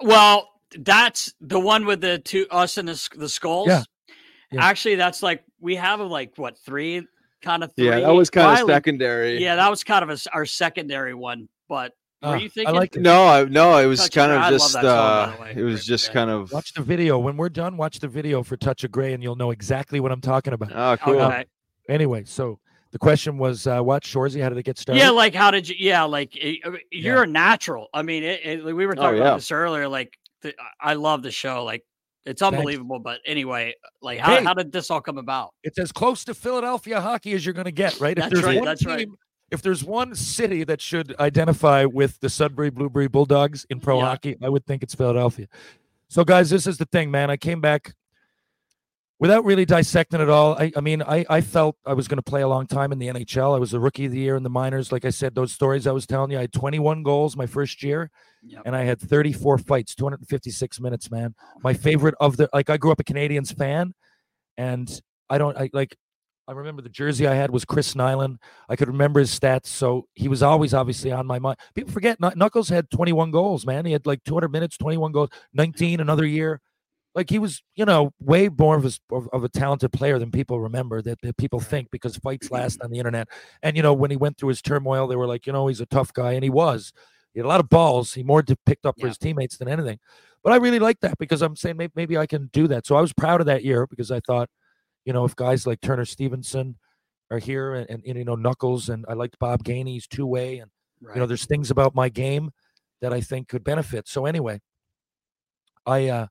[0.00, 0.48] Well,
[0.78, 3.68] that's the one with the two us and the, the skulls.
[3.68, 3.82] Yeah.
[4.52, 4.64] Yeah.
[4.64, 7.06] Actually, that's like we have like what three
[7.40, 7.86] kind of three.
[7.86, 9.40] Yeah, that was kind of secondary.
[9.42, 11.48] Yeah, that was kind of a s our secondary one.
[11.68, 12.74] But were Ah, you I thinking?
[12.74, 12.96] like.
[12.96, 14.42] No, I, no, it was Touch kind Grey.
[14.46, 17.16] of just song, uh, it was just kind of Watch the video.
[17.18, 20.10] When we're done, watch the video for Touch of Grey, and you'll know exactly what
[20.10, 20.72] I'm talking about.
[20.74, 21.20] oh cool.
[21.20, 21.44] Okay.
[21.90, 22.58] Anyway, so
[22.92, 24.42] the question was, uh, what Shoresy?
[24.42, 25.00] How did it get started?
[25.00, 25.76] Yeah, like how did you?
[25.78, 26.56] Yeah, like eh,
[26.90, 27.88] you're a natural.
[27.92, 29.24] I mean, it, it, we were Oh, talking yeah.
[29.24, 29.88] about this earlier.
[29.88, 31.64] Like, the, I love the show.
[31.64, 31.84] Like,
[32.24, 32.56] it's Thanks.
[32.56, 32.98] unbelievable.
[32.98, 34.44] But anyway, like, how, Hey.
[34.44, 35.50] how did this all come about?
[35.62, 38.16] it's as close to Philadelphia hockey as you're going to get, right?
[38.16, 39.08] That's if there's right, one that's right.
[39.50, 44.04] if there's one city that should identify with the Sudbury Blueberry Bulldogs in pro Yeah.
[44.06, 45.46] hockey, I would think it's Philadelphia.
[46.08, 47.30] So, guys, this is the thing, man.
[47.30, 47.94] I came back
[49.20, 50.54] without really dissecting it all.
[50.58, 52.98] I, I mean, I, I felt I was going to play a long time in
[52.98, 53.54] the NHL.
[53.54, 54.90] I was a rookie of the year in the minors.
[54.90, 57.82] Like I said, those stories I was telling you, I had 21 goals my first
[57.82, 58.10] year,
[58.42, 58.62] Yep.
[58.64, 61.34] and I had 34 fights, 256 minutes, man.
[61.62, 63.94] My favorite of the like, I grew up a Canadiens fan,
[64.56, 64.90] and
[65.28, 65.96] I don't I like
[66.48, 68.38] I remember the jersey I had was Chris Nilan.
[68.68, 71.58] I could remember his stats, so he was always obviously on my mind.
[71.76, 73.84] People forget Knuckles had 21 goals, man.
[73.86, 76.60] He had like 200 minutes, 21 goals, 19 another year.
[77.14, 78.90] Like he was, you know, way more of a,
[79.32, 82.90] of, a talented player than people remember that, that people think because fights last on
[82.90, 83.28] the internet.
[83.62, 85.80] And you know, when he went through his turmoil, they were like, you know, he's
[85.80, 86.92] a tough guy, and he was.
[87.34, 88.14] He had a lot of balls.
[88.14, 89.98] He more picked up for his teammates than anything.
[90.42, 92.86] But I really like that because I'm saying maybe, maybe I can do that.
[92.86, 94.48] So I was proud of that year because I thought,
[95.04, 96.76] you know, if guys like Turner Stevenson
[97.30, 100.70] are here and, and, you know Knuckles and I liked Bob Gainey's two way and
[101.14, 102.50] you know there's things about my game
[103.00, 104.08] that I think could benefit.
[104.08, 104.60] So anyway,
[105.86, 106.26] I uh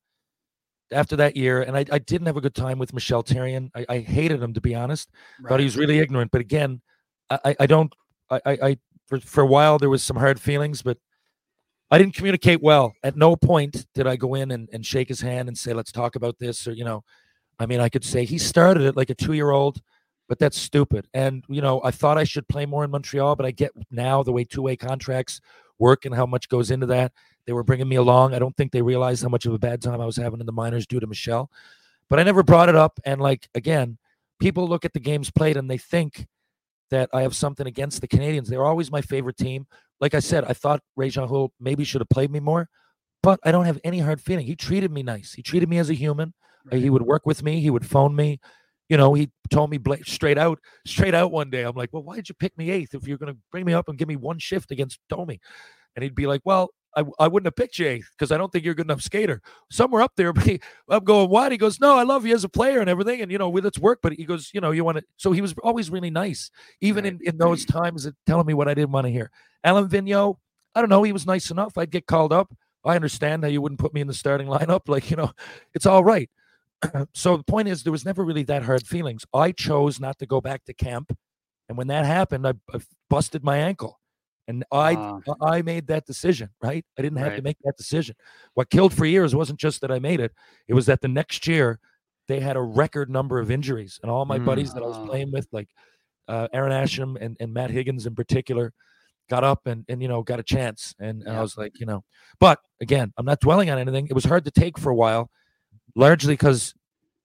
[0.91, 3.69] after that year and I, I didn't have a good time with Michel Therrien.
[3.75, 5.09] I, I hated him to be honest.
[5.47, 6.31] Thought he was really ignorant.
[6.31, 6.81] But again,
[7.29, 7.93] I, I- don't
[8.31, 10.97] I, I, I for, for a while there was some hard feelings, but
[11.91, 12.93] I didn't communicate well.
[13.03, 15.91] At no point did I go in and, and shake his hand and say, let's
[15.91, 16.67] talk about this.
[16.67, 17.03] Or, you know,
[17.57, 19.81] I mean, I could say he started it like a two year old,
[20.27, 21.07] but that's stupid.
[21.15, 24.21] And, you know, I thought I should play more in Montreal, but I get now
[24.21, 25.41] the way two way contracts
[25.79, 27.11] work and how much goes into that.
[27.45, 28.33] They were bringing me along.
[28.33, 30.45] I don't think they realized how much of a bad time I was having in
[30.45, 31.49] the minors due to Michel,
[32.09, 32.99] but I never brought it up.
[33.05, 33.97] And, like, again,
[34.39, 36.27] people look at the games played and they think
[36.91, 38.47] that I have something against the Canadiens.
[38.47, 39.67] They're always my favorite team.
[39.99, 42.69] Like I said, I thought Réjean Houle maybe should have played me more,
[43.21, 44.45] but I don't have any hard feeling.
[44.45, 45.33] He treated me nice.
[45.33, 46.33] He treated me as a human.
[46.71, 47.59] Uh, He would work with me.
[47.61, 48.39] He would phone me.
[48.89, 51.63] You know, he told me bla- straight out, straight out one day.
[51.63, 53.73] I'm like, well, why did you pick me eighth if you're going to bring me
[53.73, 55.39] up and give me one shift against Domi?
[55.95, 58.51] And he'd be like, well, I, I wouldn't have picked you eighth because I don't
[58.51, 59.41] think you're a good enough skater.
[59.69, 60.59] Somewhere up there, but he,
[60.89, 61.49] I'm going, why?
[61.49, 63.21] He goes, no, I love you as a player and everything.
[63.21, 63.99] And, you know, we, let's work.
[64.01, 65.03] But he goes, you know, you want to.
[65.17, 66.49] So he was always really nice,
[66.81, 69.29] even in, in those times of telling me what I didn't want to hear.
[69.63, 70.37] Alain Vigneault,
[70.75, 71.03] I don't know.
[71.03, 71.77] He was nice enough.
[71.77, 72.51] I'd get called up.
[72.85, 74.81] I understand how you wouldn't put me in the starting lineup.
[74.87, 75.31] Like, you know,
[75.73, 76.29] it's all right.
[77.13, 79.25] so the point is, there was never really that hard feelings.
[79.33, 81.15] I chose not to go back to camp.
[81.67, 82.79] And when that happened, I, I
[83.09, 83.99] busted my ankle.
[84.47, 85.19] And I Ah.
[85.43, 86.83] I made that decision, right?
[86.97, 88.15] I didn't have to make that decision.
[88.55, 90.31] What killed for years wasn't just that I made it;
[90.67, 91.79] it was that the next year
[92.27, 95.05] they had a record number of injuries, and all my buddies that I was Ah.
[95.05, 95.69] playing with, like
[96.27, 98.73] uh, Aaron Asham and, and Matt Higgins in particular,
[99.29, 101.85] got up and and you know got a chance, and, and I was like, you
[101.85, 102.03] know,
[102.39, 104.07] but again, I'm not dwelling on anything.
[104.07, 105.29] It was hard to take for a while,
[105.95, 106.73] largely because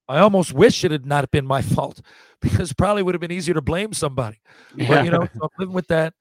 [0.08, 2.00] I almost wish it had not been my fault,
[2.40, 4.40] because probably would have been easier to blame somebody.
[4.76, 6.14] But you know, so I'm living with that.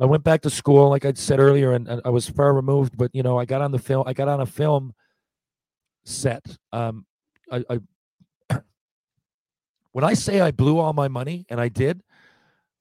[0.00, 2.96] I went back to school, like I said earlier, and, and I was far removed.
[2.96, 4.04] But you know, I got on the film.
[4.06, 4.94] I got on a film
[6.04, 6.44] set.
[6.72, 7.04] Um,
[7.50, 7.80] I, I
[9.92, 12.02] when I say I blew all my money, and I did,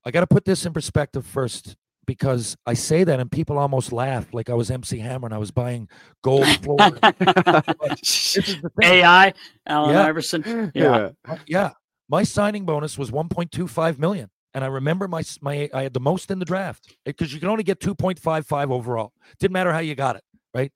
[0.05, 1.75] I got to put this in perspective first
[2.07, 5.37] because I say that and people almost laugh like I was MC Hammer and I
[5.37, 5.87] was buying
[6.23, 6.77] gold floor.
[6.79, 8.93] this is the thing.
[9.03, 9.33] AI,
[9.67, 10.05] Allen Yeah.
[10.07, 10.71] Iverson.
[10.73, 11.09] Yeah.
[11.27, 11.71] Uh, yeah.
[12.09, 14.29] My signing bonus was 1.25 million.
[14.53, 17.49] And I remember my my I had the most in the draft because you can
[17.49, 19.11] only get 2.55 overall.
[19.39, 20.23] Didn't matter how you got it,
[20.53, 20.71] right?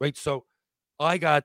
[0.00, 0.16] Right.
[0.16, 0.44] So
[1.00, 1.42] I got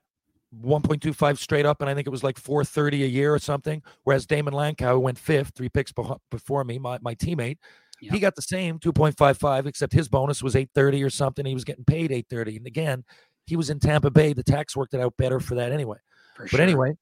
[0.62, 3.82] 1.25 straight up, and I think it was like 430 a year or something.
[4.04, 5.92] Whereas Daymond Langkow, who went fifth, three picks
[6.30, 7.58] before me, my, my teammate,
[8.00, 11.44] he got the same 2.55, except his bonus was 830 or something.
[11.46, 12.56] He was getting paid 830.
[12.58, 13.04] And again,
[13.46, 14.32] he was in Tampa Bay.
[14.32, 15.98] The tax worked it out better for that anyway.
[16.36, 16.60] For but sure.
[16.60, 16.96] anyway,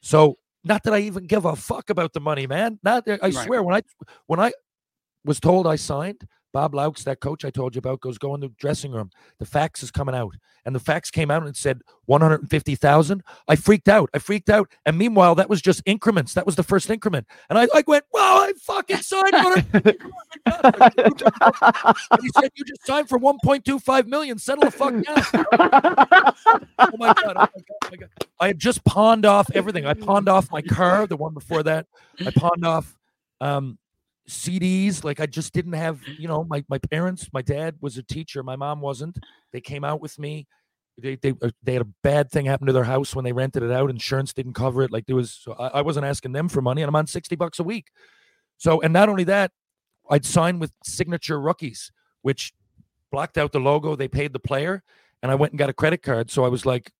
[0.00, 2.78] so not that I even give a fuck about the money, man.
[2.82, 3.34] Not I Right.
[3.34, 3.82] swear when I
[4.26, 4.52] when I
[5.24, 8.40] was told I signed, Bob Laux, that coach I told you about, goes go in
[8.40, 9.10] the dressing room.
[9.38, 10.34] The fax is coming out,
[10.64, 13.22] and the fax came out and said one hundred and fifty thousand.
[13.48, 14.08] I freaked out.
[14.14, 14.70] I freaked out.
[14.86, 16.34] And meanwhile, that was just increments.
[16.34, 19.98] That was the first increment, and I, I went, "Wow, I fucking signed." 100
[20.46, 24.38] And he said, "You just signed for 1.25 million.
[24.38, 26.34] Settle the fuck down."
[26.78, 27.36] oh my god!
[27.36, 27.48] Oh my god!
[27.84, 28.10] Oh my god!
[28.40, 29.84] I had just pawned off everything.
[29.84, 31.86] I pawned off my car, the one before that.
[32.24, 32.96] I pawned off
[33.40, 33.78] um,
[34.28, 35.04] CDs.
[35.04, 37.28] Like I just didn't have, you know, my my parents.
[37.32, 38.42] My dad was a teacher.
[38.42, 39.18] My mom wasn't.
[39.52, 40.46] They came out with me.
[40.98, 43.62] They they uh, they had a bad thing happen to their house when they rented
[43.62, 43.90] it out.
[43.90, 44.92] Insurance didn't cover it.
[44.92, 47.36] Like there was, so I, I wasn't asking them for money, and I'm on sixty
[47.36, 47.86] bucks a week.
[48.58, 49.52] So, and not only that,
[50.10, 51.92] I'd signed with Signature Rookies,
[52.22, 52.52] which
[53.10, 53.96] blocked out the logo.
[53.96, 54.82] They paid the player,
[55.22, 56.30] and I went and got a credit card.
[56.30, 56.90] So I was like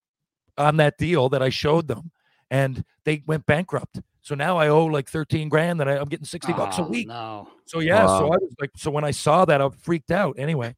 [0.56, 2.12] on that deal that I showed them,
[2.50, 4.00] and they went bankrupt.
[4.28, 6.84] So now I owe like 13 grand, and I, I'm getting 60 bucks a Oh,
[6.84, 7.08] week.
[7.08, 7.48] No.
[7.64, 10.38] So yeah, so I was like, so when I saw that, I freaked out.
[10.38, 10.76] Anyway,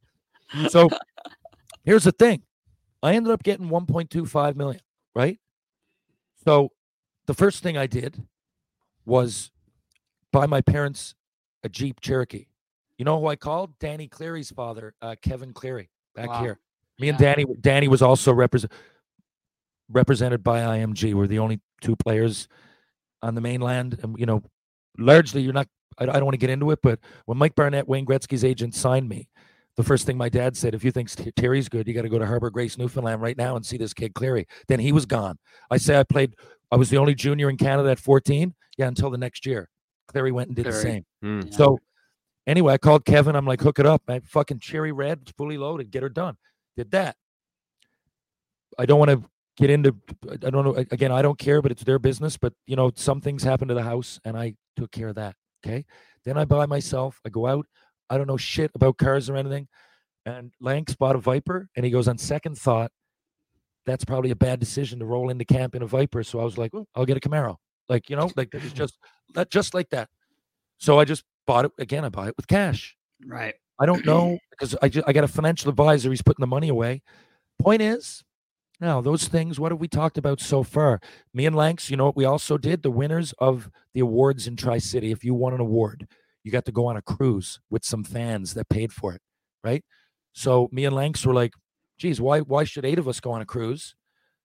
[0.69, 0.87] so
[1.83, 2.43] here's the thing:
[3.03, 4.79] I ended up getting 1.25 million,
[5.13, 5.37] right?
[6.45, 6.71] So
[7.25, 8.25] the first thing I did
[9.03, 9.51] was
[10.31, 11.13] buy my parents
[11.65, 12.45] a Jeep Cherokee.
[12.97, 13.77] You know who I called?
[13.79, 16.41] Danny Cleary's father, uh, Kevin Cleary, back Wow.
[16.41, 16.59] here.
[16.99, 18.71] Me and Danny, Danny was also represent
[19.89, 21.13] represented by IMG.
[21.13, 22.47] We're the only two players
[23.21, 24.43] on the mainland, and you know,
[24.97, 25.67] largely you're not.
[25.97, 28.75] I, I don't want to get into it, but when Mike Barnett, Wayne Gretzky's agent,
[28.75, 29.27] signed me,
[29.77, 32.19] the first thing my dad said, if you think Terry's good, you got to go
[32.19, 34.47] to Harbor Grace, Newfoundland right now and see this kid Cleary.
[34.67, 35.37] Then he was gone.
[35.69, 36.35] I say I played.
[36.71, 38.53] I was the only junior in Canada at 14.
[38.77, 39.69] Yeah, until the next year,
[40.07, 41.05] Cleary went and did the same.
[41.23, 41.53] Mm.
[41.53, 41.79] So
[42.47, 43.35] anyway, I called Kevin.
[43.35, 44.03] I'm like, hook it up.
[44.07, 46.37] I fucking cherry red, fully loaded, get her done.
[46.77, 47.15] Did that.
[48.79, 49.23] I don't want to
[49.57, 49.95] get into.
[50.31, 50.75] I don't know.
[50.75, 52.37] Again, I don't care, but it's their business.
[52.37, 55.35] But you know, some things happen to the house, and I took care of that.
[55.65, 55.85] Okay.
[56.25, 57.19] Then I buy myself.
[57.25, 57.65] I go out.
[58.09, 59.67] I don't know shit about cars or anything.
[60.25, 62.91] And Lanks bought a Viper, and he goes on second thought.
[63.85, 66.23] That's probably a bad decision to roll into camp in a Viper.
[66.23, 67.57] So I was like, "Oh, I'll get a Camaro.
[67.89, 68.97] Like you know, like it was just
[69.33, 70.09] that, just like that.
[70.77, 72.05] So I just bought it again.
[72.05, 72.95] I buy it with cash.
[73.25, 73.55] Right.
[73.79, 76.11] I don't know because I just, I got a financial advisor.
[76.11, 77.01] He's putting the money away.
[77.59, 78.23] Point is,
[78.81, 79.59] now those things.
[79.59, 80.99] What have we talked about so far?
[81.33, 81.89] Me and Lanks.
[81.89, 82.83] You know what we also did?
[82.83, 85.11] The winners of the awards in Tri City.
[85.11, 86.07] If you won an award,
[86.43, 89.21] you got to go on a cruise with some fans that paid for it,
[89.63, 89.85] right?
[90.33, 91.53] So me and Lanks were like,
[91.97, 93.95] "Geez, why why should eight of us go on a cruise?"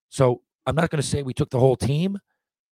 [0.09, 2.19] So I'm not going to say we took the whole team,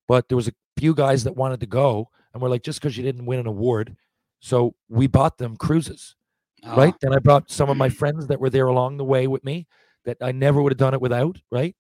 [0.08, 2.98] but there was a few guys that wanted to go, and we're like, just because
[2.98, 3.96] you didn't win an award,
[4.40, 6.16] so we bought them cruises
[6.64, 6.76] ah.
[6.76, 6.94] right?
[7.02, 7.94] Then I brought some of my mm.
[7.94, 9.68] friends that were there along the way with me
[10.06, 11.76] that I never would have done it without, right?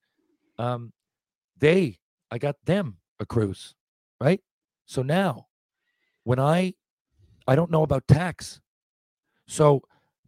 [0.57, 0.93] Um,
[1.57, 1.97] they,
[2.29, 3.75] I got them a cruise,
[4.19, 4.41] right?
[4.85, 5.47] So now,
[6.23, 6.73] when I,
[7.47, 8.59] I don't know about tax,
[9.47, 9.81] so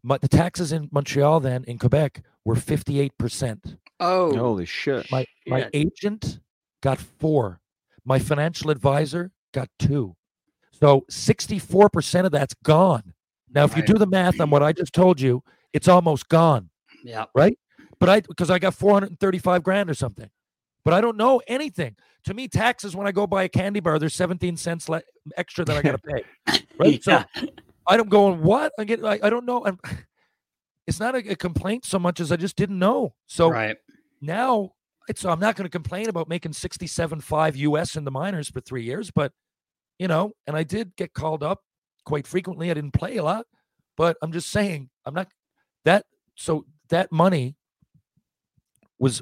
[0.04, 3.78] my, the taxes in Montreal then in Quebec were fifty eight percent.
[4.00, 5.10] Oh, Holy shit.
[5.12, 5.70] My my shit.
[5.74, 6.40] agent
[6.82, 7.62] got four.
[8.04, 10.16] My financial advisor got two.
[10.74, 13.14] So 64% of that's gone.
[13.54, 15.42] Now, if you do the math on what I just told you,
[15.72, 16.70] it's almost gone,
[17.06, 17.26] Yeah.
[17.34, 17.58] right?
[18.00, 20.30] But I because I got 435 grand or something.
[20.86, 21.96] But I don't know anything.
[22.26, 25.02] To me, taxes when I go buy a candy bar, there's 17 cents le-
[25.38, 26.24] extra that I got to pay.
[26.80, 27.02] Right?
[27.06, 27.26] Yeah.
[27.36, 27.48] So
[27.88, 28.74] I don't go going what?
[28.80, 29.66] I get I, I don't know.
[29.66, 29.80] I'm,
[30.88, 33.14] it's not a, a complaint so much as I just didn't know.
[33.28, 33.78] So right.
[34.22, 34.72] now
[35.08, 38.84] it's I'm not going to complain about making 67.5 US in the minors for three
[38.84, 39.32] years, but
[40.00, 41.62] you know, and I did get called up
[42.06, 42.72] quite frequently.
[42.72, 43.46] I didn't play a lot,
[43.96, 45.28] but I'm just saying I'm not
[45.86, 46.06] that
[46.36, 47.56] so that money
[49.04, 49.22] was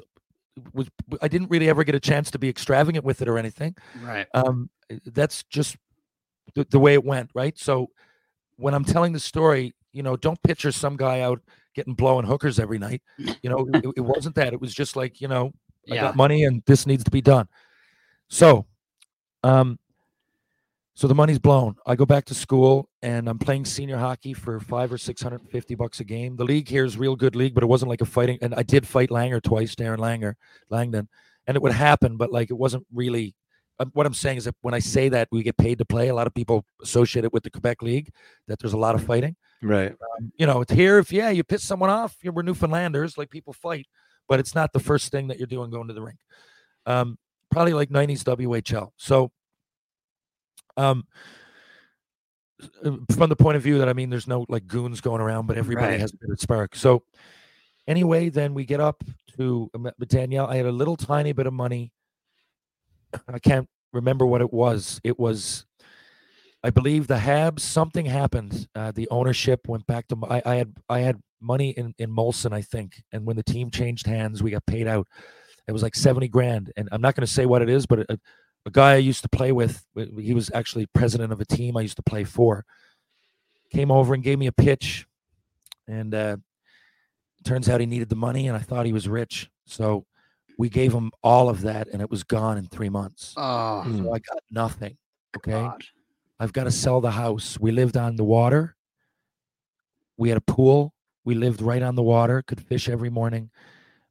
[0.74, 0.88] was
[1.20, 3.74] I didn't really ever get a chance to be extravagant with it or anything.
[4.00, 4.26] Right.
[4.34, 4.70] Um
[5.06, 5.76] that's just
[6.54, 7.58] the, the way it went, right?
[7.58, 7.88] So
[8.56, 11.40] when I'm telling the story, you know, don't picture some guy out
[11.74, 13.02] getting blowing hookers every night.
[13.42, 14.52] You know, it, it wasn't that.
[14.52, 15.52] It was just like, you know,
[15.90, 16.02] I Yeah.
[16.02, 17.48] got money and this needs to be done.
[18.28, 18.66] So,
[19.42, 19.78] um,
[20.94, 21.74] so the money's blown.
[21.86, 25.40] I go back to school and I'm playing senior hockey for five or six hundred
[25.42, 26.36] and fifty bucks a game.
[26.36, 28.38] The league here is real good league, but it wasn't like a fighting.
[28.42, 30.34] And I did fight Langer twice, Darren Langer,
[30.70, 31.08] Langdon,
[31.46, 33.34] and it would happen, but like it wasn't really.
[33.78, 36.08] uh, What I'm saying is that when I say that we get paid to play,
[36.08, 38.10] a lot of people associate it with the Quebec League.
[38.48, 39.92] That there's a lot of fighting Right.
[39.92, 40.98] um, you know, it's here.
[40.98, 43.86] If yeah, you piss someone off, you we're Newfoundlanders, like people fight,
[44.28, 46.18] but it's not the first thing that you're doing going to the rink.
[46.84, 47.16] Um,
[47.50, 48.90] probably like '90s WHL.
[48.96, 49.30] So,
[50.76, 51.04] um,
[52.84, 55.46] uh, from the point of view that I mean, there's no like goons going around,
[55.46, 56.00] but everybody Right.
[56.00, 56.76] has a bit of spark.
[56.76, 57.02] So,
[57.86, 59.02] anyway, then we get up
[59.36, 60.46] to uh, Danielle.
[60.46, 61.92] I had a little tiny bit of money.
[63.28, 65.00] I can't remember what it was.
[65.04, 65.66] It was
[66.64, 67.60] I believe the Habs.
[67.60, 68.68] Something happened.
[68.74, 70.16] Uh, the ownership went back to.
[70.28, 73.70] I, I had I had money in in Molson, I think, and when the team
[73.70, 75.08] changed hands, we got paid out.
[75.66, 78.00] It was like seventy grand, and I'm not going to say what it is, but
[78.00, 78.18] a,
[78.64, 79.84] a guy I used to play with.
[80.18, 82.64] He was actually president of a team I used to play for.
[83.72, 85.06] Came over and gave me a pitch,
[85.88, 86.36] and uh,
[87.44, 90.04] turns out he needed the money, and I thought he was rich, so
[90.58, 93.34] we gave him all of that, and it was gone in three months.
[93.36, 94.96] Oh, So I got nothing.
[95.36, 95.52] Okay.
[95.52, 95.82] God.
[96.38, 97.58] I've got to sell the house.
[97.58, 98.76] We lived on the water.
[100.16, 100.92] We had a pool.
[101.24, 103.50] We lived right on the water, could fish every morning.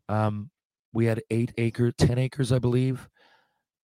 [0.09, 0.49] Um,
[0.93, 3.07] we had eight acre, 10 acres, I believe.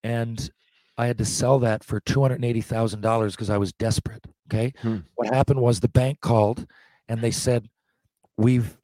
[0.03, 0.49] And
[0.97, 4.25] I had to sell that for $280,000 because I was desperate.
[4.51, 4.73] Okay.
[4.81, 4.97] Hmm.
[5.15, 6.65] What happened was the bank called
[7.07, 7.69] and they said,
[8.37, 8.77] We've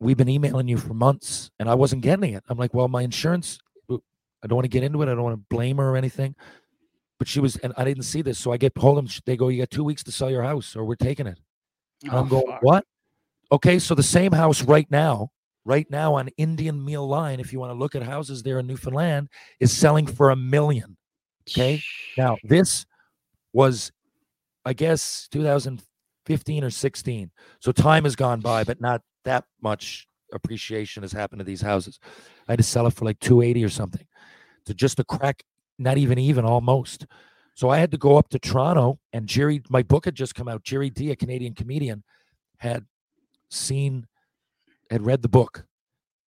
[0.00, 2.44] we've been emailing you for months and I wasn't getting it.
[2.48, 3.58] I'm like, well, my insurance,
[3.90, 5.08] I don't want to get into it.
[5.08, 6.34] I don't want to blame her or anything.
[7.18, 8.38] But she was, and I didn't see this.
[8.38, 9.22] So I get hold of them.
[9.26, 11.38] They go, you got two weeks to sell your house or we're taking it.
[12.10, 12.62] Oh, I'm going, fuck.
[12.62, 12.84] what?
[13.50, 13.80] Okay.
[13.80, 15.30] So the same house right now,
[15.68, 18.66] right now on Indian Meal Line, if you want to look at houses there in
[18.66, 19.28] Newfoundland,
[19.60, 20.96] is selling for a million.
[21.50, 21.82] Okay.
[22.16, 22.86] Now, this
[23.52, 23.92] was,
[24.64, 27.30] I guess, 2015 or 16.
[27.60, 32.00] So time has gone by, but not that much appreciation has happened to these houses.
[32.48, 34.06] I had to sell it for like 280 or something
[34.64, 35.42] to just a crack,
[35.78, 37.06] not even even almost.
[37.54, 40.48] So I had to go up to Toronto, and Gerry, my book had just come
[40.48, 40.62] out.
[40.62, 42.04] Gerry Dee, a Canadian comedian,
[42.56, 42.86] had
[43.50, 44.06] seen,
[44.90, 45.64] had read the book.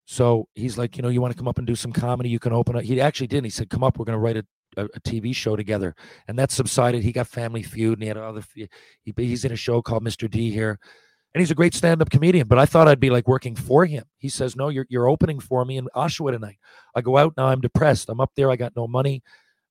[0.06, 2.30] So he's like, you know, you want to come up and do some comedy?
[2.30, 2.84] You can open up.
[2.84, 3.46] He actually didn't.
[3.46, 3.98] He said, come up.
[3.98, 4.46] We're going to write a,
[4.78, 5.96] a, a TV show together.
[6.28, 7.04] And that subsided.
[7.04, 8.44] He got Family Feud, and he had other.
[8.54, 8.68] He,
[9.16, 10.30] he's in a show called Mr.
[10.30, 10.80] D here,
[11.34, 12.48] and he's a great stand-up comedian.
[12.48, 14.04] But I thought I'd be like working for him.
[14.18, 16.58] He says, no, you're you're opening for me in Oshawa tonight.
[16.94, 17.48] I go out now.
[17.48, 18.10] I'm depressed.
[18.10, 18.52] I'm up there.
[18.52, 19.24] I got no money.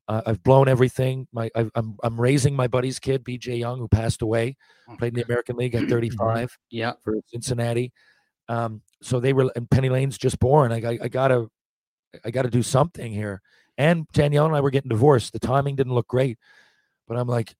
[0.09, 1.29] Uh, I've blown everything.
[1.33, 3.57] My I, I'm I'm raising my buddy's kid, B.J.
[3.57, 4.57] Young, who passed away,
[4.99, 6.93] played in the American League at 35 Yeah.
[7.05, 7.93] for Cincinnati.
[8.51, 10.73] Um, so they were, and Penny Lane's just born.
[10.73, 11.49] I, I, I gotta,
[12.25, 13.41] I gotta do something here.
[13.79, 15.33] And Danielle and I were getting divorced.
[15.33, 16.37] The timing didn't look great,
[17.07, 17.55] but I'm like,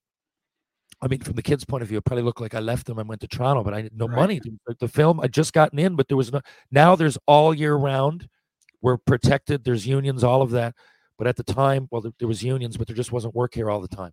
[1.01, 2.99] I mean, from the kids' point of view, it probably looked like I left them
[2.99, 4.17] and went to Toronto, but I had no Right.
[4.17, 4.41] money.
[4.67, 6.41] Like the film, I just gotten in, but there was no.
[6.71, 8.29] Now there's all year round.
[8.83, 9.65] We're protected.
[9.65, 10.75] There's unions, all of that.
[11.17, 13.71] But at the time, well, there, there was unions, but there just wasn't work here
[13.71, 14.13] all the time.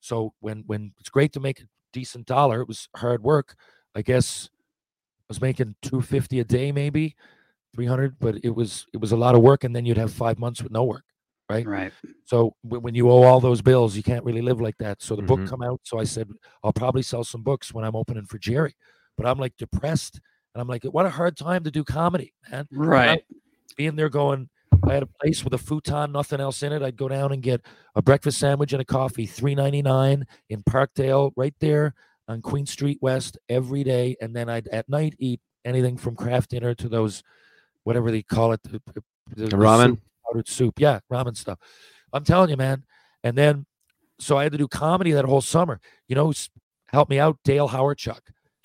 [0.00, 3.56] So when when it's great to make a decent dollar, it was hard work.
[3.94, 4.48] I guess
[5.32, 7.16] was making two fifty a day, maybe
[7.74, 10.12] three hundred, but it was it was a lot of work, and then you'd have
[10.12, 11.04] five months with no work,
[11.48, 11.66] right?
[11.66, 11.92] Right.
[12.26, 15.00] So when, when you owe all those bills, you can't really live like that.
[15.00, 15.48] So the book Mhm.
[15.48, 15.80] come out.
[15.84, 16.28] So I said
[16.62, 18.76] I'll probably sell some books when I'm opening for Jerry,
[19.16, 20.20] but I'm like depressed,
[20.54, 22.68] and I'm like, what a hard time to do comedy, man.
[22.70, 23.24] Right.
[23.78, 24.50] Being there, going.
[24.86, 26.82] I had a place with a futon, nothing else in it.
[26.82, 27.62] I'd go down and get
[27.94, 31.94] a breakfast sandwich and a coffee, three ninety nine in Parkdale, right there
[32.28, 36.50] on Queen Street West every day, and then I'd at night eat anything from craft
[36.50, 37.22] dinner to those,
[37.84, 39.02] whatever they call it, the, the-
[39.36, 39.86] the- the ramen?
[39.90, 41.58] soup, powdered soup, yeah, ramen stuff.
[42.12, 42.84] I'm telling you, man.
[43.24, 43.66] And then,
[44.18, 45.80] so I had to do comedy that whole summer.
[46.08, 46.32] You know,
[46.86, 48.18] help me out, Dale Hawerchuk.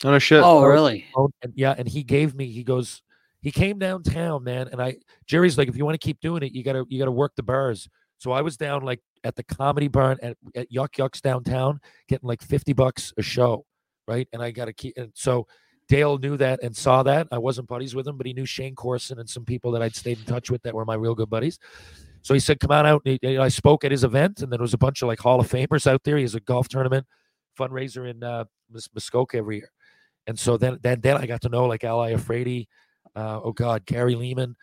[0.04, 0.42] Oh no shit.
[0.44, 1.06] Oh, really?
[1.16, 2.46] Oh, and yeah, and he gave me.
[2.48, 3.02] He goes.
[3.42, 4.98] He came downtown, man, and I.
[5.26, 7.44] Jerry's like, if you want to keep doing it, you gotta you gotta work the
[7.44, 7.88] bars.
[8.20, 12.28] So I was down like at the comedy barn at, at Yuk Yuk's downtown, getting
[12.28, 13.66] like fifty bucks a show,
[14.08, 14.28] right?
[14.34, 14.98] And I gotta keep.
[14.98, 15.48] And so
[15.88, 17.28] Dale knew that and saw that.
[17.32, 19.96] I wasn't buddies with him, but he knew Shayne Corson and some people that I'd
[19.96, 21.60] stayed in touch with that were my real good buddies.
[22.22, 24.60] So he said, "Come on out." And he- I spoke at his event, and there
[24.60, 26.18] was a bunch of like Hall of Famers out there.
[26.18, 27.06] He has a golf tournament
[27.58, 29.72] fundraiser in uh, Mus- Muskoka every year.
[30.28, 32.68] And so then, then, then I got to know like Al Iafrate,
[33.16, 34.56] uh, oh God, Gary Leeman,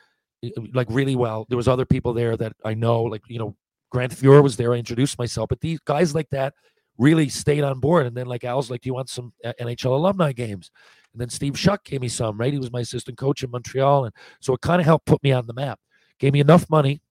[0.74, 1.46] like really well.
[1.48, 3.56] There was other people there that I know, like you know,
[3.94, 4.74] Grant Fuhr was there.
[4.74, 6.52] I introduced myself, but these guys like that
[6.98, 8.06] really stayed on board.
[8.06, 10.72] And then like Al's like, "Do you want some uh, NHL alumni games?"
[11.12, 12.36] And then Steve Shutt gave me some.
[12.36, 15.22] Right, he was my assistant coach in Montreal, and so it kind of helped put
[15.22, 15.78] me on the map.
[16.18, 17.02] Gave me enough money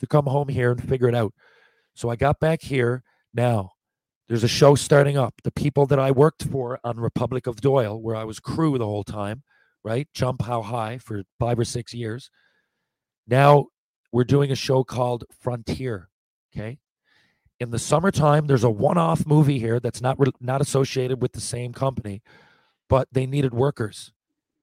[0.00, 1.32] to come home here and figure it out.
[1.94, 3.04] So I got back here.
[3.32, 3.70] Now
[4.26, 5.34] there's a show starting up.
[5.44, 8.84] The people that I worked for on Republic of Doyle, where I was crew the
[8.84, 9.44] whole time,
[9.84, 10.08] right?
[10.14, 12.28] Jump How High for five or six years.
[13.28, 13.66] Now
[14.12, 16.08] we're doing a show called Frontier.
[16.54, 16.78] Okay.
[17.58, 21.40] In the summertime, there's a one-off movie here that's not re- not associated with the
[21.40, 22.22] same company,
[22.88, 24.12] but they needed workers,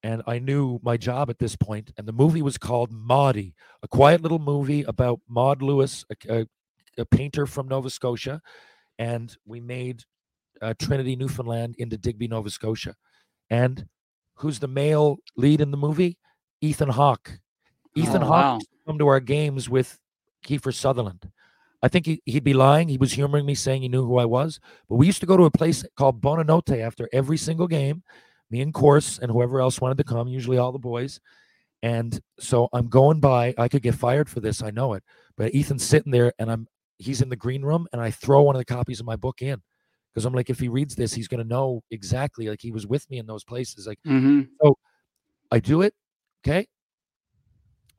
[0.03, 1.91] and I knew my job at this point.
[1.97, 6.47] And the movie was called Maudie, a quiet little movie about Maud Lewis, a, a,
[6.99, 8.41] a painter from Nova Scotia,
[8.99, 10.03] and we made
[10.61, 12.95] uh, Trinity, Newfoundland into Digby, Nova Scotia.
[13.49, 13.87] And
[14.35, 16.17] who's the male lead in the movie?
[16.61, 17.39] Ethan Hawke.
[17.95, 18.59] Ethan Oh, Hawke wow.
[18.87, 19.97] come to our games with
[20.45, 21.29] Kiefer Sutherland.
[21.81, 22.87] I think he, he'd be lying.
[22.87, 24.59] He was humoring me, saying he knew who I was.
[24.87, 28.03] But we used to go to a place called Bonanote after every single game.
[28.49, 31.19] Me and Course and whoever else wanted to come, usually all the boys.
[31.81, 33.53] And so I'm going by.
[33.57, 34.63] I could get fired for this.
[34.63, 35.03] I know it.
[35.35, 36.67] But Ethan's sitting there, and I'm
[36.99, 39.41] he's in the green room, and I throw one of the copies of my book
[39.41, 39.61] in
[40.13, 42.47] because I'm like, if he reads this, he's going to know exactly.
[42.47, 43.87] Like he was with me in those places.
[43.87, 44.43] Like mm-hmm.
[44.63, 44.77] so,
[45.51, 45.93] I do it.
[46.45, 46.67] Okay.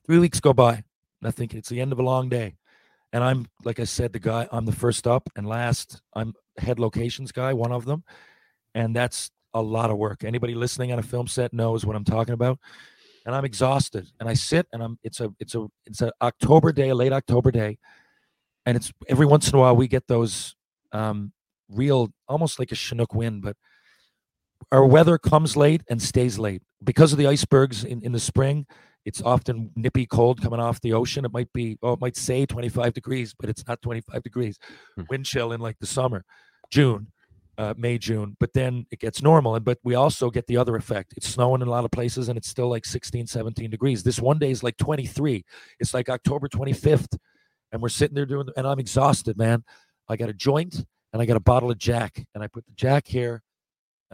[0.06, 0.74] Three weeks go by.
[0.74, 2.56] And I think it's the end of a long day.
[3.12, 6.02] And I'm, like I said, the guy, I'm the first up and last.
[6.14, 8.04] I'm head locations guy, one of them.
[8.74, 10.24] And that's a lot of work.
[10.24, 12.58] Anybody listening on a film set knows what I'm talking about.
[13.24, 14.06] And I'm exhausted.
[14.20, 17.12] And I sit and I'm, it's a, it's a, it's a October day, a late
[17.12, 17.78] October day.
[18.66, 20.56] And it's every once in a while we get those
[20.92, 21.32] um,
[21.70, 23.56] real, almost like a Chinook wind, but
[24.72, 28.66] our weather comes late and stays late because of the icebergs in, in the spring
[29.04, 31.24] it's often nippy cold coming off the ocean.
[31.24, 34.58] It might be oh it might say 25 degrees but it's not 25 degrees.
[35.08, 36.24] Wind chill in like the summer
[36.70, 37.08] june
[37.58, 39.54] uh, may june but then it gets normal.
[39.54, 41.14] And but we also get the other effect.
[41.16, 44.02] It's snowing in a lot of places and it's still like 16 17 degrees.
[44.02, 45.44] This one day is like 23
[45.80, 47.16] it's like october 25th
[47.72, 49.64] and we're sitting there doing and i'm exhausted man.
[50.08, 52.72] I got a joint and i got a bottle of jack and i put the
[52.72, 53.42] jack here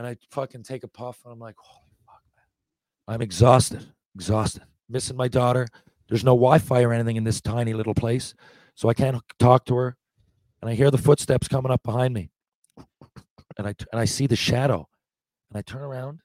[0.01, 3.15] and I fucking take a puff, and I'm like, holy fuck, man.
[3.15, 3.85] I'm exhausted,
[4.15, 5.69] exhausted, missing my daughter.
[6.09, 8.35] There's no Wi Fi or anything in this tiny little place.
[8.75, 9.97] So I can't talk to her.
[10.61, 12.31] and I hear the footsteps coming up behind me,
[13.57, 14.89] and I and I see the shadow,
[15.51, 16.21] and I turn around.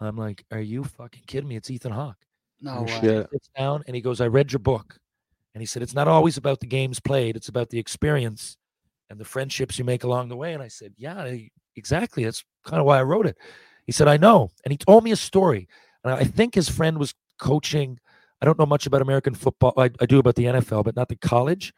[0.00, 1.56] I'm like, "Are you fucking kidding me?
[1.56, 2.18] It's Ethan Hawke."
[2.60, 3.00] No way.
[3.00, 3.30] shit.
[3.30, 4.98] Sits down and he goes, "I read your book,"
[5.54, 8.56] and he said, "It's not always about the games played; it's about the experience
[9.10, 11.36] and the friendships you make along the way." And I said, "Yeah,
[11.76, 12.24] exactly.
[12.24, 13.36] That's kind of why I wrote it."
[13.86, 15.68] He said, "I know," and he told me a story.
[16.04, 17.98] And I think his friend was coaching.
[18.40, 19.74] I don't know much about American football.
[19.76, 21.72] I, I do about the NFL, but not the college.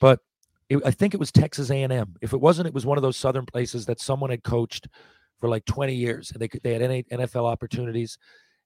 [0.00, 0.20] But
[0.68, 2.16] it, I think it was Texas A&M.
[2.20, 4.88] If it wasn't, it was one of those southern places that someone had coached
[5.38, 8.18] for like 20 years, and they could, they had any NFL opportunities.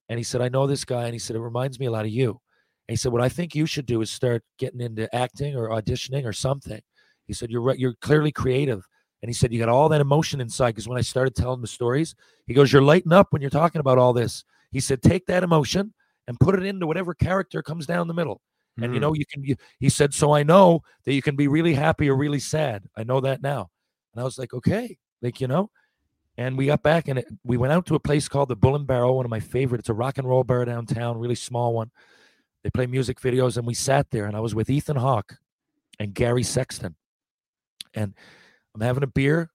[0.08, 2.04] And he said, "I know this guy," and he said, "It reminds me a lot
[2.04, 5.12] of you." And he said, "What I think you should do is start getting into
[5.14, 6.80] acting or auditioning or something."
[7.26, 7.74] He said, "You're.
[7.74, 8.86] You're clearly creative."
[9.20, 11.66] And he said, "You got all that emotion inside." Because when I started telling the
[11.66, 12.14] stories,
[12.46, 15.42] he goes, "You're lighting up when you're talking about all this." He said, "Take that
[15.42, 15.92] emotion
[16.28, 18.40] and put it into whatever character comes down the middle."
[18.80, 19.02] And you Mm.
[19.02, 19.42] know, you can.
[19.42, 22.84] You, he said, "So I know that you can be really happy or really sad.
[22.96, 23.70] I know that now."
[24.14, 25.70] And I was like, "Okay, like you know."
[26.36, 28.76] And we got back and it, we went out to a place called the Bull
[28.76, 29.80] and Barrel, one of my favorite.
[29.80, 31.90] It's a rock and roll bar downtown, really small one.
[32.62, 35.38] They play music videos, and we sat there, and I was with Ethan Hawke
[35.98, 36.94] and Gary Sexton,
[37.94, 38.14] and
[38.74, 39.50] I'm having a beer,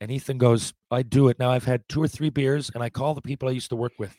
[0.00, 1.50] and Ethan goes, "I do it now.
[1.52, 3.92] I've had two or three beers, and I call the people I used to work
[3.98, 4.16] with.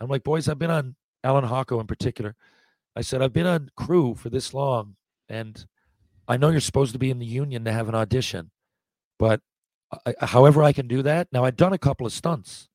[0.00, 2.34] I'm like, boys, I've been on Allan Hawco in particular.
[2.96, 4.96] I said I've been on crew for this long,
[5.28, 5.64] and
[6.26, 8.50] I know you're supposed to be in the union to have an audition,
[9.18, 9.40] but
[10.06, 11.28] I, however I can do that.
[11.32, 12.68] Now I'd done a couple of stunts.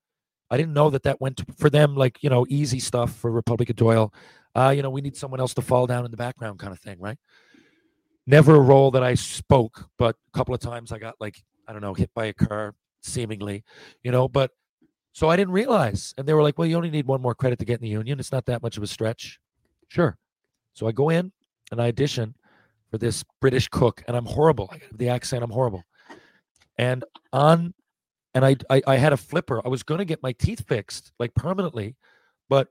[0.49, 3.31] I didn't know that that went to, for them like you know easy stuff for
[3.31, 4.13] Republic of Doyle.
[4.53, 6.79] Uh, you know we need someone else to fall down in the background kind of
[6.79, 7.17] thing, right?
[8.27, 11.73] Never a role that I spoke, but a couple of times I got like I
[11.73, 13.63] don't know hit by a car seemingly,
[14.03, 14.27] you know.
[14.27, 14.51] But
[15.15, 17.57] so I didn't realize, and they were like, "Well, you only need one more credit
[17.59, 18.19] to get in the union.
[18.19, 19.39] It's not that much of a stretch."
[19.87, 20.17] Sure.
[20.73, 21.31] So I go in
[21.71, 22.35] and I audition
[22.91, 24.69] for this British cook, and I'm horrible.
[24.91, 25.41] The accent.
[25.41, 25.85] I'm horrible.
[26.77, 27.73] And on,
[28.33, 29.61] and I, I, I had a flipper.
[29.65, 31.95] I was going to get my teeth fixed like permanently,
[32.49, 32.67] but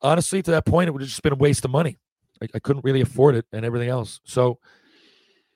[0.00, 1.98] honestly, to that point, it would have just been a waste of money.
[2.40, 4.20] I, I couldn't really afford it and everything else.
[4.22, 4.60] So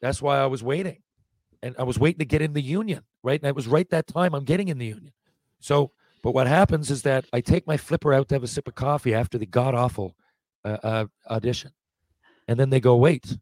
[0.00, 0.98] that's why I was waiting,
[1.62, 3.04] and I was waiting to get in the union.
[3.22, 5.12] Right, and it was right that time I'm getting in the union.
[5.62, 8.68] So, but what happens is that I take my flipper out to have a sip
[8.68, 10.14] of coffee after the god awful
[10.64, 11.72] uh, uh, audition.
[12.48, 13.38] And then they go, wait,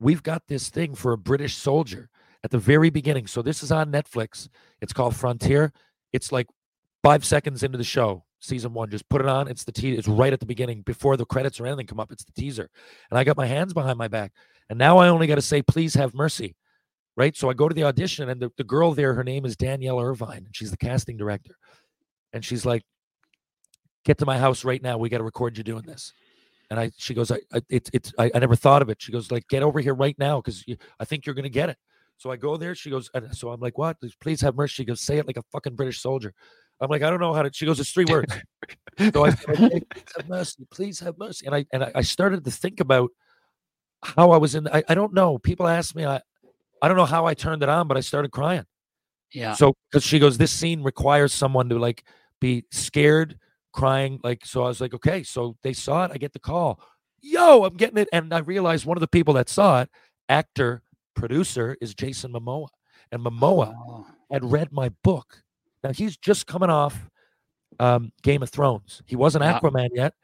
[0.00, 2.10] we've got this thing for a British soldier
[2.44, 3.26] at the very beginning.
[3.26, 4.48] So this is on Netflix.
[4.80, 5.72] It's called Frontier.
[6.12, 6.48] It's like
[7.02, 8.90] five seconds into the show, season one.
[8.90, 9.48] Just put it on.
[9.48, 12.12] It's the te- It's right at the beginning before the credits or anything come up.
[12.12, 12.68] It's the teaser.
[13.10, 14.32] And I got my hands behind my back.
[14.68, 16.56] And now I only got to say, please have mercy.
[17.18, 17.36] Right.
[17.36, 19.98] So I go to the audition, and the, the girl there, her name is Danielle
[19.98, 21.56] Irvine, and she's the casting director.
[22.32, 22.84] And she's like,
[24.04, 24.98] get to my house right now.
[24.98, 26.12] We got to record you doing this.
[26.70, 29.02] And I, she goes, I, I it's, it's, I, I never thought of it.
[29.02, 30.64] She goes, like, get over here right now because
[31.00, 31.76] I think you're gonna get it.
[32.18, 32.76] So I go there.
[32.76, 33.96] She goes, and so I'm like, what?
[34.20, 34.74] Please- have mercy.
[34.74, 36.32] She goes, say it like a fucking British soldier.
[36.80, 37.50] I'm like, I don't know how to.
[37.52, 38.32] She goes, it's three words.
[39.12, 39.82] so I said, please
[40.16, 40.66] have mercy.
[40.70, 41.46] Please have mercy.
[41.46, 43.10] And I and I started to think about
[44.04, 44.68] how I was in.
[44.68, 45.38] I, I don't know.
[45.38, 46.20] People ask me, I,
[46.82, 48.64] I don't know how I turned it on, but I started crying.
[49.32, 49.54] Yeah.
[49.54, 52.04] So because she goes, this scene requires someone to like
[52.40, 53.38] be scared,
[53.72, 54.20] crying.
[54.22, 55.22] Like so, I was like, okay.
[55.22, 56.10] So they saw it.
[56.14, 56.80] I get the call.
[57.20, 59.90] Yo, I'm getting it, and I realized one of the people that saw it,
[60.28, 60.82] actor,
[61.14, 62.68] producer, is Jason Momoa,
[63.10, 65.42] and Momoa Oh, had read my book.
[65.82, 67.10] Now he's just coming off
[67.80, 69.02] um, Game of Thrones.
[69.06, 69.58] He wasn't Yeah.
[69.58, 70.14] Aquaman yet.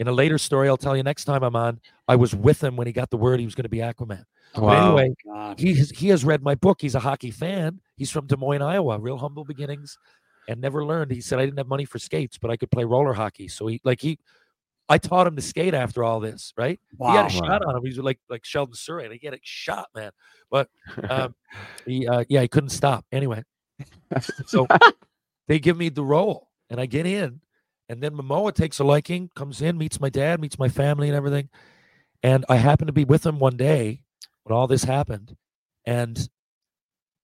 [0.00, 1.78] In a later story, I'll tell you next time I'm on.
[2.08, 4.24] I was with him when he got the word he was going to be Aquaman.
[4.54, 5.60] But anyway, God.
[5.60, 6.80] he has, he has read my book.
[6.80, 7.80] He's a hockey fan.
[7.96, 8.98] He's from Des Moines, Iowa.
[8.98, 9.98] Real humble beginnings,
[10.48, 11.10] and never learned.
[11.10, 13.46] He said I didn't have money for skates, but I could play roller hockey.
[13.46, 14.18] So he like he,
[14.88, 16.54] I taught him to skate after all this.
[16.56, 16.80] Right?
[16.98, 17.26] He had Wow.
[17.26, 17.82] a shot on him.
[17.82, 20.12] He was like like Sheldon Souray, and he had a shot, man.
[20.50, 20.68] But
[21.10, 21.34] um,
[21.84, 23.04] he uh, yeah, he couldn't stop.
[23.12, 23.42] Anyway,
[24.46, 24.66] so
[25.46, 27.42] they give me the role, and I get in,
[27.90, 31.16] and then Momoa takes a liking, comes in, meets my dad, meets my family, and
[31.16, 31.48] everything.
[32.22, 34.02] And I happened to be with him one day
[34.44, 35.36] when all this happened,
[35.84, 36.28] and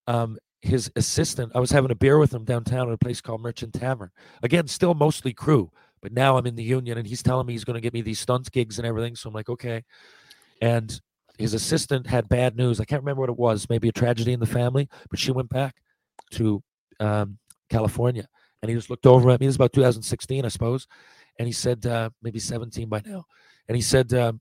[0.08, 1.52] um, his assistant.
[1.54, 4.10] I was having a beer with him downtown at a place called Merchant Tavern.
[4.42, 5.70] Again, still mostly crew,
[6.02, 8.02] but now I'm in the union, and he's telling me he's going to get me
[8.02, 9.14] these stunts gigs and everything.
[9.14, 9.84] So I'm like, okay.
[10.60, 11.00] And
[11.38, 12.80] his assistant had bad news.
[12.80, 13.68] I can't remember what it was.
[13.70, 15.76] Maybe a tragedy in the family, but she went back
[16.32, 16.60] to
[16.98, 17.38] um,
[17.70, 18.26] California,
[18.66, 19.46] and he just looked over at me.
[19.46, 20.86] This is about 2016, I suppose,
[21.38, 23.24] and he said, uh, maybe 17 by now,
[23.68, 24.12] and he said.
[24.14, 24.40] Um,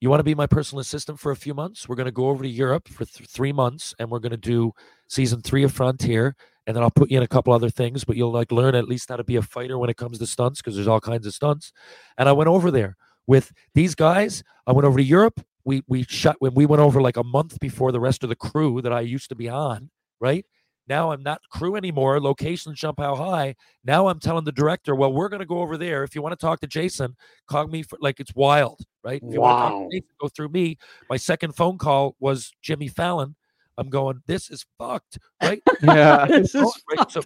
[0.00, 1.88] you want to be my personal assistant for a few months?
[1.88, 4.36] We're going to go over to Europe for th- three months, and we're going to
[4.36, 4.72] do
[5.08, 6.36] season three of Frontier,
[6.66, 8.86] and then I'll put you in a couple other things, but you'll like learn at
[8.86, 11.26] least how to be a fighter when it comes to stunts because there's all kinds
[11.26, 11.72] of stunts.
[12.18, 14.42] And I went over there with these guys.
[14.66, 17.58] I went over to Europe, we we shut when we went over like a month
[17.60, 20.44] before the rest of the crew that I used to be on, right?
[20.88, 22.20] Now I'm not crew anymore.
[22.20, 23.54] Locations jump how high.
[23.84, 26.04] Now I'm telling the director, well, we're going to go over there.
[26.04, 27.16] If you want to talk to Jason,
[27.48, 29.22] call me for like it's wild, right?
[29.22, 29.88] If you want to talk Wow.
[29.90, 30.78] to Jason, go through me.
[31.08, 33.34] My second phone call was Jimmy Fallon.
[33.76, 35.62] I'm going, this is fucked, right?
[35.82, 37.10] Yeah, this is right?
[37.10, 37.22] So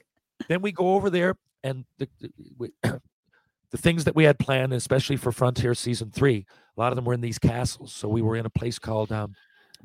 [0.48, 4.72] then we go over there, and the the, we, the things that we had planned,
[4.72, 7.92] especially for Frontier season three, a lot of them were in these castles.
[7.92, 9.34] So we were in a place called um,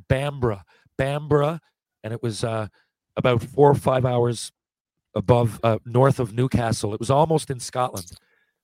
[0.07, 0.61] Bamburgh,
[0.97, 1.59] Bamburgh,
[2.03, 2.67] and it was uh,
[3.17, 4.51] about four or five hours
[5.15, 6.93] above uh, north of Newcastle.
[6.93, 8.11] It was almost in Scotland,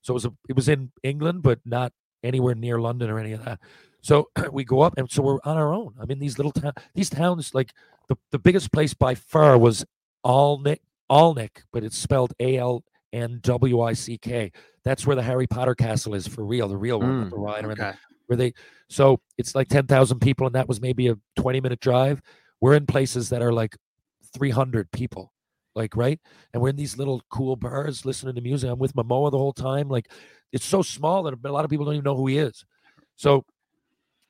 [0.02, 1.94] so it was a, it was in England, but not
[2.24, 3.60] anywhere near London or any of that.
[4.02, 5.94] So we go up, and so we're on our own.
[6.00, 6.76] I'm in these little towns.
[6.96, 7.74] These towns, like
[8.08, 9.86] the, the biggest place by far was
[10.26, 10.80] Alnick,
[11.12, 14.52] Alnick, but it's spelled A L N W I C K.
[14.84, 17.70] That's where the Harry Potter castle is for real, the real one with the rider
[17.72, 17.92] and Okay.
[18.28, 18.54] where they
[18.90, 22.22] so it's like 10,000 people and that was maybe a 20 minute drive
[22.62, 23.76] we're in places that are like
[24.34, 25.34] 300 people
[25.76, 26.20] like right?
[26.54, 28.70] And we're in these little cool bars listening to music.
[28.70, 30.12] I'm with momoa the whole time like
[30.52, 32.66] it's so small that a lot of people don't even know who he is.
[33.16, 33.46] So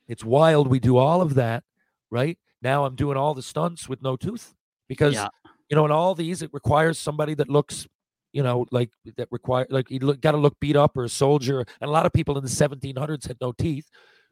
[0.08, 1.64] it's wild we do all of that
[2.12, 2.38] right?
[2.62, 4.54] Now i'm doing all the stunts with no tooth
[4.88, 5.28] because Yeah.
[5.70, 7.88] you know in all these it requires somebody that looks
[8.34, 11.10] you know like that require like you look, got to look beat up or a
[11.10, 11.60] soldier.
[11.82, 13.88] And a lot of people in the 1700s had no teeth.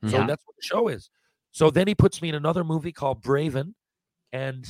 [0.05, 0.27] So Yeah.
[0.27, 1.09] that's what the show is.
[1.51, 3.73] So then he puts me in another movie called braven
[4.33, 4.67] and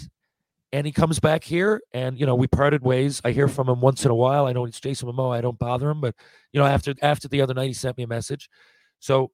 [0.74, 3.22] and he comes back here and you know we parted ways.
[3.24, 4.46] I hear from him once in a while.
[4.48, 5.38] I know it's jason momoa.
[5.38, 6.16] I don't bother him but
[6.52, 8.50] you know after after the other night he sent me a message.
[9.00, 9.32] So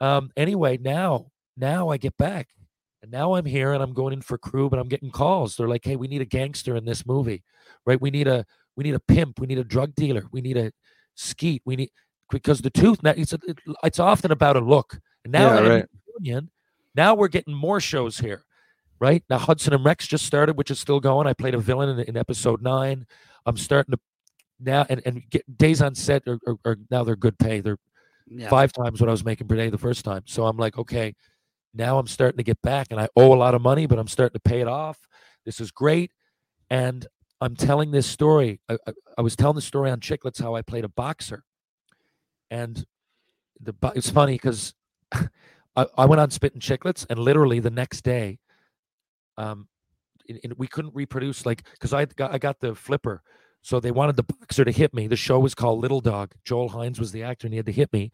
[0.00, 1.26] um anyway now
[1.56, 2.48] now i get back
[3.00, 5.56] and now i'm here and i'm going in for crew but i'm getting calls.
[5.56, 7.42] They're like hey we need a gangster in this movie
[7.86, 8.00] right?
[8.00, 8.44] We need a
[8.76, 9.38] we need a pimp.
[9.38, 10.24] We need a drug dealer.
[10.32, 10.72] We need a
[11.14, 11.62] skeet.
[11.64, 11.90] We need
[12.30, 14.98] because the tooth now it's a, it, it's often about a look.
[15.24, 15.86] And now Yeah, that I'm in right.
[16.18, 16.50] union,
[16.96, 18.42] now we're getting more shows here
[19.04, 19.22] right?
[19.28, 21.26] Now hudson and rex just started which is still going.
[21.26, 23.06] I played a villain in, in episode nine.
[23.46, 24.00] I'm starting to
[24.58, 27.60] now and, and get days on set are, are, are now they're good pay.
[27.60, 27.78] They're
[28.26, 28.48] Yeah.
[28.48, 30.22] five times what i was making per day the first time.
[30.26, 31.14] So i'm like okay
[31.74, 34.08] now i'm starting to get back and i owe a lot of money but i'm
[34.08, 34.98] starting to pay it off.
[35.44, 36.10] This is great.
[36.70, 37.06] And
[37.42, 38.60] i'm telling this story.
[38.70, 41.44] I, I, I was telling the story on Chiclets how i played a boxer.
[42.50, 42.84] And
[43.60, 44.72] the it's funny because
[45.76, 48.38] I, I went on spitting Chiclets and literally the next day
[49.36, 49.68] um
[50.26, 53.22] in- we couldn't reproduce like because I got I got the flipper,
[53.62, 55.06] so they wanted the boxer to hit me.
[55.06, 56.32] The show was called Little Dog.
[56.44, 58.10] Joel Hynes was the actor, and he had to hit me.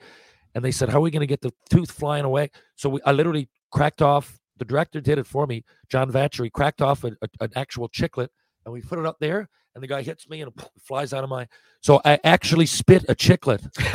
[0.54, 3.00] And they said, "How are we going to get the tooth flying away?" So we,
[3.06, 4.38] I literally cracked off.
[4.58, 6.50] The director did it for me, John Vatchery.
[6.52, 8.28] Cracked off a, a- an actual chiclet,
[8.64, 9.48] and we put it up there.
[9.74, 11.46] And the guy hits me, and it flies out of my.
[11.80, 13.62] So I actually spit a chiclet.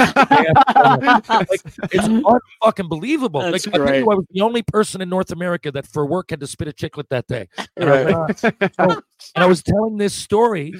[1.49, 1.61] like,
[1.91, 3.41] it's unfucking believable.
[3.41, 4.11] That's like I tell.
[4.11, 6.71] I was the only person in North America that for work had to spit a
[6.71, 7.47] chiclet that day.
[7.75, 8.15] And, I, Right.
[8.15, 9.01] went, "Ah." So-
[9.35, 10.73] and I was telling this story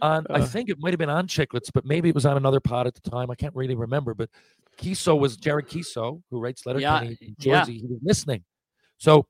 [0.00, 0.46] on, I Uh.
[0.46, 2.94] think it might have been on Chiclets, but maybe it was on another pod at
[2.94, 3.30] the time.
[3.30, 4.14] I can't really remember.
[4.14, 4.30] But
[4.78, 7.60] Keeso was Jared Keeso, who writes Letterkenny in yeah.
[7.60, 7.78] Jersey.
[7.80, 8.44] He was listening.
[8.96, 9.26] So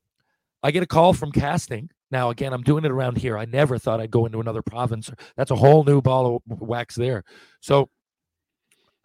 [0.63, 1.89] I get a call from casting.
[2.11, 3.37] Now, again, I'm doing it around here.
[3.37, 5.09] I never thought I'd go into another province.
[5.37, 7.23] That's a whole new ball of wax there.
[7.61, 7.89] So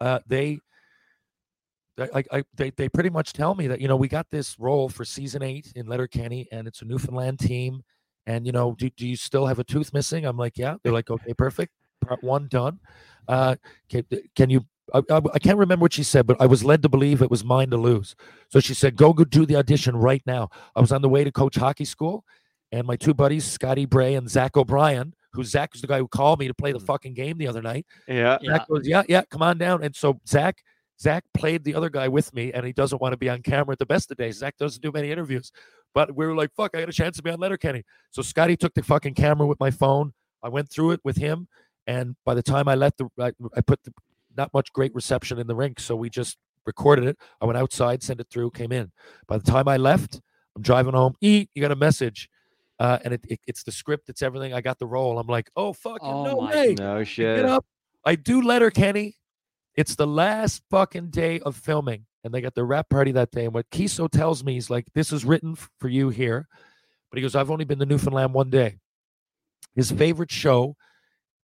[0.01, 0.59] uh, they,
[1.97, 5.03] I, they, they pretty much tell me that you know we got this role for
[5.03, 7.81] season eight in Letterkenny, and it's a Newfoundland team.
[8.27, 10.25] And you know, do, do you still have a tooth missing?
[10.25, 10.75] I'm like, yeah.
[10.83, 11.71] They're like, okay, perfect.
[12.05, 12.79] Part one done.
[13.27, 13.55] Uh,
[13.89, 14.05] can,
[14.35, 14.65] can you?
[14.93, 17.31] I, I, I can't remember what she said, but I was led to believe it
[17.31, 18.15] was mine to lose.
[18.49, 20.49] So she said, go go do the audition right now.
[20.75, 22.25] I was on the way to coach hockey school,
[22.71, 26.07] and my two buddies, Scotty Bray and Zach O'Brien, who Zach was the guy who
[26.07, 26.85] called me to play the mm.
[26.85, 27.85] fucking game the other night.
[28.07, 28.37] Yeah.
[28.41, 28.65] Yeah.
[28.69, 29.83] Goes, yeah, yeah, come on down.
[29.83, 30.63] And so Zach,
[30.99, 33.73] Zach played the other guy with me, and he doesn't want to be on camera
[33.73, 34.37] at the best of days.
[34.37, 35.51] Zach doesn't do many interviews,
[35.93, 37.83] but we were like, fuck, I got a chance to be on Letterkenny.
[38.11, 40.13] So Scotty took the fucking camera with my phone.
[40.43, 41.47] I went through it with him,
[41.85, 43.93] and by the time I left the, I, I put the
[44.35, 47.17] not much great reception in the rink, so we just recorded it.
[47.41, 48.91] I went outside, sent it through, came in.
[49.27, 50.21] By the time I left,
[50.55, 51.15] I'm driving home.
[51.21, 52.29] Eat, you got a message.
[52.79, 54.53] Uh, and it, it, it's the script, it's everything.
[54.53, 55.17] I got the role.
[55.19, 56.75] I'm like, oh fuck, Oh no way.
[56.77, 57.45] No Get shit.
[57.45, 57.65] up.
[58.05, 59.15] I do Letterkenny.
[59.75, 63.45] It's the last fucking day of filming, and they got the rap party that day.
[63.45, 66.47] And what Keeso tells me is like, this is written for you here.
[67.11, 68.79] But he goes, I've only been to Newfoundland one day.
[69.75, 70.75] His favorite show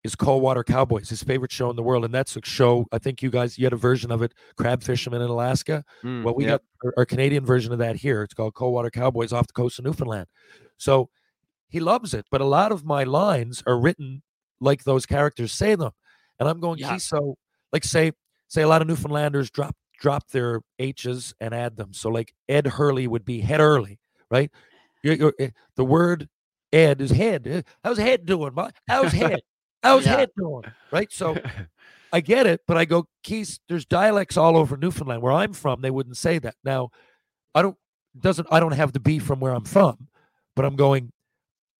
[0.03, 2.03] is Coldwater Cowboys, his favorite show in the world.
[2.05, 4.81] And that's a show, I think you guys, you had a version of it, Crab
[4.81, 5.83] Fisherman in Alaska.
[6.03, 6.63] Mm, Well, we yep.
[6.81, 8.23] got our, our Canadian version of that here.
[8.23, 10.27] It's called Coldwater Cowboys off the coast of Newfoundland.
[10.77, 11.09] So
[11.71, 12.25] he loves it.
[12.29, 14.21] But a lot of my lines are written
[14.59, 15.91] like those characters say them.
[16.39, 16.91] And I'm going, Yeah.
[16.95, 17.35] Keeso,
[17.73, 18.11] like say,
[18.47, 21.93] say a lot of Newfoundlanders drop drop their H's and add them.
[21.93, 23.99] So like Ed Hurley would be head early,
[24.29, 24.51] right?
[25.03, 26.27] You're, you're, eh, the word
[26.73, 27.47] Ed is head.
[27.47, 28.53] Eh, How's head doing?
[28.87, 29.41] How's head?
[29.83, 30.17] How's Yeah.
[30.17, 30.63] head doing?
[30.91, 31.11] Right.
[31.11, 31.37] So
[32.13, 35.21] I get it, but I go, Keith, there's dialects all over Newfoundland.
[35.21, 36.55] Where I'm from, they wouldn't say that.
[36.63, 36.89] Now,
[37.55, 37.77] I don't
[38.19, 40.07] doesn't I don't have to be from where I'm from,
[40.55, 41.11] but I'm going,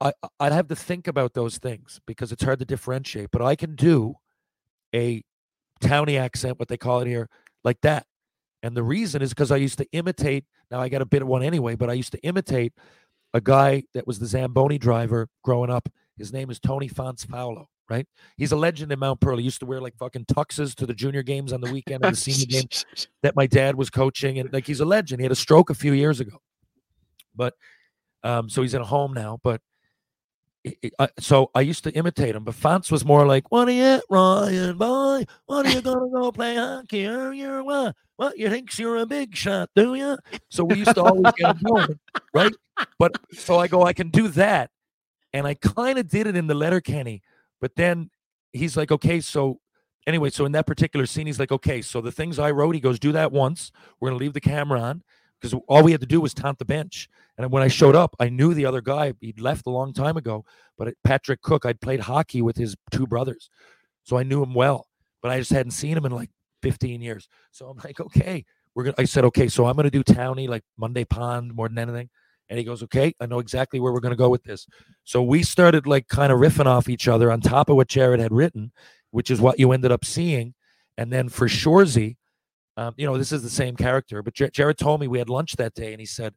[0.01, 3.29] I I'd have to think about those things because it's hard to differentiate.
[3.31, 4.15] But I can do
[4.93, 5.23] a
[5.79, 7.29] towny accent, what they call it here,
[7.63, 8.05] like that.
[8.63, 10.45] And the reason is because I used to imitate.
[10.69, 12.73] Now I got a bit of one anyway, but I used to imitate
[13.33, 15.87] a guy that was the Zamboni driver growing up.
[16.17, 18.05] His name is Tony Fonts Paolo, right?
[18.37, 19.37] He's a legend in Mount Pearl.
[19.37, 22.13] He used to wear like fucking tuxes to the junior games on the weekend and
[22.13, 22.85] the senior games
[23.23, 24.37] that my dad was coaching.
[24.39, 25.21] And like he's a legend.
[25.21, 26.41] He had a stroke a few years ago.
[27.35, 27.53] But
[28.23, 29.39] um, so he's in a home now.
[29.41, 29.70] But it- it- I,
[31.19, 34.77] so I used to imitate him, but Fonts was more like, "What are you, Ryan
[34.77, 35.25] boy?
[35.45, 37.07] What are you gonna go play hockey?
[37.07, 37.87] Or you're what?
[37.87, 40.17] Uh, what you thinks you're a big shot, do you?"
[40.49, 41.99] So we used to always get him going,
[42.33, 42.53] right?
[42.99, 44.69] But so I go, I can do that,
[45.33, 47.23] and I kind of did it in the Letterkenny,
[47.59, 48.11] but then
[48.53, 49.59] he's like, "Okay, so."
[50.07, 52.81] Anyway, so in that particular scene, he's like, okay, so the things I wrote, he
[52.81, 53.71] goes, do that once.
[53.99, 55.03] We're going to leave the camera on
[55.39, 57.07] because all we had to do was taunt the bench.
[57.43, 59.13] And when I showed up, I knew the other guy.
[59.19, 60.45] He'd left a long time ago,
[60.77, 63.49] but Patrick Cook, I'd played hockey with his two brothers.
[64.03, 64.87] So I knew him well,
[65.21, 66.29] but I just hadn't seen him in like
[66.61, 67.27] 15 years.
[67.51, 68.45] So I'm like, okay,
[68.75, 71.53] we're going to, I said, okay, so I'm going to do Townie, like Mundy Pond
[71.53, 72.09] more than anything.
[72.49, 74.67] And he goes, okay, I know exactly where we're going to go with this.
[75.05, 78.19] So we started like kind of riffing off each other on top of what Jared
[78.19, 78.73] had written,
[79.11, 80.53] which is what you ended up seeing.
[80.97, 82.17] And then for Shoresy,
[82.77, 85.55] um, you know, this is the same character, but Jared told me we had lunch
[85.57, 86.33] that day, and he said,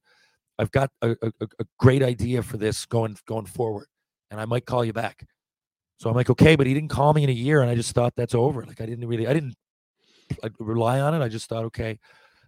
[0.59, 3.86] "I've got a, a, a great idea for this going going forward,
[4.31, 5.26] and I might call you back."
[5.98, 7.94] So I'm like, "Okay," but he didn't call me in a year, and I just
[7.94, 8.64] thought that's over.
[8.64, 9.55] Like I didn't really, I didn't
[10.43, 11.24] like, rely on it.
[11.24, 11.98] I just thought, okay.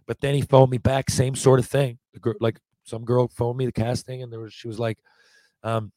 [0.05, 1.99] But then he phoned me back, same sort of thing.
[2.39, 4.97] Like some girl phoned me the casting, and there was she was like,
[5.63, 5.91] um,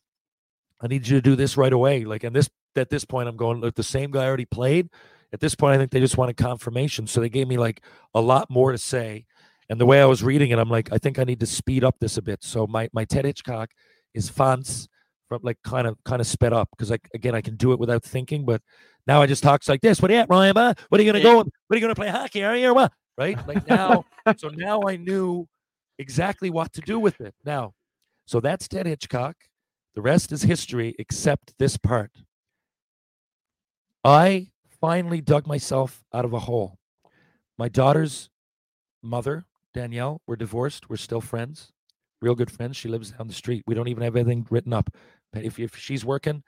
[0.81, 3.37] "I need you to do this right away." Like, and this at this point, I'm
[3.37, 4.89] going, "Look, the same guy already played."
[5.33, 7.83] At this point, I think they just wanted confirmation, so they gave me like
[8.15, 9.27] a lot more to say.
[9.71, 11.85] And the way I was reading it, I'm like, I think I need to speed
[11.85, 12.43] up this a bit.
[12.43, 13.71] So my my Ted Hitchcock
[14.15, 14.89] is fonts
[15.29, 17.79] from like kind of kind of sped up because like again I can do it
[17.79, 18.61] without thinking, but
[19.07, 20.03] now I just talks like this.
[20.03, 20.55] What are you at, Ryan?
[20.57, 21.37] What are you gonna go?
[21.37, 22.43] What are you gonna play hockey?
[22.43, 22.93] Are you or what?
[23.17, 23.39] Right?
[23.47, 24.05] Like now,
[24.37, 25.47] so now I knew
[26.01, 27.35] exactly what to do with it.
[27.45, 27.75] Now,
[28.27, 29.37] so that's Ted Hitchcock.
[29.95, 32.11] The rest is history, except this part.
[34.03, 34.49] I
[34.81, 36.79] finally dug myself out of a hole.
[37.59, 38.31] My daughter's
[39.03, 39.45] mother,
[39.75, 40.89] Danielle, we're divorced.
[40.91, 41.71] We're still friends,
[42.21, 42.77] real good friends.
[42.77, 43.63] She lives down the street.
[43.67, 44.91] We don't even have anything written up.
[45.35, 46.43] If, if she's working,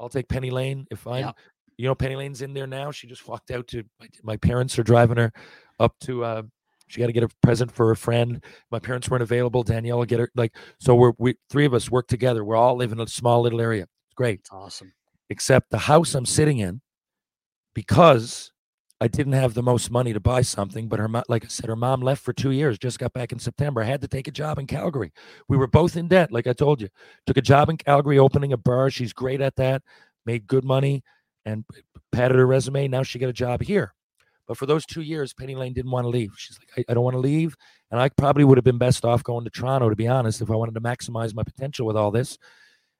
[0.00, 0.86] I'll take Penny Lane.
[0.90, 1.32] If I'm, Yeah.
[1.76, 2.90] you know, Penny Lane's in there now.
[2.90, 5.32] She just walked out to my, my parents are driving her
[5.78, 6.42] up to, uh,
[6.88, 8.42] she got to get a present for a friend.
[8.70, 9.62] My parents weren't available.
[9.62, 12.44] Danielle will get her like, so we're, we, three of us work together.
[12.44, 13.84] We're all live in a small little area.
[13.84, 14.92] It's great It's awesome.
[15.30, 16.80] except the house I'm sitting in,
[17.74, 18.52] because
[19.02, 20.86] I didn't have the most money to buy something.
[20.86, 23.32] But her, mom, like I said, her mom left for two years, just got back
[23.32, 23.82] in September.
[23.82, 25.12] I had to take a job in Calgary.
[25.48, 26.88] We were both in debt, like I told you.
[27.26, 28.90] Took a job in Calgary, opening a bar.
[28.90, 29.82] She's great at that.
[30.24, 31.02] Made good money,
[31.44, 31.64] and
[32.12, 32.86] padded her resume.
[32.86, 33.92] Now she got a job here.
[34.46, 36.34] But for those two years, Penny Lane didn't want to leave.
[36.36, 37.56] She's like, I, I don't want to leave.
[37.90, 40.50] And I probably would have been best off going to Toronto, to be honest, if
[40.50, 42.38] I wanted to maximize my potential with all this.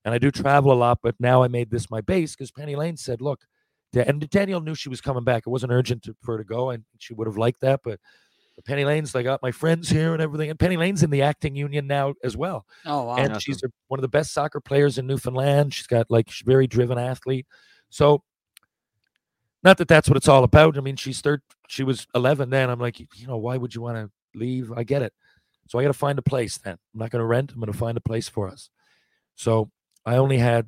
[0.05, 2.75] And I do travel a lot, but now I made this my base because Penny
[2.75, 3.45] Lane said, look,
[3.95, 5.45] and Danielle knew she was coming back.
[5.47, 7.81] It wasn't urgent to, for her to go, and she would have liked that.
[7.85, 8.01] But
[8.57, 10.51] but Penny Lane's, I got oh, my friends here and everything.
[10.51, 12.67] And Penny Lane's in the acting union now as well.
[12.85, 13.17] Oh wow.
[13.17, 15.75] And she's a, one of the best soccer players in Newfoundland.
[15.75, 17.47] She's got like she's a very driven athlete.
[17.91, 18.23] So,
[19.63, 20.77] not that that's what it's all about.
[20.77, 21.43] I mean, she's third.
[21.69, 22.69] She was 11 then.
[22.69, 24.73] I'm like, you know, why would you want to leave?
[24.73, 25.13] I get it.
[25.69, 26.77] So I got to find a place then.
[26.93, 27.53] I'm not going to rent.
[27.53, 28.69] I'm going to find a place for us.
[29.37, 29.71] So
[30.05, 30.67] I only had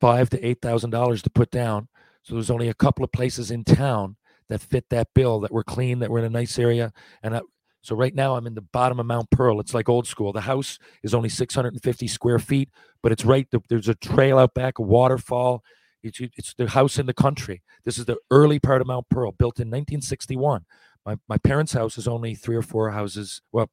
[0.00, 1.88] five to eight thousand dollars to put down.
[2.26, 4.16] So there's only a couple of places in town
[4.48, 6.92] that fit that bill that were clean, that were in a nice area.
[7.22, 7.40] And I,
[7.82, 9.60] so right now I'm in the bottom of Mount Pearl.
[9.60, 10.32] It's like old school.
[10.32, 12.68] The house is only 650 square feet,
[13.00, 13.48] but it's right.
[13.48, 15.62] th- There's a trail out back, a waterfall.
[16.02, 17.62] It's, it's the house in the country.
[17.84, 20.64] This is the early part of Mount Pearl, built in 1961.
[21.04, 23.40] My my parents' house is only three or four houses.
[23.52, 23.70] Well,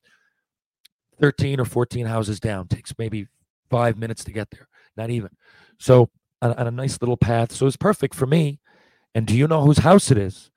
[1.19, 2.67] 13 or 14 houses down.
[2.67, 3.27] Takes maybe
[3.71, 5.29] five minutes to get there, not even.
[5.79, 6.11] So
[6.43, 7.51] on, on a nice little path.
[7.51, 8.59] So it's perfect for me.
[9.15, 10.51] And do you know whose house it is?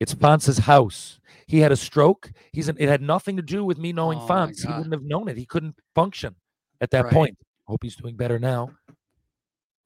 [0.00, 1.20] It's Fonz's house.
[1.46, 2.32] He had a stroke.
[2.52, 4.60] He's an, it had nothing to do with me knowing Oh, Fonz.
[4.66, 5.36] He wouldn't have known it.
[5.36, 6.34] He couldn't function
[6.80, 7.12] at that Right.
[7.12, 7.38] point.
[7.66, 8.70] Hope he's doing better now.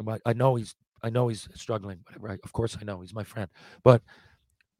[0.02, 2.00] But I know he's I know he's struggling.
[2.18, 3.48] Right, of course I know he's my friend.
[3.84, 4.02] But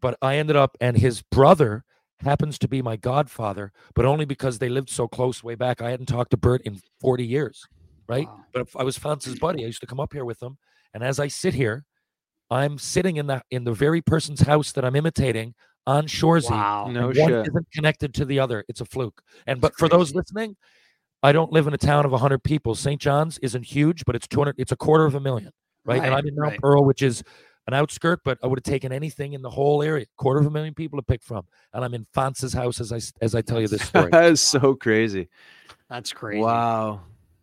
[0.01, 1.85] but I ended up and his brother
[2.21, 5.83] happens to be my godfather, but only because they lived so close way back.
[5.83, 7.67] I hadn't talked to Bert in 40 years,
[8.09, 8.29] right?
[8.53, 9.65] But if I was Fonz's buddy.
[9.65, 10.59] I used to come up here with him,
[10.95, 11.85] and as I sit here,
[12.51, 15.55] I'm sitting in the in the very person's house that I'm imitating
[15.87, 16.51] on Shoresy.
[16.51, 16.85] Wow.
[16.87, 17.49] and No one shit.
[17.49, 18.65] isn't connected to the other.
[18.69, 19.23] It's a fluke.
[19.47, 20.57] And but for those listening,
[21.23, 22.75] I don't live in a town of 100 people.
[22.75, 23.01] St.
[23.01, 24.57] John's isn't huge, but it's 200.
[24.59, 25.53] It's a quarter of a million,
[25.85, 26.03] right?
[26.03, 26.61] and I'm in Mount right.
[26.61, 27.23] Pearl, which is
[27.67, 30.07] an outskirt, but I would have taken anything in the whole area.
[30.17, 33.01] Quarter of a million people to pick from, and I'm in Fonz's house as I
[33.25, 34.11] as I tell you this story.
[34.13, 35.29] that is so crazy.
[35.89, 36.41] That's crazy.
[36.41, 37.01] Wow.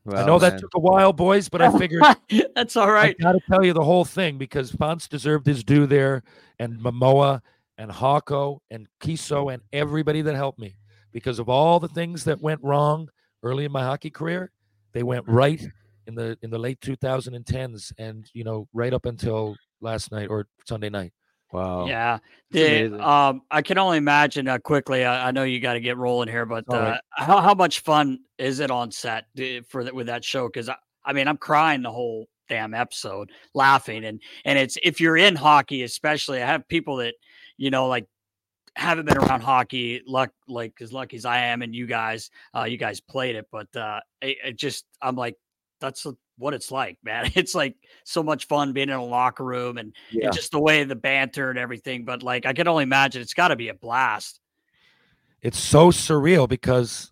[0.08, 2.04] I Wow, know that took a while, boys, but I figured
[2.56, 3.16] That's all right.
[3.20, 6.24] I got to tell you the whole thing because Fonz deserved his due there,
[6.60, 7.42] and Momoa
[7.78, 10.76] and Hawco and Keeso and everybody that helped me
[11.12, 13.08] because of all the things that went wrong
[13.44, 14.52] early in my hockey career.
[14.92, 15.66] They went right
[16.06, 20.48] in the in the late 2010s, and you know right up until last night or
[20.66, 21.14] Sunday night.
[21.54, 21.86] Wow.
[21.86, 22.18] Yeah.
[22.50, 25.06] The, um, I can only imagine uh, quickly.
[25.06, 27.02] I, I know you got to get rolling here, but uh, right.
[27.12, 29.26] how how much fun is it on set
[29.70, 30.48] for that with that show?
[30.48, 30.76] Because I,
[31.06, 35.36] I mean, I'm crying the whole damn episode, laughing, and and it's if you're in
[35.36, 36.44] hockey, especially.
[36.44, 37.16] I have people that
[37.58, 38.06] you know like
[38.76, 42.66] haven't been around hockey, luck like as lucky as I am, and you guys, uh,
[42.66, 45.38] you guys played it, but uh, it, it just I'm like
[45.82, 46.06] that's
[46.38, 47.32] what it's like, man.
[47.36, 50.84] It's like so much fun being in a locker room and, and just the way
[50.84, 52.06] the banter and everything.
[52.06, 54.40] But like, I can only imagine it's got to be a blast.
[55.42, 57.12] It's so surreal because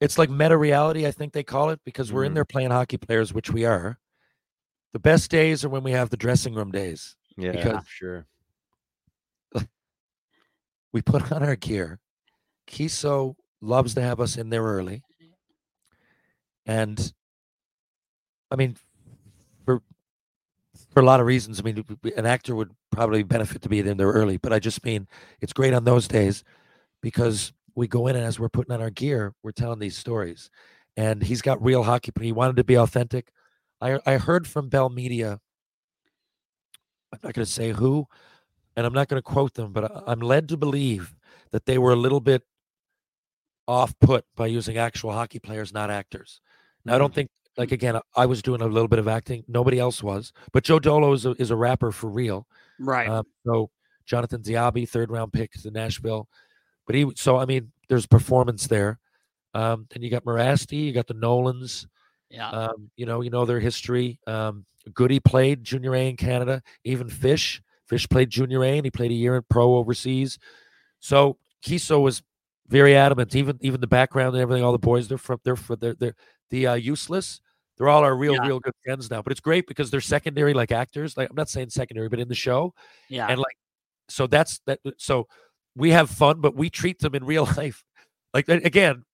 [0.00, 2.36] it's like meta reality, I think they call it, because we're in Mhm.
[2.36, 3.98] there playing hockey players, which we are.
[4.92, 7.16] The best days are when we have the dressing room days.
[7.36, 8.26] Yeah, because sure.
[10.92, 11.98] we put on our gear.
[12.68, 15.02] Keeso loves to have us in there early.
[16.64, 17.12] And
[18.50, 18.76] I mean,
[19.64, 19.82] for
[20.90, 21.84] for a lot of reasons, I mean,
[22.16, 25.06] an actor would probably benefit to be in there early, but I just mean
[25.40, 26.44] it's great on those days
[27.02, 30.50] because we go in and as we're putting on our gear, we're telling these stories.
[30.96, 33.30] And he's got real hockey, but he wanted to be authentic.
[33.80, 35.40] I I heard from Bell Media.
[37.12, 38.06] I'm not going to say who,
[38.76, 41.14] and I'm not going to quote them, but I- I'm led to believe
[41.52, 42.42] that they were a little bit
[43.66, 46.40] off put by using actual hockey players, not actors.
[46.84, 47.14] Now, I don't mm-hmm.
[47.14, 49.44] think, like, again, I- was doing a little bit of acting.
[49.48, 52.46] Nobody else was, but Joe Dolo is a, is a rapper for real.
[52.78, 53.08] Right.
[53.08, 53.70] Um, so
[54.06, 56.28] Jonathan Diaby, third round pick to Nashville.
[56.86, 58.98] But he, so I mean, there's performance there.
[59.54, 61.86] Um, then you got Mirasty, you got the Nolans.
[62.30, 62.48] Yeah.
[62.50, 64.20] Um, you know, you know their history.
[64.26, 64.64] Um,
[64.94, 66.62] Goody played junior A in Canada.
[66.84, 70.38] Even Fish, Fish played junior A, and he played a year in pro overseas.
[71.00, 72.22] So Keeso was
[72.68, 73.34] very adamant.
[73.34, 74.62] Even even the background and everything.
[74.64, 76.14] All the boys, they're from they're from they're, they're
[76.50, 77.40] the uh, useless.
[77.78, 78.46] They're all our real Yeah.
[78.46, 79.22] real good friends now.
[79.22, 81.16] But it's great because they're secondary like actors.
[81.16, 82.74] Like I'm not saying secondary, but in the show.
[83.08, 83.26] Yeah.
[83.28, 83.56] And like,
[84.08, 84.80] so that's that.
[84.84, 85.28] Uh, so
[85.76, 87.84] we have fun, but we treat them in real life,
[88.34, 89.04] like again,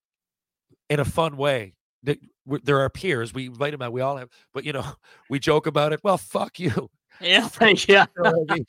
[0.88, 1.74] in a fun way.
[2.04, 3.32] That They're our peers.
[3.32, 3.92] We invite them out.
[3.92, 4.84] We all have, but you know,
[5.30, 6.00] we joke about it.
[6.04, 6.90] Well, fuck you.
[7.20, 7.48] yeah.
[7.48, 8.66] Thank You know I mean?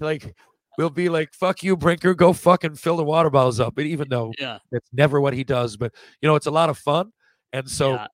[0.00, 0.34] like
[0.78, 2.14] we'll be like, "Fuck you, Brinker.
[2.14, 4.58] Go fucking fill the water bottles up." But even though Yeah.
[4.70, 7.12] that's never what he does, but you know, it's a lot of fun.
[7.52, 8.06] And so Yeah.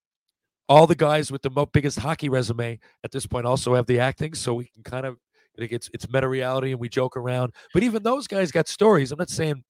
[0.68, 4.34] All the guys with the biggest hockey resume at this point also have the acting,
[4.34, 5.16] so we can kind of
[5.56, 7.52] it's it's meta reality and we joke around.
[7.74, 9.10] But even those guys got stories.
[9.10, 9.64] I'm not saying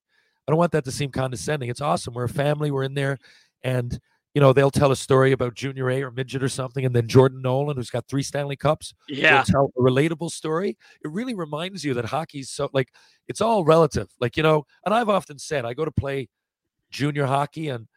[0.47, 1.69] I don't want that to seem condescending.
[1.69, 2.13] It's awesome.
[2.13, 2.69] We're a family.
[2.71, 3.17] We're in there,
[3.63, 3.99] and
[4.35, 7.07] you know they'll tell a story about junior A or midget or something, and then
[7.07, 9.41] Jordan Nolan, who's got three Stanley Cups, Yeah.
[9.43, 10.77] tell a relatable story.
[11.03, 12.89] It really reminds you that hockey's so like
[13.27, 14.09] it's all relative.
[14.19, 16.29] Like you know, and I've often said I go to play
[16.91, 17.87] junior hockey and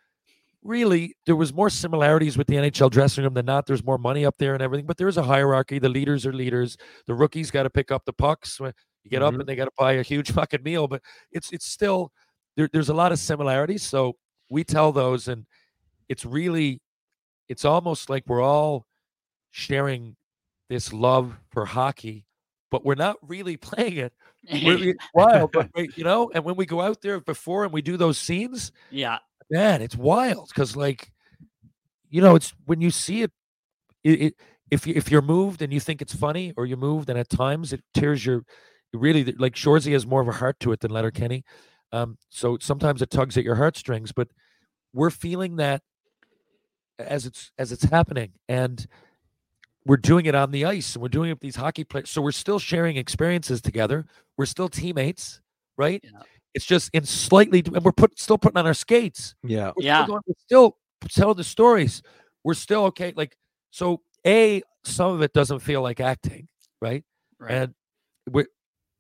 [0.63, 3.67] really there was more similarities with the NHL dressing room than not.
[3.67, 5.79] There's more money up there and everything, but there is a hierarchy.
[5.79, 6.77] The leaders are leaders.
[7.07, 8.61] The rookies got to pick up the pucks.
[8.61, 8.73] when
[9.05, 9.41] You get up Mhm.
[9.41, 11.03] and they got to buy a huge fucking meal, but
[11.33, 12.13] it's it's still
[12.57, 13.83] there, there's a lot of similarities.
[13.83, 14.17] So
[14.49, 15.47] we tell those, and
[16.09, 16.81] it's really
[17.49, 18.87] it's almost like we're all
[19.51, 20.17] sharing
[20.69, 22.27] this love for hockey,
[22.71, 24.13] but we're not really playing it.
[24.65, 26.31] We're, wild, but we- you know.
[26.35, 29.19] And when we go out there before and we do those scenes, Yeah.
[29.53, 31.13] Man, it's wild because like,
[32.11, 33.33] you know, it's when you see it,
[34.05, 34.35] it, it
[34.71, 37.31] if you, if you're moved and you think it's funny, or you're moved and at
[37.31, 38.45] times it tears your,
[38.95, 41.45] really like Shoresy has more of a heart to it than Letterkenny,
[41.93, 44.13] um, so sometimes it tugs at your heartstrings.
[44.13, 44.29] But
[44.95, 45.83] we're feeling that
[46.99, 48.87] as it's as it's happening, and
[49.85, 52.11] we're doing it on the ice, and we're doing it with these hockey players.
[52.11, 54.07] So we're still sharing experiences together.
[54.37, 55.41] We're still teammates,
[55.77, 56.05] right?
[56.55, 59.35] It's just in slightly, and we're put still putting on our skates.
[59.43, 59.73] Yeah.
[59.77, 60.05] We're Yeah.
[60.05, 60.77] Still going, we're still
[61.11, 62.03] telling the stories.
[62.45, 63.13] We're still okay.
[63.17, 63.37] Like
[63.71, 66.49] so, a some of it doesn't feel like acting,
[66.81, 67.05] right?
[67.39, 67.53] Right.
[67.53, 67.75] And
[68.31, 68.47] we're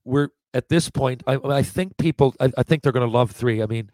[0.04, 3.30] we're at this point, I, I think people, I, I think they're going to love
[3.30, 3.62] three.
[3.62, 3.90] I mean,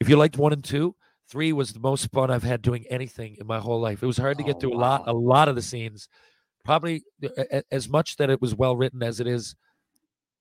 [0.00, 0.94] if you liked one and two,
[1.28, 4.02] three was the most fun I've had doing anything in my whole life.
[4.04, 6.08] It was hard to get Oh, through a lot, a lot of the scenes.
[6.64, 9.56] Probably a- a- as much that it was well written as it is.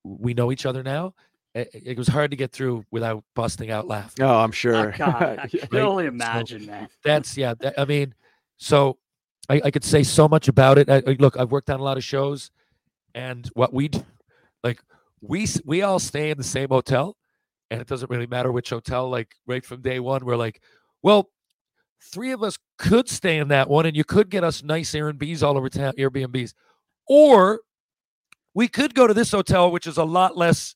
[0.04, 1.16] We know each other now.
[1.56, 4.24] It, it was hard to get through without busting out laughing.
[4.26, 4.94] Oh, I'm sure.
[4.94, 5.82] Oh, God, I can Right?
[5.82, 6.90] only So imagine, man.
[7.04, 7.54] That's yeah.
[7.62, 8.14] that- I mean,
[8.58, 8.98] so
[9.50, 10.90] I, I could say so much about it.
[10.90, 12.52] I, I- look, I've worked on a lot of shows,
[13.16, 14.04] and what we d-
[14.64, 14.82] like,
[15.22, 17.16] we we all stay in the same hotel,
[17.72, 19.10] and it doesn't really matter which hotel.
[19.10, 20.62] Like right from day one, we're like,
[21.04, 21.30] well,
[22.12, 25.42] three of us could stay in that one, and you could get us nice Airbnbs
[25.42, 26.54] all over town, Airbnbs,
[27.08, 27.62] or
[28.54, 30.76] we could go to this hotel, which is a lot less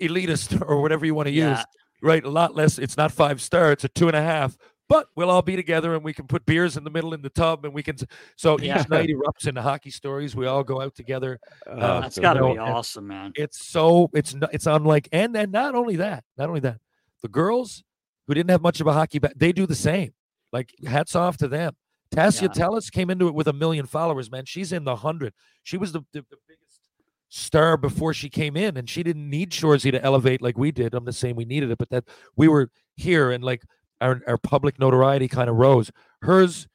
[0.00, 1.64] elitist or whatever you want to use Yeah.
[2.02, 2.24] right?
[2.24, 2.78] A lot less.
[2.78, 3.72] It's not five star.
[3.72, 4.56] It's a two and a half.
[4.88, 7.28] But we'll all be together and we can put beers in the middle in the
[7.30, 7.96] tub and we can.
[8.36, 8.80] So Yeah.
[8.80, 10.36] each night erupts into hockey stories.
[10.36, 11.40] We all go out together.
[11.68, 13.32] Uh, That's you got to know, be awesome, man.
[13.34, 16.78] It's so it's it's unlike and then not only that, not only that,
[17.22, 17.82] the girls
[18.28, 20.12] who didn't have much of a hockey back, they do the same.
[20.52, 21.74] Like hats off to them.
[22.14, 22.48] Tasya Yeah.
[22.68, 24.44] Teles came into it with a million followers, man.
[24.44, 25.32] She's in the hundred.
[25.64, 26.36] She was the, the, the
[27.28, 30.94] star before she came in, and she didn't need Shoresy to elevate like we did.
[30.94, 32.04] I'm not saying we needed it, but that
[32.36, 33.64] we were here and like
[34.00, 35.90] our our public notoriety kind of rose.
[36.22, 36.68] Hers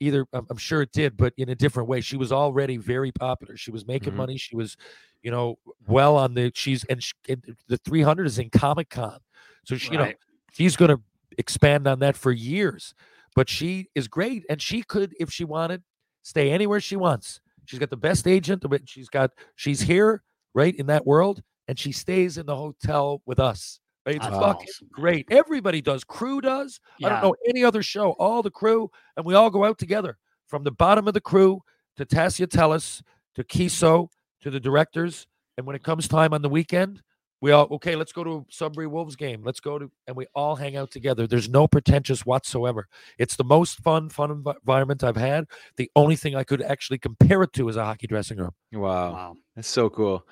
[0.00, 2.00] either I'm, sure it did, but in a different way.
[2.00, 3.56] She was already very popular.
[3.56, 4.16] She was making Mhm.
[4.16, 4.36] money.
[4.38, 4.76] She was,
[5.22, 5.58] you know,
[5.88, 9.18] well on the she's and, sh and the 300 is in Comic Con,
[9.64, 10.04] so she, you know
[10.52, 11.02] she's going to
[11.36, 12.94] expand on that for years.
[13.34, 15.82] But she is great, and she could, if she wanted,
[16.22, 17.40] stay anywhere she wants.
[17.68, 18.64] She's got the best agent.
[18.86, 20.22] She's got she's here,
[20.54, 23.78] right in that world, and she stays in the hotel with us.
[24.06, 24.16] Right?
[24.16, 25.26] It's That's fucking great.
[25.30, 26.02] Everybody does.
[26.02, 26.80] Crew does.
[27.04, 28.12] I don't know any other show.
[28.12, 30.16] All the crew, and we all go out together
[30.46, 31.60] from the bottom of the crew
[31.98, 33.02] to Tasya Teles
[33.34, 34.08] to Keeso
[34.40, 35.26] to the directors.
[35.58, 37.02] And when it comes time on the weekend,
[37.40, 37.96] we all okay.
[37.96, 39.42] Let's go to a Sudbury Wolves game.
[39.44, 41.26] Let's go to, and we all hang out together.
[41.26, 42.88] There's no pretentious whatsoever.
[43.18, 45.46] It's the most fun, fun envi- environment I've had.
[45.76, 48.52] The only thing I could actually compare it to is a hockey dressing room.
[48.72, 49.12] Wow.
[49.12, 49.36] Wow.
[49.56, 50.26] That's so cool.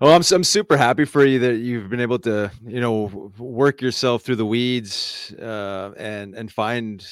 [0.00, 3.32] Well, I'm s- I'm super happy for you that you've been able to, you know,
[3.38, 7.06] work yourself through the weeds uh, and and find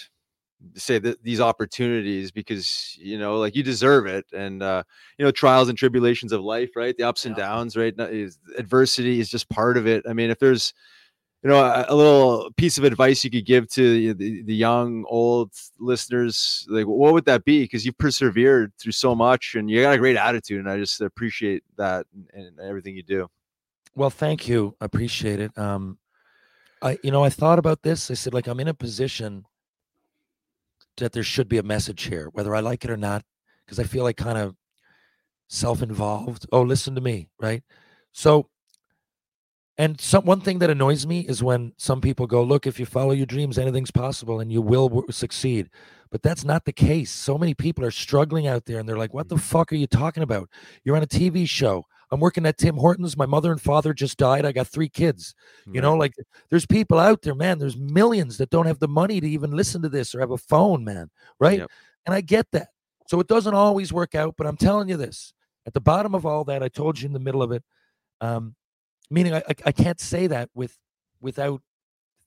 [0.75, 4.83] say that these opportunities because you know like you deserve it and uh
[5.19, 9.21] you know trials and tribulations of life right the ups and downs right is adversity
[9.21, 10.73] is just part of it i mean if there's
[11.43, 14.55] you know a, a little piece of advice you could give to the, the, the
[14.55, 19.71] young old listeners like what would that be because you've persevered through so much and
[19.71, 23.29] you got a great attitude and i just appreciate that and, and everything you do
[23.95, 24.75] Well, thank you.
[24.81, 25.57] Appreciate it.
[25.59, 25.99] Um,
[26.81, 28.11] I, you know, I thought about this.
[28.11, 29.45] I said, like, I'm in a position
[30.99, 33.25] that there should be a message here, whether I like it or not,
[33.65, 34.55] because I feel like kind of
[35.49, 36.47] self-involved.
[36.53, 37.63] Oh, listen to me, right?
[38.13, 38.49] So,
[39.79, 42.87] and some one thing that annoys me is when some people go, "Look, if you
[42.87, 45.71] follow your dreams, anything's possible, and you will w- succeed."
[46.11, 47.11] But that's not the case.
[47.11, 49.43] So many people are struggling out there, and they're like, "What the mm-hmm.
[49.43, 50.51] fuck are you talking about?
[50.85, 51.87] You're on a TV show.
[52.13, 53.17] I'm working at Tim Hortons.
[53.17, 54.45] My mother and father just died.
[54.45, 55.35] I got three kids.
[55.75, 56.13] You know, like
[56.51, 57.59] there's people out there, man.
[57.59, 60.37] There's millions that don't have the money to even listen to this or have a
[60.39, 61.11] phone, man.
[61.41, 61.61] Right?
[61.61, 61.71] Yep.
[62.07, 62.69] And I get that.
[63.09, 65.33] So it doesn't always work out, but I'm telling you this.
[65.67, 67.63] At the bottom of all that, I told you in the middle of it,
[68.21, 68.55] um,
[69.11, 70.77] meaning I, I, I can't say that with
[71.21, 71.63] without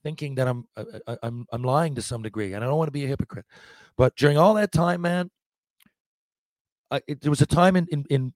[0.02, 2.88] thinking that I'm I, I- I'm I'm lying to some degree, and I don't want
[2.88, 3.46] to be a hypocrite.
[3.96, 5.30] But during all that time, man,
[6.90, 8.32] I, it, there was a time in in, in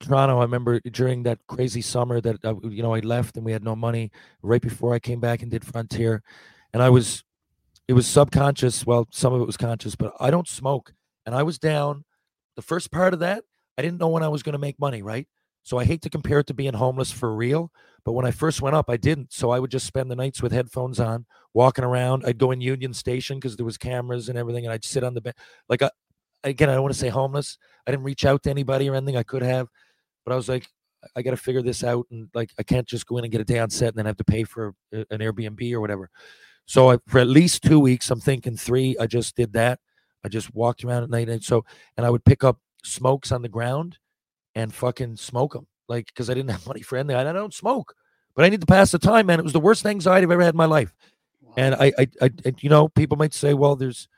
[0.00, 0.38] Toronto.
[0.38, 3.62] I remember during that crazy summer that uh, you know I left and we had
[3.62, 4.10] no money
[4.42, 6.22] right before I came back and did Frontier,
[6.72, 7.24] and I was
[7.86, 8.86] it was subconscious.
[8.86, 10.92] Well, some of it was conscious, but I don't smoke,
[11.24, 12.04] and I was down.
[12.56, 13.44] The first part of that,
[13.78, 15.26] I didn't know when I was going to make money, right?
[15.62, 17.70] So I hate to compare it to being homeless for real,
[18.04, 19.32] but when I first went up, I didn't.
[19.32, 22.24] So I would just spend the nights with headphones on, walking around.
[22.26, 25.14] I'd go in Union Station because there was cameras and everything, and I'd sit on
[25.14, 25.36] the bench.
[25.68, 25.90] Like I,
[26.44, 27.58] again, I don't want to say homeless.
[27.86, 29.16] I didn't reach out to anybody or anything.
[29.16, 29.68] I could have,
[30.24, 30.66] but I was like,
[31.16, 33.40] I got to figure this out, and like I can't just go in and get
[33.40, 36.10] a day on set and then have to pay for an Airbnb or whatever.
[36.66, 38.96] So I, for at least two weeks, I'm thinking three.
[39.00, 39.80] I just did that.
[40.24, 41.64] I just walked around at night, and so
[41.96, 43.98] and I would pick up smokes on the ground
[44.54, 47.16] and fucking smoke them, like because I didn't have money for anything.
[47.16, 47.94] I don't smoke,
[48.36, 49.38] but I need to pass the time, man.
[49.40, 50.92] It was the worst anxiety I've ever had in my life.
[51.56, 54.08] And I, I, I, I- you know, people might say, well, there's,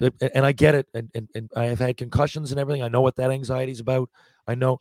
[0.00, 2.82] and I get it, and, and and I have had concussions and everything.
[2.82, 4.10] I know what that anxiety is about.
[4.46, 4.80] I know,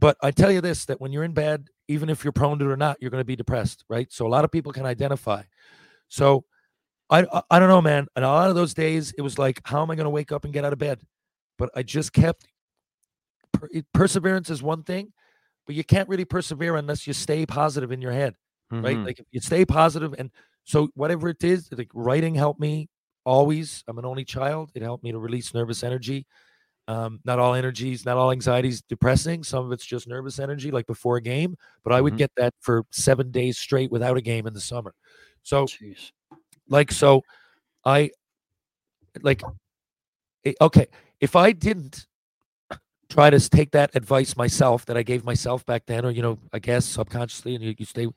[0.00, 2.64] but I tell you this: that when you're in bed, even if you're prone to
[2.66, 4.12] it or not, you're going to be depressed, right?
[4.12, 5.42] So a lot of people can identify.
[6.08, 6.44] So
[7.10, 8.06] I, I, I don't know, man.
[8.16, 10.32] And a lot of those days, it was like, how am I going to wake
[10.32, 11.02] up and get out of bed?
[11.58, 12.46] But I just kept
[13.52, 15.12] per- perseverance is one thing,
[15.66, 18.34] but you can't really persevere unless you stay positive in your head,
[18.82, 18.96] right?
[18.98, 19.04] Mhm.
[19.06, 20.30] Like if you stay positive, and
[20.64, 22.88] so whatever it is, like writing helped me
[23.24, 23.82] always.
[23.88, 24.70] I'm an only child.
[24.74, 26.26] It helped me to release nervous energy.
[26.86, 29.42] Um, not all energies, not all anxieties depressing.
[29.42, 31.56] Some of it's just nervous energy, like before a game.
[31.82, 32.18] But I would Mhm.
[32.18, 34.94] get that for seven days straight without a game in the summer.
[35.42, 36.12] So, Jeez.
[36.68, 37.22] like, so
[37.84, 38.10] I
[39.22, 39.42] like,
[40.44, 40.86] eh, okay,
[41.20, 42.06] if I didn't
[43.08, 46.38] try to take that advice myself that I gave myself back then, or, you know,
[46.52, 48.08] I guess subconsciously, and you, you stay,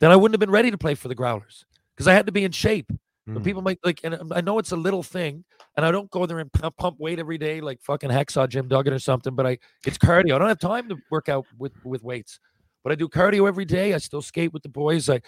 [0.00, 1.64] then I wouldn't have been ready to play for the Growlers
[1.94, 2.92] because I had to be in shape.
[3.26, 3.44] But Mm.
[3.44, 5.44] people might like, and um, I know it's a little thing,
[5.76, 8.68] and I don't go there and pump, pump weight every day like fucking hacksaw Jim
[8.68, 9.34] Duggan or something.
[9.34, 10.34] But I, it's cardio.
[10.34, 12.38] I don't have time to work out with with weights,
[12.82, 13.94] but I do cardio every day.
[13.94, 15.08] I still skate with the boys.
[15.08, 15.22] I,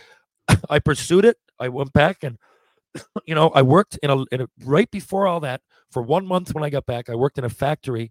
[0.71, 1.39] I pursued it.
[1.59, 2.37] I went back and,
[3.27, 6.55] you know, I worked in a, in a right before all that for one month
[6.55, 7.09] when I got back.
[7.09, 8.11] I worked in a factory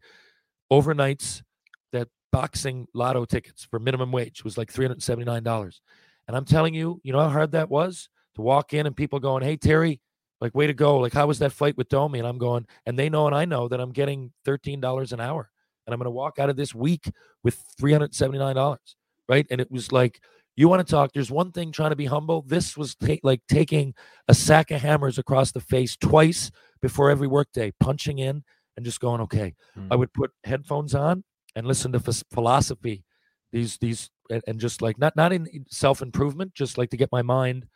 [0.72, 1.44] overnights
[1.92, 5.82] that boxing lotto tickets for minimum wage was like three hundred seventy nine dollars.
[6.28, 9.20] And I'm telling you, you know how hard that was to walk in and people
[9.20, 10.02] going, "Hey Terry,
[10.42, 10.98] like way to go!
[10.98, 13.46] Like how was that fight with Domi?" And I'm going, and they know and I
[13.46, 15.50] know that I'm getting thirteen dollars an hour,
[15.86, 17.12] and I'm going to walk out of this week
[17.44, 18.96] with three hundred seventy nine dollars,
[19.28, 19.48] right?
[19.50, 20.22] And it was like,
[20.56, 21.12] you want to talk?
[21.14, 22.42] There's one thing trying to be humble.
[22.42, 23.94] This was ta- like taking
[24.28, 26.52] a sack of hammers across the face twice
[26.82, 28.44] before every workday, punching in
[28.78, 29.56] and just going, okay.
[29.76, 30.00] I hmm.
[30.00, 31.24] would put headphones on
[31.56, 33.04] and listen to phis- philosophy,
[33.52, 37.12] these these and, and just like not not in self improvement, just like to get
[37.12, 37.68] my mind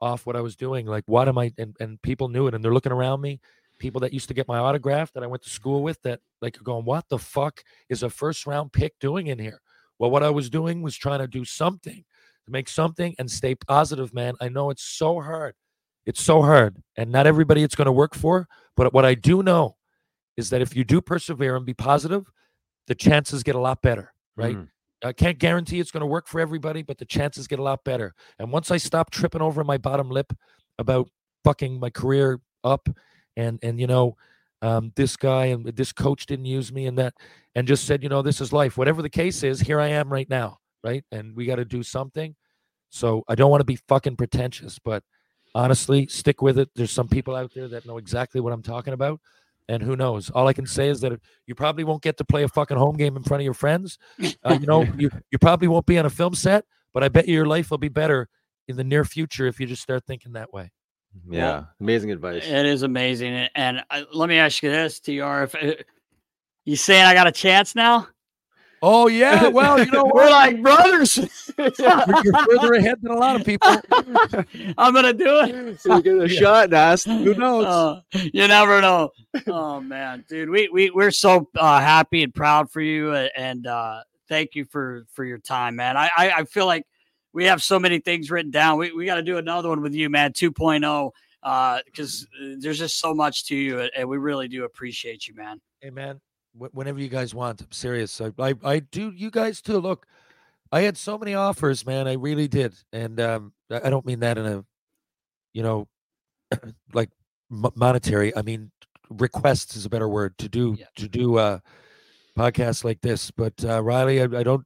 [0.00, 0.86] off what I was doing.
[0.86, 1.52] Like, what am I?
[1.58, 3.40] And, and people knew it, and they're looking around me.
[3.78, 6.58] People that used to get my autograph that I went to school with, that like
[6.58, 9.60] are going, what the fuck is a first round pick doing in here?
[9.98, 12.04] Well, what I was doing was trying to do something
[12.46, 14.34] to make something and stay positive, man.
[14.40, 15.54] I know it's so hard.
[16.06, 18.48] It's so hard, and not everybody it's going to work for.
[18.76, 19.76] But what I do know
[20.36, 22.30] is that if you do persevere and be positive,
[22.86, 24.56] the chances get a lot better, right?
[24.56, 24.68] Mm.
[25.02, 27.84] I can't guarantee it's going to work for everybody, but the chances get a lot
[27.84, 28.14] better.
[28.38, 30.32] And once I stop tripping over my bottom lip
[30.78, 31.08] about
[31.44, 32.88] fucking my career up
[33.36, 34.16] and and you know
[34.62, 37.14] um, this guy and this coach didn't use me and that
[37.54, 38.76] and just said, you know, this is life.
[38.76, 41.04] Whatever the case is, here I am right now, right?
[41.10, 42.36] And we got to do something.
[42.90, 45.02] So I don't want to be fucking pretentious, but
[45.54, 46.68] honestly, stick with it.
[46.74, 49.20] There's some people out there that know exactly what I'm talking about.
[49.70, 50.30] And who knows?
[50.30, 51.12] All I can say is that
[51.46, 53.98] you probably won't get to play a fucking home game in front of your friends.
[54.42, 56.64] Uh, you know, you, you probably won't be on a film set,
[56.94, 58.26] but I bet you your life will be better
[58.68, 60.72] in the near future if you just start thinking that way.
[61.28, 62.46] Yeah, amazing advice.
[62.46, 63.34] It is amazing.
[63.34, 65.42] And, and I, let me ask you this, TR.
[65.42, 65.74] If uh,
[66.64, 68.08] you saying I got a chance now?
[68.82, 71.16] Oh yeah, well you know we're like brothers.
[71.58, 71.70] you're,
[72.24, 73.68] you're further ahead than a lot of people.
[74.78, 75.80] I'm gonna do it.
[75.80, 77.06] So you get a shot, Nast.
[77.06, 77.66] Who knows?
[77.66, 78.00] Uh,
[78.32, 79.10] you never know.
[79.46, 84.00] Oh man, dude, we we we're so uh, happy and proud for you, and uh,
[84.28, 85.96] thank you for for your time, man.
[85.96, 86.86] I I, I feel like
[87.32, 88.78] we have so many things written down.
[88.78, 90.32] We we got to do another one with you, man.
[90.32, 91.10] 2.0,
[91.42, 92.26] uh, because
[92.58, 95.60] there's just so much to you, and we really do appreciate you, man.
[95.80, 98.20] Hey man, wh- whenever you guys want, I'm serious.
[98.20, 99.78] I, I I do you guys too.
[99.78, 100.06] Look,
[100.72, 102.08] I had so many offers, man.
[102.08, 104.64] I really did, and um, I don't mean that in a,
[105.52, 105.88] you know,
[106.92, 107.10] like
[107.50, 108.36] mo- monetary.
[108.36, 108.70] I mean
[109.10, 111.58] requests is a better word to do to do uh
[112.38, 113.30] podcasts like this.
[113.30, 114.64] But uh, Riley, I, I don't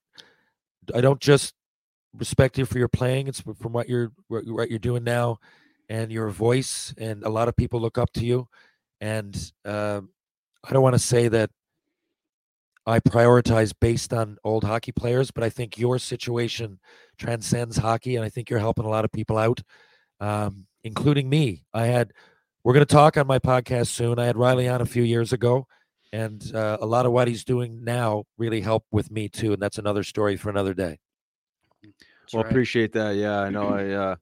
[0.95, 1.55] I don't just
[2.15, 3.29] respect you for your playing.
[3.29, 5.39] It's from what you're what you- what you're doing now,
[5.89, 6.95] and your voice.
[6.99, 8.49] And a lot of people look up to you.
[9.01, 9.35] And
[9.65, 10.11] um,
[10.65, 11.51] I don't want to say that
[12.87, 16.79] I prioritize based on old hockey players, but I think your situation
[17.19, 19.63] transcends hockey, and I think you're helping a lot of people out,
[20.21, 21.65] um, including me.
[21.73, 22.13] I had
[22.63, 24.19] we're going to talk on my podcast soon.
[24.19, 25.67] I had Riley on a few years ago,
[26.13, 29.63] and uh, a lot of what he's doing now really helped with me too, and
[29.63, 30.99] that's another story for another day.
[32.33, 33.17] Well, appreciate that.
[33.17, 33.69] Yeah, I know.
[33.75, 34.17] I uh,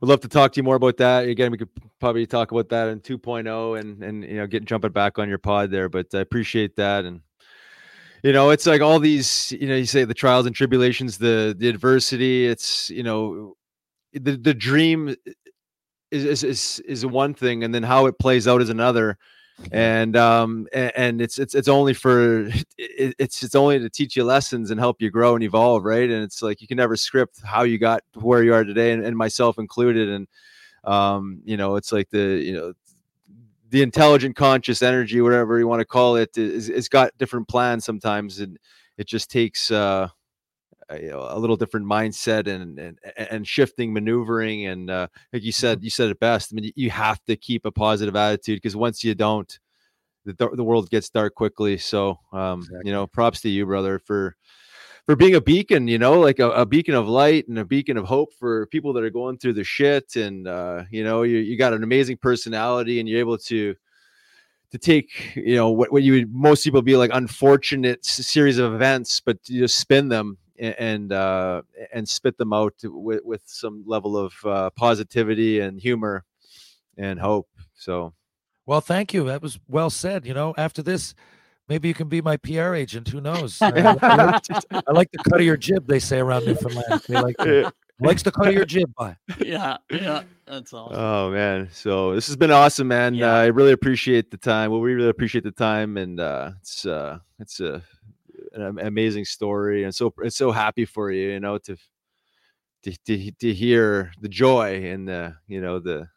[0.00, 1.28] would love to talk to you more about that.
[1.28, 1.70] Again, we could
[2.00, 5.38] probably talk about that in 2.0 and and you know get jumping back on your
[5.38, 5.88] pod there.
[5.88, 7.20] But I appreciate that and
[8.22, 11.54] you know it's like all these you know you say the trials and tribulations the
[11.58, 13.54] the adversity it's you know
[14.12, 15.14] the the dream
[16.10, 19.18] is is is, is one thing and then how it plays out is another.
[19.72, 22.46] And um and, and it's it's it's only for
[22.78, 26.08] it, it's it's only to teach you lessons and help you grow and evolve right?
[26.08, 29.04] And it's like you can never script how you got where you are today and,
[29.04, 30.28] and myself included and
[30.84, 32.72] um you know it's like the you know
[33.70, 37.84] the intelligent conscious energy whatever you want to call it is it's got different plans
[37.84, 38.58] sometimes and
[38.96, 40.08] it just takes uh
[40.90, 45.42] a, you know, a little different mindset and, and and shifting maneuvering and uh like
[45.42, 48.56] you said you said it best i mean you have to keep a positive attitude
[48.56, 49.58] because once you don't
[50.24, 54.36] the, the world gets dark quickly so um you know props to you brother for
[55.08, 57.96] for being a beacon, you know, like a, a, beacon of light and a beacon
[57.96, 60.16] of hope for people that are going through the shit.
[60.16, 63.74] And uh, you know, you you got an amazing personality, and you're able to
[64.70, 68.74] to take you know what, what you would most people be like unfortunate series of
[68.74, 73.84] events, but you just spin them and uh, and spit them out with with some
[73.86, 76.22] level of uh, positivity and humor
[76.98, 77.48] and hope.
[77.76, 78.12] So,
[78.66, 79.24] well, thank you.
[79.24, 80.26] That was well said.
[80.26, 81.14] You know, after this
[81.68, 83.08] Maybe you can be my PR agent.
[83.08, 83.60] Who knows?
[83.60, 83.68] I,
[84.02, 85.86] I, like, I, like, the cut of your jib.
[85.86, 87.02] They say around Newfoundland.
[87.06, 88.92] They like the, likes the cut of your jib.
[88.96, 90.98] By yeah, yeah, that's awesome.
[90.98, 93.14] Oh man, so this has been awesome, man.
[93.14, 93.32] Yeah.
[93.32, 94.70] Uh, I really appreciate the time.
[94.70, 97.82] Well, we really appreciate the time, and uh, it's uh, it's a
[98.54, 101.76] an amazing story, and so it's so happy for you, you know, to
[102.84, 106.08] to to, to hear the joy and the you know the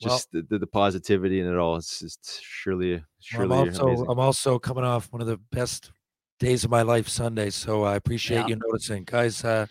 [0.00, 1.76] just well, the, the, positivity in it all.
[1.76, 3.46] It's just surely, surely.
[3.46, 4.06] I'm also, amazing.
[4.08, 5.90] I'm also coming off one of the best
[6.38, 7.50] days of my life Sunday.
[7.50, 8.46] So I appreciate yeah.
[8.48, 9.42] you noticing, guys.
[9.44, 9.66] Uh,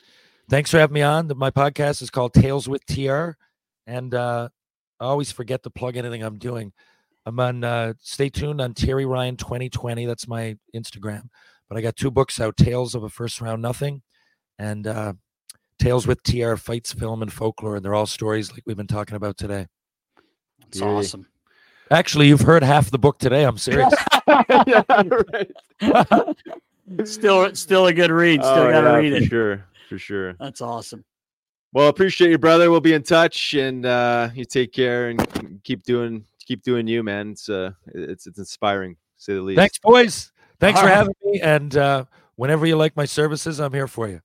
[0.50, 1.32] thanks for having me on.
[1.36, 3.32] My podcast is called Tales with TR,
[3.86, 4.50] and uh,
[5.00, 6.74] I always forget to plug anything I'm doing.
[7.26, 7.64] I'm on.
[7.64, 10.06] Uh, stay tuned on Terry Ryan 2020.
[10.06, 11.30] That's my Instagram.
[11.70, 14.02] But I got two books out: Tales of a First Round Nothing,
[14.58, 15.14] and uh,
[15.80, 17.76] Tales with TR Fights, Film, and Folklore.
[17.76, 19.68] And they're all stories like we've been talking about today.
[20.68, 20.88] It's yeah.
[20.88, 21.28] awesome.
[21.92, 23.44] Actually, you've heard half the book today.
[23.44, 23.94] I'm serious.
[24.28, 24.82] yeah,
[25.34, 25.52] right.
[27.08, 28.42] still, still a good read.
[28.42, 29.30] Still oh, got to yeah, read for it.
[29.30, 30.34] Sure, for sure.
[30.34, 31.06] That's awesome.
[31.74, 32.72] Well, appreciate you, brother.
[32.72, 37.04] We'll be in touch, and uh, you take care and keep doing keep doing you,
[37.04, 37.32] man.
[37.32, 39.58] It's uh, it's it's inspiring, say the least.
[39.58, 40.32] Thanks, boys.
[40.60, 40.96] Thanks All for right.
[40.96, 41.42] having me.
[41.42, 42.06] And uh,
[42.36, 44.22] whenever you like my services, I'm here for you.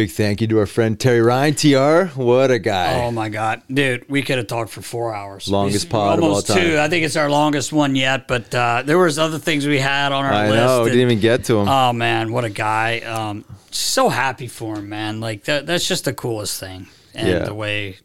[0.00, 2.18] Big thank you to our friend Terry Ryan, TR.
[2.18, 3.04] What a guy.
[3.04, 3.60] Oh my God.
[3.70, 5.46] Dude, we could have talked for four hours.
[5.46, 6.70] Longest pod almost of all time.
[6.70, 6.78] two.
[6.78, 10.12] I think it's our longest one yet, but uh, there was other things we had
[10.12, 10.62] on our I list.
[10.62, 11.68] I know, we didn't even get to him.
[11.68, 13.00] Oh man, what a guy.
[13.00, 15.20] Um, so happy for him, man.
[15.20, 16.86] Like that, that's just the coolest thing.
[17.14, 17.38] And yeah.
[17.40, 17.98] the way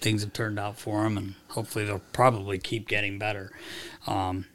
[0.00, 3.50] things have turned out for him and hopefully they'll probably keep getting better.
[4.06, 4.46] Um,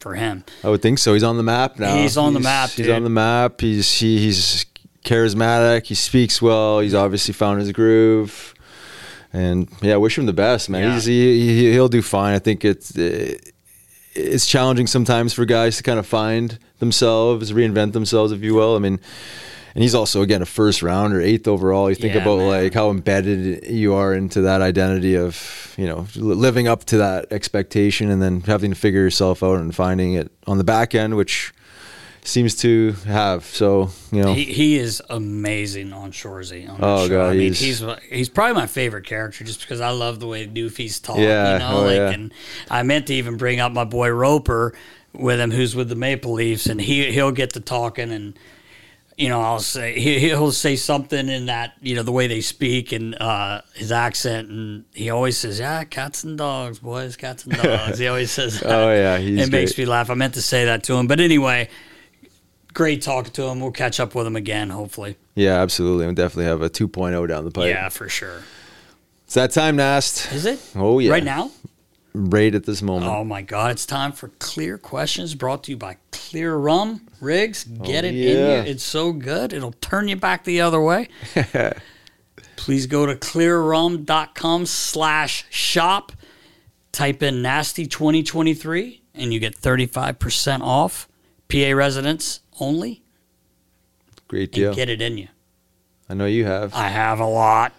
[0.00, 0.44] for him.
[0.64, 1.14] I would think so.
[1.14, 1.94] He's on the map now.
[1.94, 2.70] He's on he's, the map.
[2.70, 2.86] Dude.
[2.86, 3.60] He's on the map.
[3.60, 4.66] He's he, he's
[5.04, 5.86] charismatic.
[5.86, 6.80] He speaks well.
[6.80, 8.54] He's obviously found his groove.
[9.32, 10.82] And yeah, wish him the best, man.
[10.82, 10.94] Yeah.
[10.94, 12.34] He's, he, he'll do fine.
[12.34, 12.92] I think it's
[14.14, 18.76] it's challenging sometimes for guys to kind of find themselves, reinvent themselves, if you will.
[18.76, 19.00] I mean,
[19.74, 21.88] and he's also again a first round or eighth overall.
[21.88, 22.48] You think yeah, about man.
[22.48, 27.32] like how embedded you are into that identity of you know living up to that
[27.32, 31.16] expectation, and then having to figure yourself out and finding it on the back end,
[31.16, 31.54] which
[32.24, 33.44] seems to have.
[33.44, 36.68] So you know, he, he is amazing on Shoresy.
[36.68, 37.08] On oh show.
[37.08, 40.46] god, I mean, he's he's probably my favorite character just because I love the way
[40.46, 41.18] Doofy's talk.
[41.18, 42.10] Yeah, you know, oh, like, yeah.
[42.10, 42.34] and
[42.70, 44.74] I meant to even bring up my boy Roper
[45.12, 48.38] with him, who's with the Maple Leafs, and he he'll get to talking and.
[49.14, 52.40] You know, I'll say he, he'll say something in that you know the way they
[52.40, 57.44] speak and uh, his accent, and he always says, "Yeah, cats and dogs, boys, cats
[57.44, 58.72] and dogs." he always says, that.
[58.72, 59.50] "Oh yeah," it great.
[59.50, 60.08] makes me laugh.
[60.08, 61.68] I meant to say that to him, but anyway,
[62.72, 63.60] great talking to him.
[63.60, 65.16] We'll catch up with him again, hopefully.
[65.34, 66.06] Yeah, absolutely.
[66.06, 67.68] We'll definitely have a 2.0 down the pipe.
[67.68, 68.42] Yeah, for sure.
[69.24, 70.32] It's that time, Nast.
[70.32, 70.60] Is it?
[70.74, 71.10] Oh, yeah.
[71.10, 71.50] Right now?
[72.14, 73.10] Right at this moment.
[73.10, 73.70] Oh, my God.
[73.70, 77.08] It's time for Clear Questions brought to you by Clear Rum.
[77.20, 78.30] Riggs, oh, get oh, it yeah.
[78.30, 78.70] in you.
[78.72, 79.52] It's so good.
[79.52, 81.08] It'll turn you back the other way.
[82.56, 86.12] Please go to clearrum.com slash shop.
[86.92, 91.08] Type in nasty 2023 and you get 35% off.
[91.48, 93.02] PA residents only.
[94.28, 94.74] Great deal.
[94.74, 95.28] get it in you.
[96.08, 96.74] I know you have.
[96.74, 97.72] I have a lot.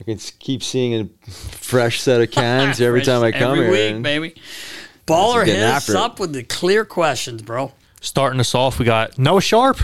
[0.00, 3.94] I can keep seeing a fresh set of cans every time I come every here.
[3.94, 4.34] Week, baby.
[5.06, 7.72] Baller hits us up with the clear questions, bro.
[8.00, 9.78] Starting us off, we got Noah Sharp.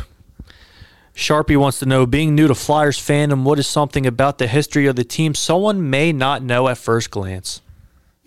[1.14, 4.86] Sharpie wants to know, being new to Flyers fandom, what is something about the history
[4.86, 7.60] of the team someone may not know at first glance?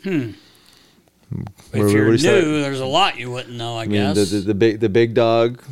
[0.03, 0.31] Hmm.
[1.73, 3.77] If you're new, there's a lot you wouldn't know.
[3.77, 5.63] I, I mean, guess the, the, the, big the big dog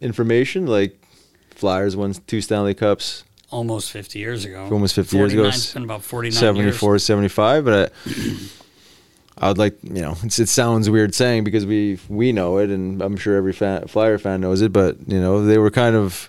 [0.00, 1.00] information like
[1.50, 4.68] Flyers won two Stanley Cups almost 50 years ago.
[4.70, 5.46] Almost 50 years ago.
[5.46, 7.04] It's been about 49 74, years.
[7.04, 7.64] 75.
[7.64, 8.10] But I,
[9.38, 13.02] I, would like, you know, it sounds weird saying because we we know it, and
[13.02, 14.72] I'm sure every fan, Flyer fan knows it.
[14.72, 16.28] But you know, they were kind of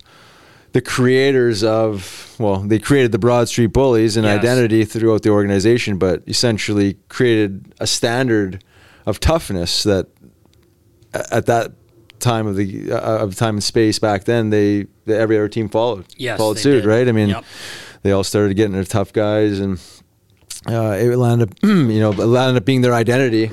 [0.73, 4.39] the creators of well, they created the Broad Street Bullies and yes.
[4.39, 8.64] identity throughout the organization, but essentially created a standard
[9.06, 10.07] of toughness that
[11.14, 11.72] at that
[12.19, 16.06] time of the uh, of time and space back then they every other team followed
[16.18, 16.85] yes, followed suit did.
[16.85, 17.44] right i mean yep.
[18.03, 19.80] they all started getting their tough guys and
[20.68, 23.52] uh, it landed up you know it landed up being their identity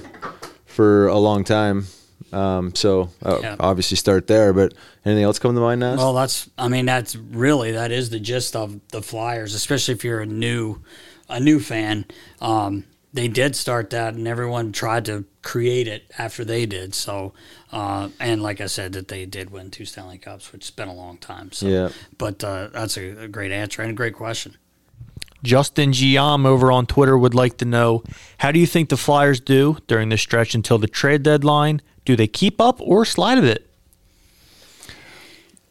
[0.66, 1.86] for a long time
[2.32, 3.56] Um, so uh, Yeah.
[3.60, 4.52] obviously start there.
[4.52, 4.74] But
[5.04, 5.94] anything else come to mind, now?
[5.96, 10.02] Well, that's I mean that's really that is the gist of the Flyers, especially if
[10.02, 10.80] you're a new
[11.28, 12.06] a new fan.
[12.40, 12.84] Um,
[13.14, 16.94] they did start that, and everyone tried to create it after they did.
[16.94, 17.32] So,
[17.72, 20.88] uh, and like I said, that they did win two Stanley Cups, which has been
[20.88, 21.52] a long time.
[21.52, 21.88] So, Yeah.
[22.18, 24.56] but uh, that's a, a great answer and a great question.
[25.44, 28.02] Justin Giam over on Twitter would like to know
[28.38, 31.82] how do you think the Flyers do during this stretch until the trade deadline?
[32.04, 33.70] Do they keep up or slide a bit?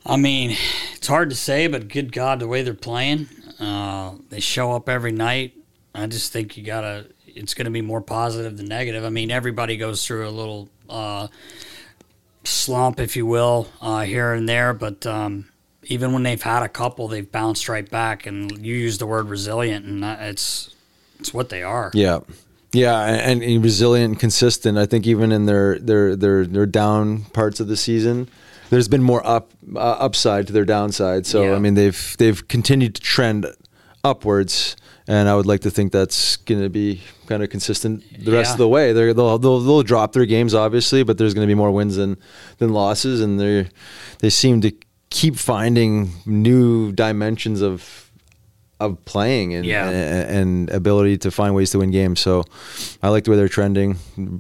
[0.06, 0.56] I mean,
[0.96, 3.28] it's hard to say, but good God, the way they're playing,
[3.60, 5.54] uh, they show up every night.
[5.96, 7.08] I just think you gotta.
[7.36, 9.04] It's going to be more positive than negative.
[9.04, 11.28] I mean, everybody goes through a little uh,
[12.44, 14.74] slump, if you will, uh, here and there.
[14.74, 15.50] But um,
[15.84, 18.26] even when they've had a couple, they've bounced right back.
[18.26, 20.74] And you use the word resilient, and it's
[21.20, 21.92] it's what they are.
[21.94, 22.20] Yeah.
[22.74, 24.80] Yeah, and, and resilient and consistent.
[24.80, 28.28] I think even in their their their their down parts of the season,
[28.72, 31.28] there's been more up uh, upside to their downside.
[31.28, 31.56] So Yeah.
[31.56, 33.46] I mean, they've they've continued to trend
[34.04, 34.76] upwards,
[35.08, 38.50] and I would like to think that's going to be kind of consistent the rest
[38.50, 38.54] Yeah.
[38.54, 38.94] of the way.
[38.94, 41.96] They're, they'll they'll they'll drop their games obviously, but there's going to be more wins
[41.96, 42.18] than
[42.60, 43.68] than losses, and they
[44.20, 44.72] they seem to
[45.10, 48.10] keep finding new dimensions of
[48.80, 49.90] of playing and, Yeah.
[49.90, 52.20] and and ability to find ways to win games.
[52.20, 52.44] So
[53.02, 53.98] I like the way they're trending.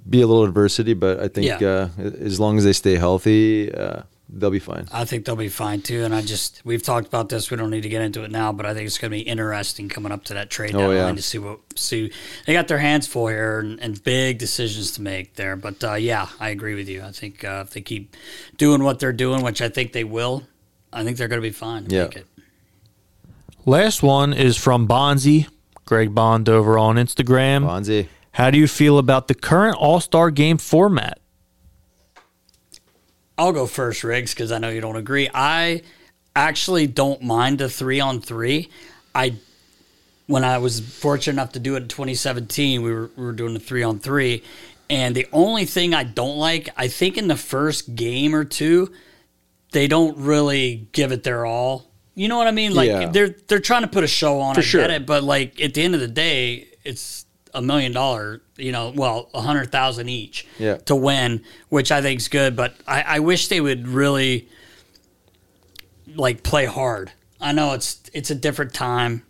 [0.09, 1.89] Be a little adversity, but I think Yeah.
[1.97, 4.01] uh, as long as they stay healthy, uh,
[4.35, 4.87] they'll be fine.
[4.91, 6.03] I think they'll be fine too.
[6.03, 7.51] And I just we've talked about this.
[7.51, 9.21] We don't need to get into it now, but I think it's going to be
[9.21, 11.13] interesting coming up to that trade Oh, deadline yeah.
[11.15, 12.11] to see what see.
[12.45, 15.55] They got their hands full here and, and big decisions to make there.
[15.55, 17.03] But uh, yeah, I agree with you.
[17.03, 18.15] I think uh, if they keep
[18.57, 20.43] doing what they're doing, which I think they will,
[20.91, 21.85] I think they're going to be fine.
[21.85, 22.03] to Yeah.
[22.03, 22.27] make it.
[23.65, 25.47] Last one is from Bonzi,
[25.85, 27.63] Greg Bond over on Instagram.
[27.65, 28.07] Bonzi.
[28.33, 31.19] How do you feel about the current All Star game format?
[33.37, 35.29] I'll go first, Riggs, because I know you don't agree.
[35.33, 35.81] I
[36.35, 38.69] actually don't mind a three on three.
[39.15, 39.35] I
[40.27, 43.55] when I was fortunate enough to do it in 2017, we were we were doing
[43.55, 44.43] a three on three,
[44.89, 48.91] and the only thing I don't like, I think in the first game or two,
[49.71, 51.89] they don't really give it their all.
[52.15, 52.73] You know what I mean?
[52.75, 53.09] Like Yeah.
[53.09, 54.53] they're they're trying to put a show on.
[54.55, 54.81] For I sure.
[54.81, 57.22] get it, but like at the end of the day, it's
[57.53, 58.41] a million dollar.
[58.57, 60.77] You know, well, a hundred thousand each Yeah.
[60.85, 62.55] to win, which I think is good.
[62.55, 64.47] But I, I wish they would really
[66.15, 67.11] like play hard.
[67.39, 69.23] I know it's it's a different time,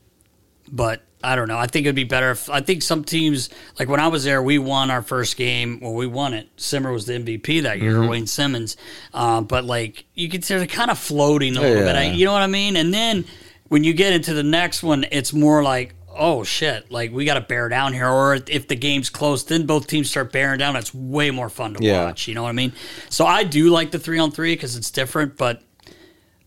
[0.71, 1.57] but I don't know.
[1.57, 4.41] I think it'd be better if I think some teams like when I was there,
[4.41, 5.79] we won our first game.
[5.81, 6.49] Well, we won it.
[6.57, 8.09] Simmer was the MVP that year, Mhm.
[8.09, 8.75] Wayne Simmonds.
[9.13, 11.95] Uh, but like you could they're kind of floating a little bit.
[11.95, 12.75] I, you know what I mean?
[12.75, 13.25] And then
[13.69, 15.95] when you get into the next one, it's more like.
[16.15, 16.91] Oh shit!
[16.91, 20.09] Like we got to bear down here, or if the game's close, then both teams
[20.09, 20.75] start bearing down.
[20.75, 22.05] It's way more fun to Yeah.
[22.05, 22.27] watch.
[22.27, 22.73] You know what I mean?
[23.09, 25.37] So I do like the three on three because it's different.
[25.37, 25.61] But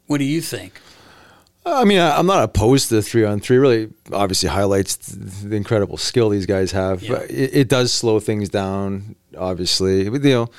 [0.06, 0.80] what do you think?
[1.64, 3.56] I mean, I'm not opposed to the three on three.
[3.58, 7.02] Really, obviously highlights the incredible skill these guys have.
[7.06, 9.16] But it, it does slow things down.
[9.36, 10.50] Obviously, But, you know,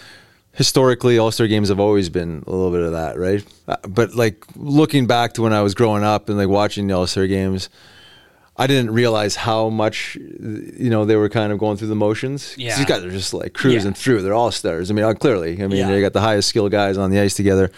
[0.52, 3.42] historically, All Star games have always been a little bit of that, right?
[3.70, 6.94] Uh, But like looking back to when I was growing up and like watching the
[6.96, 7.70] All Star games,
[8.60, 12.56] I didn't realize how much you know they were kind of going through the motions.
[12.58, 12.76] Yeah.
[12.78, 14.22] These guys are just like cruising through.
[14.24, 14.90] They're all stars.
[14.90, 15.92] I mean, uh, clearly, I mean, Yeah.
[15.92, 17.72] they got the highest skill guys on the ice together.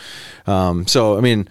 [0.47, 1.47] Um, so, I mean.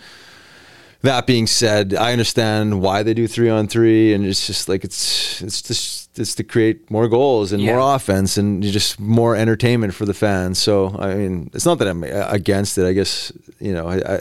[1.03, 4.83] That being said, I understand why they do three on three, and it's just like
[4.83, 7.77] it's it's just it's to create more goals and Yeah.
[7.77, 10.59] more offense and just more entertainment for the fans.
[10.59, 12.85] So I mean, it's not that I'm uh, against it.
[12.85, 13.31] I guess
[13.61, 14.21] you know I, I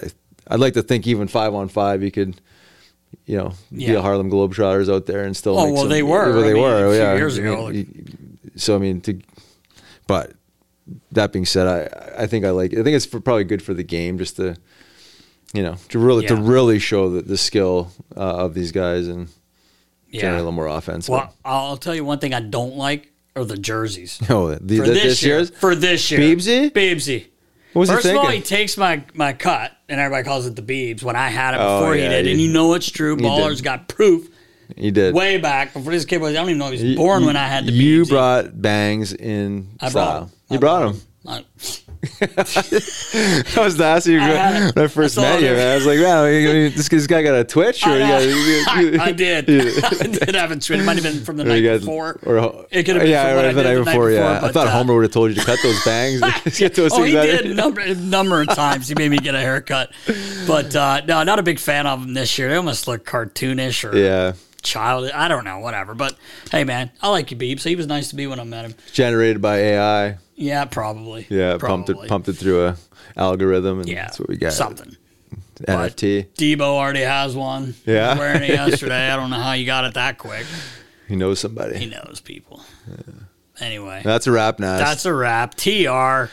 [0.51, 2.39] I'd like to think even five on five you could
[3.25, 3.93] you know be Yeah.
[3.93, 6.29] a Harlem Globetrotters out there and still Oh, well, some- they were.
[6.31, 7.71] well, I they mean, were yeah years ago,
[8.55, 9.19] so I mean to
[10.07, 10.34] but
[11.11, 13.73] that being said, I I think I like I think it's for, probably good for
[13.73, 14.55] the game just to
[15.53, 19.27] you know to really to really show the, the skill uh, of these guys and
[20.09, 20.21] Yeah.
[20.21, 21.09] generate a little more offense.
[21.09, 24.19] Well, I'll tell you one thing I don't like are the jerseys.
[24.29, 26.71] oh, the, for the- this, this year, year's for this year, Beebsy?
[26.71, 27.25] Beebsy.
[27.77, 30.55] What was he First of all, he takes my my cut, and everybody calls it
[30.55, 32.89] the Beebs when I had it Oh, before he yeah, did, and you know it's
[32.89, 33.15] true.
[33.15, 33.65] he Ballers did.
[33.65, 34.27] got proof
[34.75, 35.13] He did.
[35.13, 36.31] way back before this kid was.
[36.31, 38.01] I don't even know if he was You- born you- when I had the You
[38.03, 38.09] Beebsy.
[38.09, 40.21] brought bangs in I brought style.
[40.23, 40.29] 'em.
[40.49, 41.45] You I brought brought them.
[41.59, 41.86] I-
[42.19, 45.48] that was ass you I when I first I met you.
[45.49, 45.72] Man.
[45.72, 49.11] I was like, wow, this, this guy got a twitch, or I, you got, I
[49.11, 49.48] did.
[49.57, 49.90] Yeah.
[49.99, 50.82] I did have a twin.
[50.82, 52.19] It might have been from the night before.
[52.24, 54.11] Or, It could have been yeah, from I the did night before.
[54.11, 56.22] yeah, I thought uh, Homer would have told you to cut those bangs.
[56.57, 58.88] Get those oh, he did a number, number of times.
[58.88, 59.91] He made me get a haircut,
[60.45, 62.49] but uh, no, not a big fan of them this year.
[62.49, 65.10] They almost look cartoonish or Yeah, child.
[65.11, 65.94] I don't know, whatever.
[65.95, 66.15] But
[66.52, 67.60] hey, man, I like you, Beeb.
[67.60, 68.76] So he was nice to me when I met him.
[68.94, 70.18] generated by AI.
[70.39, 71.26] Yeah, probably.
[71.30, 72.77] Yeah, pumped it pumped it through a
[73.18, 74.53] algorithm, and Yeah, that's what we got.
[74.53, 74.95] something.
[75.68, 76.27] NFT.
[76.35, 77.73] Debo already has one.
[77.85, 78.14] Yeah.
[78.14, 79.09] He wearing it yesterday.
[79.09, 80.45] I don't know how you got it that quick.
[81.07, 81.77] He knows somebody.
[81.80, 82.61] He knows people.
[83.59, 84.80] Anyway, That's a wrap, Nas.
[84.80, 85.55] that's a wrap.
[85.55, 86.30] TR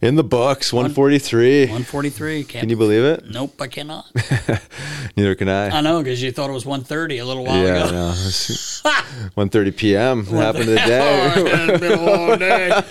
[0.00, 0.72] in the books.
[0.72, 1.62] One forty three.
[1.62, 2.44] 143.
[2.44, 3.24] Can't Can you believe it?
[3.30, 4.06] Nope, I cannot.
[5.16, 5.68] Neither can I.
[5.70, 7.90] I know because you thought it was 130 a little while yeah, ago.
[7.92, 8.94] no.
[9.34, 10.26] One thirty p.m.
[10.26, 11.32] What happened to the day?
[11.36, 12.82] Oh, it's been a long day.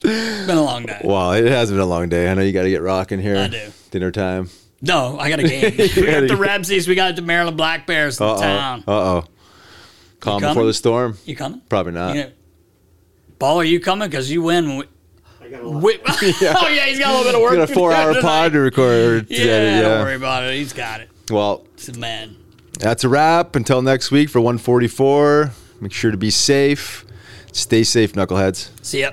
[0.00, 1.00] been a long day.
[1.04, 2.30] Wow, it has been a long day.
[2.30, 3.36] I know you got to get rocking here.
[3.36, 3.72] I do.
[3.90, 4.48] Dinner time.
[4.82, 5.74] No, I got a game.
[5.76, 6.86] we got the Rebsies.
[6.86, 8.84] We got the Maryland Black Bears in Uh town.
[8.86, 9.24] Uh oh.
[10.20, 11.16] Calm before the storm.
[11.24, 11.60] You coming?
[11.68, 12.14] Probably not.
[12.16, 12.30] You know,
[13.38, 14.08] Ball, are you coming?
[14.08, 14.84] Because you win.
[15.50, 17.50] When we, we, oh yeah, he's got a little bit of work.
[17.52, 19.26] We got a to four-hour pod to record.
[19.30, 20.54] Yeah, together, don't worry about it.
[20.54, 21.10] He's got it.
[21.30, 22.36] Well, He's a man.
[22.78, 23.56] that's a wrap.
[23.56, 25.50] Until next week for 144.
[25.80, 27.04] Make sure to be safe.
[27.52, 28.70] Stay safe, knuckleheads.
[28.82, 29.12] See ya.